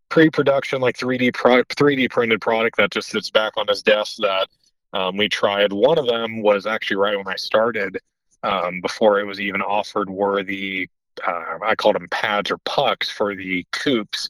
pre-production, 0.09 0.81
like 0.81 0.97
3D 0.97 1.33
pro- 1.33 1.63
3D 1.63 2.09
printed 2.09 2.41
product 2.41 2.77
that 2.77 2.91
just 2.91 3.09
sits 3.09 3.29
back 3.29 3.53
on 3.57 3.67
his 3.67 3.81
desk 3.81 4.17
that 4.17 4.47
um, 4.93 5.17
we 5.17 5.29
tried. 5.29 5.71
One 5.71 5.97
of 5.97 6.07
them 6.07 6.41
was 6.41 6.65
actually 6.65 6.97
right 6.97 7.17
when 7.17 7.27
I 7.27 7.35
started, 7.35 7.97
um, 8.43 8.81
before 8.81 9.19
it 9.19 9.25
was 9.25 9.39
even 9.39 9.61
offered, 9.61 10.09
were 10.09 10.43
the 10.43 10.89
uh, 11.25 11.57
I 11.63 11.75
called 11.75 11.95
them 11.95 12.07
pads 12.09 12.51
or 12.51 12.57
pucks 12.59 13.09
for 13.09 13.35
the 13.35 13.65
coupes. 13.71 14.29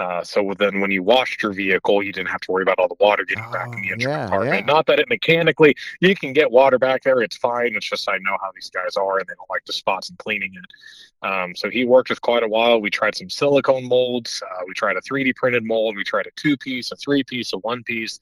Uh, 0.00 0.24
so 0.24 0.54
then 0.58 0.80
when 0.80 0.90
you 0.90 1.02
washed 1.02 1.42
your 1.42 1.52
vehicle, 1.52 2.02
you 2.02 2.10
didn't 2.10 2.28
have 2.30 2.40
to 2.40 2.50
worry 2.50 2.62
about 2.62 2.78
all 2.78 2.88
the 2.88 2.96
water 3.00 3.22
getting 3.24 3.44
back 3.52 3.66
in 3.74 3.82
the 3.82 3.90
Oh, 3.90 3.92
engine 3.92 4.10
yeah, 4.10 4.22
compartment. 4.22 4.66
yeah. 4.66 4.72
Not 4.74 4.86
that 4.86 4.98
it 4.98 5.08
mechanically, 5.10 5.74
you 6.00 6.14
can 6.16 6.32
get 6.32 6.50
water 6.50 6.78
back 6.78 7.02
there, 7.02 7.20
it's 7.20 7.36
fine. 7.36 7.76
It's 7.76 7.88
just 7.88 8.08
I 8.08 8.16
know 8.18 8.36
how 8.40 8.50
these 8.54 8.70
guys 8.70 8.96
are 8.96 9.18
and 9.18 9.26
they 9.28 9.34
don't 9.34 9.50
like 9.50 9.64
the 9.66 9.74
spots 9.74 10.08
and 10.08 10.18
cleaning 10.18 10.54
it. 10.54 11.28
Um, 11.28 11.54
so 11.54 11.68
he 11.68 11.84
worked 11.84 12.08
with 12.08 12.22
quite 12.22 12.42
a 12.42 12.48
while. 12.48 12.80
We 12.80 12.88
tried 12.88 13.14
some 13.14 13.28
silicone 13.28 13.84
molds. 13.86 14.42
Uh, 14.42 14.62
we 14.66 14.72
tried 14.72 14.96
a 14.96 15.02
3D 15.02 15.34
printed 15.36 15.64
mold. 15.64 15.94
We 15.96 16.02
tried 16.04 16.26
a 16.26 16.30
two 16.34 16.56
piece, 16.56 16.92
a 16.92 16.96
three 16.96 17.22
piece, 17.22 17.52
a 17.52 17.58
one 17.58 17.82
piece. 17.82 18.18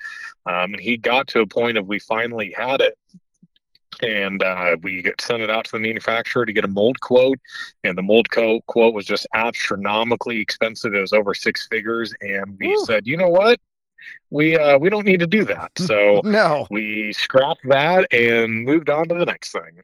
Um, 0.46 0.74
and 0.74 0.80
he 0.80 0.96
got 0.96 1.28
to 1.28 1.40
a 1.42 1.46
point 1.46 1.78
of 1.78 1.86
we 1.86 2.00
finally 2.00 2.52
had 2.56 2.80
it. 2.80 2.98
And 4.02 4.42
uh, 4.42 4.76
we 4.82 5.04
sent 5.20 5.42
it 5.42 5.50
out 5.50 5.64
to 5.66 5.72
the 5.72 5.78
manufacturer 5.78 6.46
to 6.46 6.52
get 6.52 6.64
a 6.64 6.68
mold 6.68 7.00
quote. 7.00 7.38
And 7.84 7.96
the 7.98 8.02
mold 8.02 8.30
quote, 8.30 8.64
quote 8.66 8.94
was 8.94 9.06
just 9.06 9.26
astronomically 9.34 10.40
expensive. 10.40 10.94
It 10.94 11.00
was 11.00 11.12
over 11.12 11.34
six 11.34 11.66
figures. 11.66 12.14
And 12.20 12.56
we 12.58 12.68
Whew. 12.68 12.84
said, 12.87 13.06
you 13.06 13.16
know 13.16 13.28
what? 13.28 13.61
we 14.30 14.56
uh, 14.56 14.78
we 14.78 14.90
don't 14.90 15.06
need 15.06 15.20
to 15.20 15.26
do 15.26 15.44
that. 15.44 15.72
So 15.88 16.20
no, 16.22 16.66
we 16.70 17.14
scrapped 17.14 17.66
that 17.68 18.12
and 18.12 18.64
moved 18.64 18.90
on 18.90 19.08
to 19.08 19.14
the 19.14 19.24
next 19.24 19.52
thing. 19.52 19.80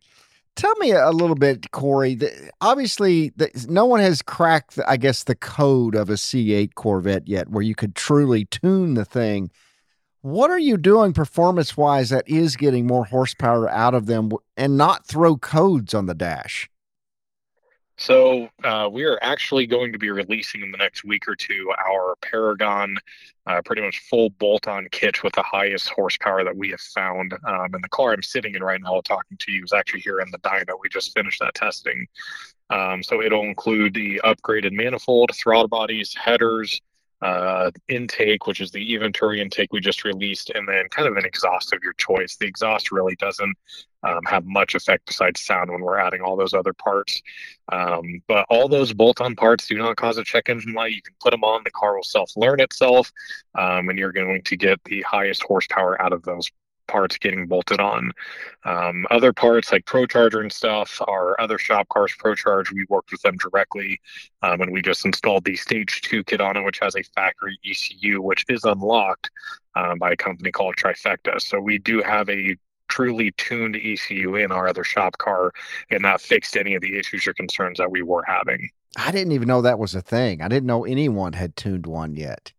Tell 0.55 0.77
me 0.77 0.93
a 0.93 1.11
little 1.11 1.35
bit, 1.35 1.63
Korey. 1.73 2.19
The, 2.19 2.51
obviously, 2.61 3.31
the, 3.37 3.51
no 3.69 3.87
one 3.87 4.01
has 4.01 4.21
cracked, 4.21 4.79
I 4.87 4.99
guess, 4.99 5.25
the 5.25 5.35
code 5.35 5.95
of 5.95 6.11
a 6.11 6.15
C8 6.15 6.75
Corvette 6.75 7.27
yet, 7.27 7.49
where 7.49 7.63
you 7.63 7.75
could 7.75 7.95
truly 7.95 8.45
tune 8.45 8.95
the 8.95 9.05
thing. 9.05 9.51
What 10.25 10.51
are 10.51 10.59
you 10.59 10.79
doing 10.79 11.13
performance 11.13 11.77
wise 11.77 12.09
that 12.09 12.27
is 12.27 12.57
getting 12.57 12.87
more 12.87 13.05
horsepower 13.05 13.69
out 13.69 13.93
of 13.93 14.07
them 14.07 14.31
and 14.57 14.79
not 14.79 15.07
throw 15.07 15.37
codes 15.37 15.93
on 15.93 16.07
the 16.07 16.15
dash? 16.15 16.71
So 17.99 18.49
uh, 18.65 18.89
we 18.91 19.05
are 19.05 19.19
actually 19.21 19.67
going 19.67 19.93
to 19.93 19.99
be 19.99 20.09
releasing 20.09 20.63
in 20.63 20.71
the 20.71 20.79
next 20.79 21.05
week 21.05 21.29
or 21.29 21.37
two 21.37 21.71
our 21.87 22.17
Paragon, 22.23 22.97
uh, 23.47 23.61
pretty 23.67 23.83
much 23.83 23.99
full 24.09 24.31
bolt-on 24.31 24.89
kit 24.93 25.23
with 25.23 25.35
the 25.35 25.43
highest 25.43 25.91
horsepower 25.91 26.43
that 26.43 26.57
we 26.57 26.71
have 26.71 26.81
found. 26.81 27.35
Um, 27.47 27.75
and 27.75 27.85
the 27.85 27.89
car 27.91 28.15
I'm 28.15 28.23
sitting 28.23 28.55
in 28.55 28.65
right 28.65 28.81
now, 28.81 29.03
talking 29.03 29.37
to 29.37 29.53
you, 29.53 29.63
is 29.63 29.75
actually 29.75 30.01
here 30.01 30.21
in 30.21 30.31
the 30.31 30.39
dyno. 30.39 30.73
We 30.81 30.89
just 30.89 31.13
finished 31.13 31.41
that 31.41 31.53
testing. 31.53 32.07
Um, 32.71 33.03
so 33.03 33.21
it'll 33.21 33.45
include 33.45 33.93
the 33.93 34.23
upgraded 34.25 34.73
manifold, 34.73 35.33
throttle 35.35 35.69
bodies, 35.69 36.15
headers, 36.15 36.81
uh, 37.23 37.71
intake, 37.89 38.47
which 38.47 38.61
is 38.61 38.71
the 38.71 38.95
Eventuri 38.95 39.39
intake 39.39 39.73
we 39.73 39.81
just 39.81 40.05
released, 40.05 40.51
and 40.51 40.69
then 40.69 40.89
kind 40.91 41.09
of 41.09 41.17
an 41.17 41.25
exhaust 41.25 41.73
of 41.73 41.83
your 41.83 41.95
choice. 41.95 42.37
The 42.37 42.47
exhaust 42.47 42.93
really 42.93 43.17
doesn't 43.17 43.57
um, 44.03 44.21
have 44.27 44.45
much 44.45 44.75
effect 44.75 45.07
besides 45.07 45.41
sound 45.41 45.71
when 45.71 45.81
we're 45.81 45.99
adding 45.99 46.21
all 46.21 46.37
those 46.37 46.55
other 46.55 46.75
parts. 46.75 47.23
Um, 47.73 48.23
but 48.29 48.45
all 48.51 48.69
those 48.69 48.93
bolt-on 48.93 49.35
parts 49.35 49.67
do 49.67 49.79
not 49.79 49.97
cause 49.97 50.19
a 50.19 50.25
check 50.25 50.49
engine 50.49 50.75
light. 50.75 50.93
You 50.93 51.03
can 51.03 51.15
put 51.21 51.31
them 51.31 51.45
on, 51.45 51.63
the 51.65 51.71
car 51.71 51.97
will 51.97 52.03
self-learn 52.03 52.61
itself, 52.61 53.11
um, 53.55 53.89
and 53.89 53.99
you're 53.99 54.13
going 54.13 54.43
to 54.43 54.57
get 54.57 54.83
the 54.85 55.03
highest 55.03 55.43
horsepower 55.43 56.01
out 56.03 56.13
of 56.13 56.23
those 56.23 56.51
parts 56.87 57.19
getting 57.19 57.47
bolted 57.47 57.81
on. 57.81 58.13
Um, 58.65 59.07
other 59.11 59.33
parts 59.33 59.73
like 59.73 59.85
ProCharger 59.85 60.41
and 60.41 60.53
stuff 60.53 61.01
are 61.07 61.41
other 61.41 61.59
shop 61.59 61.89
cars. 61.89 62.15
ProCharge, 62.19 62.73
we 62.73 62.87
worked 62.89 63.13
with 63.13 63.23
them 63.23 63.37
directly, 63.37 64.01
um, 64.43 64.61
and 64.61 64.73
we 64.73 64.83
just 64.83 65.05
installed 65.05 65.45
the 65.45 65.57
Stage 65.57 66.03
Two 66.03 66.25
kit 66.25 66.41
on 66.41 66.57
it, 66.57 66.65
which 66.65 66.79
has 66.81 66.97
a 66.97 67.03
factory 67.03 67.59
ECU, 67.65 68.21
which 68.23 68.45
is 68.49 68.65
unlocked 68.65 69.31
um, 69.75 69.99
by 69.99 70.13
a 70.13 70.17
company 70.17 70.51
called 70.51 70.77
Trifecta. 70.77 71.41
So 71.41 71.61
we 71.61 71.79
do 71.79 72.03
have 72.03 72.29
a 72.29 72.57
truly 72.89 73.33
tuned 73.33 73.77
ECU 73.77 74.37
in 74.37 74.53
our 74.53 74.69
other 74.69 74.85
shop 74.85 75.19
car, 75.19 75.53
and 75.91 76.05
that 76.05 76.21
fixed 76.21 76.57
any 76.57 76.75
of 76.75 76.83
the 76.83 76.99
issues 76.99 77.27
or 77.27 77.35
concerns 77.35 77.79
that 77.79 77.91
we 77.91 78.03
were 78.03 78.25
having. 78.27 78.71
I 78.97 79.11
didn't 79.11 79.33
even 79.33 79.49
know 79.49 79.63
that 79.63 79.79
was 79.79 79.95
a 79.95 80.01
thing. 80.01 80.41
I 80.41 80.49
didn't 80.49 80.67
know 80.67 80.85
anyone 80.85 81.33
had 81.33 81.57
tuned 81.57 81.87
one 81.87 82.15
yet. 82.15 82.53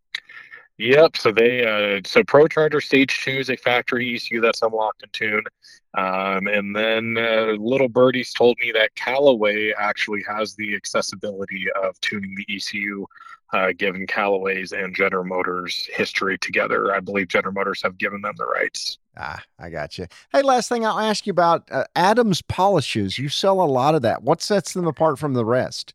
Yep. 0.78 1.16
So 1.16 1.32
they 1.32 1.64
uh, 1.66 2.00
so 2.04 2.22
ProCharger 2.22 2.82
Stage 2.82 3.22
Two 3.24 3.30
is 3.30 3.48
a 3.48 3.56
factory 3.56 4.14
ECU 4.14 4.40
that's 4.42 4.60
unlocked 4.60 5.02
and 5.02 5.12
tuned, 5.12 5.46
um, 5.94 6.46
and 6.48 6.76
then 6.76 7.16
uh, 7.16 7.52
little 7.58 7.88
birdies 7.88 8.32
told 8.34 8.58
me 8.60 8.72
that 8.72 8.94
Callaway 8.94 9.72
actually 9.72 10.22
has 10.28 10.54
the 10.54 10.74
accessibility 10.74 11.66
of 11.82 11.98
tuning 12.02 12.34
the 12.36 12.56
ECU, 12.56 13.06
uh, 13.54 13.72
given 13.76 14.06
Callaway's 14.06 14.72
and 14.72 14.94
General 14.94 15.24
Motors 15.24 15.88
history 15.94 16.36
together. 16.38 16.94
I 16.94 17.00
believe 17.00 17.28
General 17.28 17.54
Motors 17.54 17.80
have 17.82 17.96
given 17.96 18.20
them 18.20 18.34
the 18.36 18.46
rights. 18.46 18.98
Ah, 19.16 19.42
I 19.58 19.70
got 19.70 19.96
you. 19.96 20.06
Hey, 20.30 20.42
last 20.42 20.68
thing 20.68 20.84
I'll 20.84 20.98
ask 20.98 21.26
you 21.26 21.30
about 21.30 21.64
uh, 21.70 21.84
Adams 21.96 22.42
polishes. 22.42 23.18
You 23.18 23.30
sell 23.30 23.62
a 23.62 23.64
lot 23.64 23.94
of 23.94 24.02
that. 24.02 24.22
What 24.22 24.42
sets 24.42 24.74
them 24.74 24.86
apart 24.86 25.18
from 25.18 25.32
the 25.32 25.44
rest? 25.46 25.94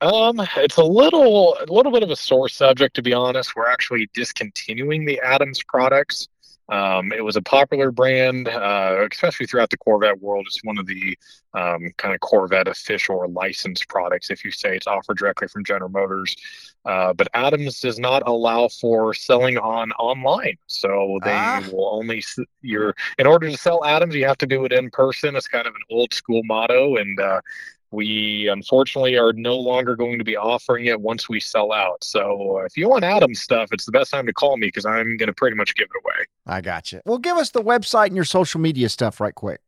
Um, 0.00 0.40
it's 0.56 0.76
a 0.76 0.84
little 0.84 1.56
a 1.60 1.72
little 1.72 1.90
bit 1.90 2.02
of 2.02 2.10
a 2.10 2.16
sore 2.16 2.48
subject 2.48 2.94
to 2.96 3.02
be 3.02 3.12
honest. 3.12 3.56
We're 3.56 3.68
actually 3.68 4.08
discontinuing 4.14 5.04
the 5.04 5.20
Adams 5.20 5.62
products. 5.62 6.28
Um, 6.70 7.12
it 7.12 7.24
was 7.24 7.36
a 7.36 7.42
popular 7.42 7.90
brand, 7.90 8.46
uh, 8.46 9.06
especially 9.10 9.46
throughout 9.46 9.70
the 9.70 9.78
Corvette 9.78 10.20
world. 10.20 10.44
It's 10.46 10.62
one 10.62 10.76
of 10.78 10.86
the 10.86 11.18
um, 11.54 11.90
kind 11.96 12.14
of 12.14 12.20
Corvette 12.20 12.68
official 12.68 13.16
or 13.16 13.26
licensed 13.26 13.88
products, 13.88 14.30
if 14.30 14.44
you 14.44 14.50
say 14.50 14.76
it's 14.76 14.86
offered 14.86 15.16
directly 15.16 15.48
from 15.48 15.64
General 15.64 15.88
Motors. 15.88 16.36
Uh, 16.84 17.14
but 17.14 17.28
Adams 17.32 17.80
does 17.80 17.98
not 17.98 18.22
allow 18.26 18.68
for 18.68 19.14
selling 19.14 19.56
on 19.56 19.92
online, 19.92 20.58
so 20.66 21.18
they 21.24 21.32
ah. 21.32 21.64
will 21.72 21.88
only 21.90 22.22
you're 22.60 22.94
in 23.18 23.26
order 23.26 23.48
to 23.50 23.56
sell 23.56 23.84
Adams, 23.84 24.14
you 24.14 24.26
have 24.26 24.38
to 24.38 24.46
do 24.46 24.64
it 24.66 24.72
in 24.72 24.90
person. 24.90 25.36
It's 25.36 25.48
kind 25.48 25.66
of 25.66 25.74
an 25.74 25.82
old 25.90 26.12
school 26.12 26.42
motto, 26.44 26.96
and 26.96 27.18
uh, 27.18 27.40
we 27.90 28.48
unfortunately 28.48 29.16
are 29.16 29.32
no 29.32 29.56
longer 29.56 29.96
going 29.96 30.18
to 30.18 30.24
be 30.24 30.36
offering 30.36 30.86
it 30.86 31.00
once 31.00 31.28
we 31.28 31.40
sell 31.40 31.72
out. 31.72 32.02
So 32.04 32.58
uh, 32.58 32.64
if 32.64 32.76
you 32.76 32.88
want 32.88 33.04
Adams 33.04 33.40
stuff, 33.40 33.70
it's 33.72 33.86
the 33.86 33.92
best 33.92 34.10
time 34.10 34.26
to 34.26 34.32
call 34.32 34.56
me 34.56 34.66
because 34.66 34.84
I'm 34.84 35.16
going 35.16 35.28
to 35.28 35.32
pretty 35.32 35.56
much 35.56 35.74
give 35.74 35.86
it 35.86 36.02
away. 36.04 36.26
I 36.46 36.60
got 36.60 36.92
you. 36.92 37.00
Well, 37.04 37.18
give 37.18 37.36
us 37.36 37.50
the 37.50 37.62
website 37.62 38.08
and 38.08 38.16
your 38.16 38.24
social 38.24 38.60
media 38.60 38.88
stuff 38.88 39.20
right 39.20 39.34
quick. 39.34 39.60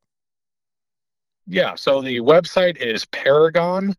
Yeah. 1.46 1.74
So 1.74 2.02
the 2.02 2.20
website 2.20 2.76
is 2.76 3.06
Paragon 3.06 3.94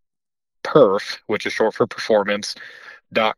Perf, 0.64 1.18
which 1.28 1.46
is 1.46 1.54
short 1.54 1.74
for 1.74 1.88
performance 1.88 2.56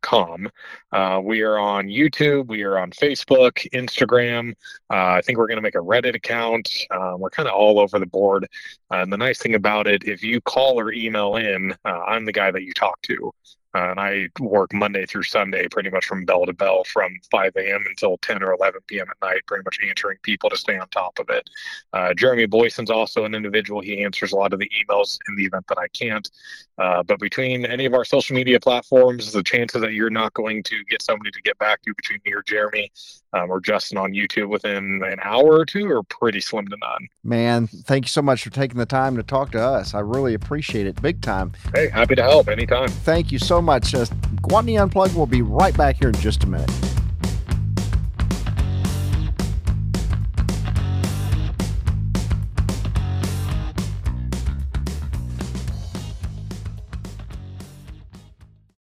com. 0.02 0.50
Uh, 0.92 1.22
we 1.24 1.42
are 1.42 1.58
on 1.58 1.88
YouTube. 1.88 2.48
We 2.48 2.64
are 2.64 2.78
on 2.78 2.92
Facebook, 2.92 3.68
Instagram. 3.74 4.52
Uh, 4.90 5.18
I 5.18 5.22
think 5.22 5.38
we're 5.38 5.48
going 5.48 5.58
to 5.58 5.62
make 5.62 5.76
a 5.76 5.80
Reddit 5.80 6.16
account. 6.16 6.70
Uh, 6.92 7.16
we're 7.18 7.30
kind 7.30 7.48
of 7.48 7.56
all 7.56 7.80
over 7.80 8.00
the 8.00 8.06
board. 8.06 8.48
and 8.92 9.12
the 9.12 9.18
nice 9.18 9.40
thing 9.40 9.56
about 9.56 9.88
it, 9.88 10.04
if 10.06 10.24
you 10.24 10.42
call 10.42 10.80
or 10.80 10.92
email 10.92 11.36
in, 11.36 11.76
uh, 11.86 12.04
I'm 12.08 12.26
the 12.26 12.32
guy 12.32 12.52
that 12.52 12.64
you 12.64 12.74
talk 12.74 13.02
to. 13.04 13.34
Uh, 13.76 13.90
and 13.92 14.00
I 14.00 14.30
work 14.40 14.72
Monday 14.74 15.06
through 15.06 15.24
Sunday, 15.24 15.68
pretty 15.68 15.90
much 15.90 16.06
from 16.06 16.26
bell 16.26 16.46
to 16.46 16.54
bell, 16.54 16.84
from 16.84 17.12
5 17.32 17.54
a.m. 17.58 17.84
until 17.88 18.18
10 18.18 18.44
or 18.44 18.54
11 18.54 18.82
p.m. 18.88 19.08
at 19.10 19.28
night, 19.28 19.42
pretty 19.48 19.64
much 19.64 19.80
answering 19.88 20.18
people 20.22 20.50
to 20.50 20.58
stay 20.58 20.78
on 20.78 20.88
top 20.90 21.18
of 21.20 21.30
it. 21.30 21.50
Uh, 21.92 22.14
Jeremy 22.14 22.46
Boyson's 22.46 22.92
also 22.92 23.26
an 23.26 23.34
individual. 23.34 23.82
He 23.82 24.04
answers 24.04 24.32
a 24.32 24.36
lot 24.36 24.54
of 24.54 24.60
the 24.60 24.70
emails 24.70 25.18
in 25.28 25.36
the 25.36 25.46
event 25.46 25.66
that 25.70 25.80
I 25.80 25.88
can't. 25.90 26.30
Uh, 26.78 27.04
but 27.04 27.20
between 27.20 27.66
any 27.66 27.86
of 27.86 27.94
our 27.94 28.06
social 28.06 28.36
media 28.36 28.60
platforms, 28.60 29.32
the 29.32 29.44
chances 29.44 29.82
that 29.82 29.94
you're 29.94 30.10
not 30.10 30.34
going 30.34 30.64
to 30.64 30.84
get 30.86 31.02
somebody 31.02 31.32
to 31.32 31.42
get 31.42 31.58
back 31.58 31.82
to 31.82 31.90
you 31.90 31.96
between 31.96 32.20
me 32.26 32.34
or 32.34 32.44
Jeremy 32.44 32.92
um, 33.34 33.50
or 33.50 33.60
Justin 33.60 33.98
on 33.98 34.14
YouTube 34.14 34.50
within 34.50 35.02
an 35.04 35.20
hour 35.22 35.60
or 35.60 35.66
two 35.66 35.90
are 35.90 36.04
pretty 36.04 36.40
slim 36.40 36.68
to 36.68 36.78
none. 36.78 37.08
Man, 37.24 37.68
thank 37.68 38.06
you 38.06 38.10
so 38.10 38.22
much 38.22 38.44
for 38.44 38.50
taking 38.50 38.78
the 38.78 38.86
time 38.86 39.16
to 39.16 39.24
talk 39.24 39.52
to 39.52 39.62
us. 39.62 39.94
I 39.94 40.00
really 40.00 40.34
appreciate 40.34 40.88
it 40.88 41.02
big 41.02 41.22
time. 41.22 41.54
Hey, 41.74 41.90
happy 41.90 42.16
to 42.16 42.24
help 42.24 42.48
anytime. 42.48 42.90
Thank 42.90 43.32
you 43.32 43.40
so 43.40 43.62
much. 43.62 43.94
Uh, 43.94 44.06
Gwatney 44.42 44.82
Unplugged 44.82 45.16
will 45.16 45.26
be 45.26 45.42
right 45.42 45.76
back 45.76 45.98
here 45.98 46.10
in 46.10 46.16
just 46.16 46.44
a 46.44 46.48
minute. 46.48 46.93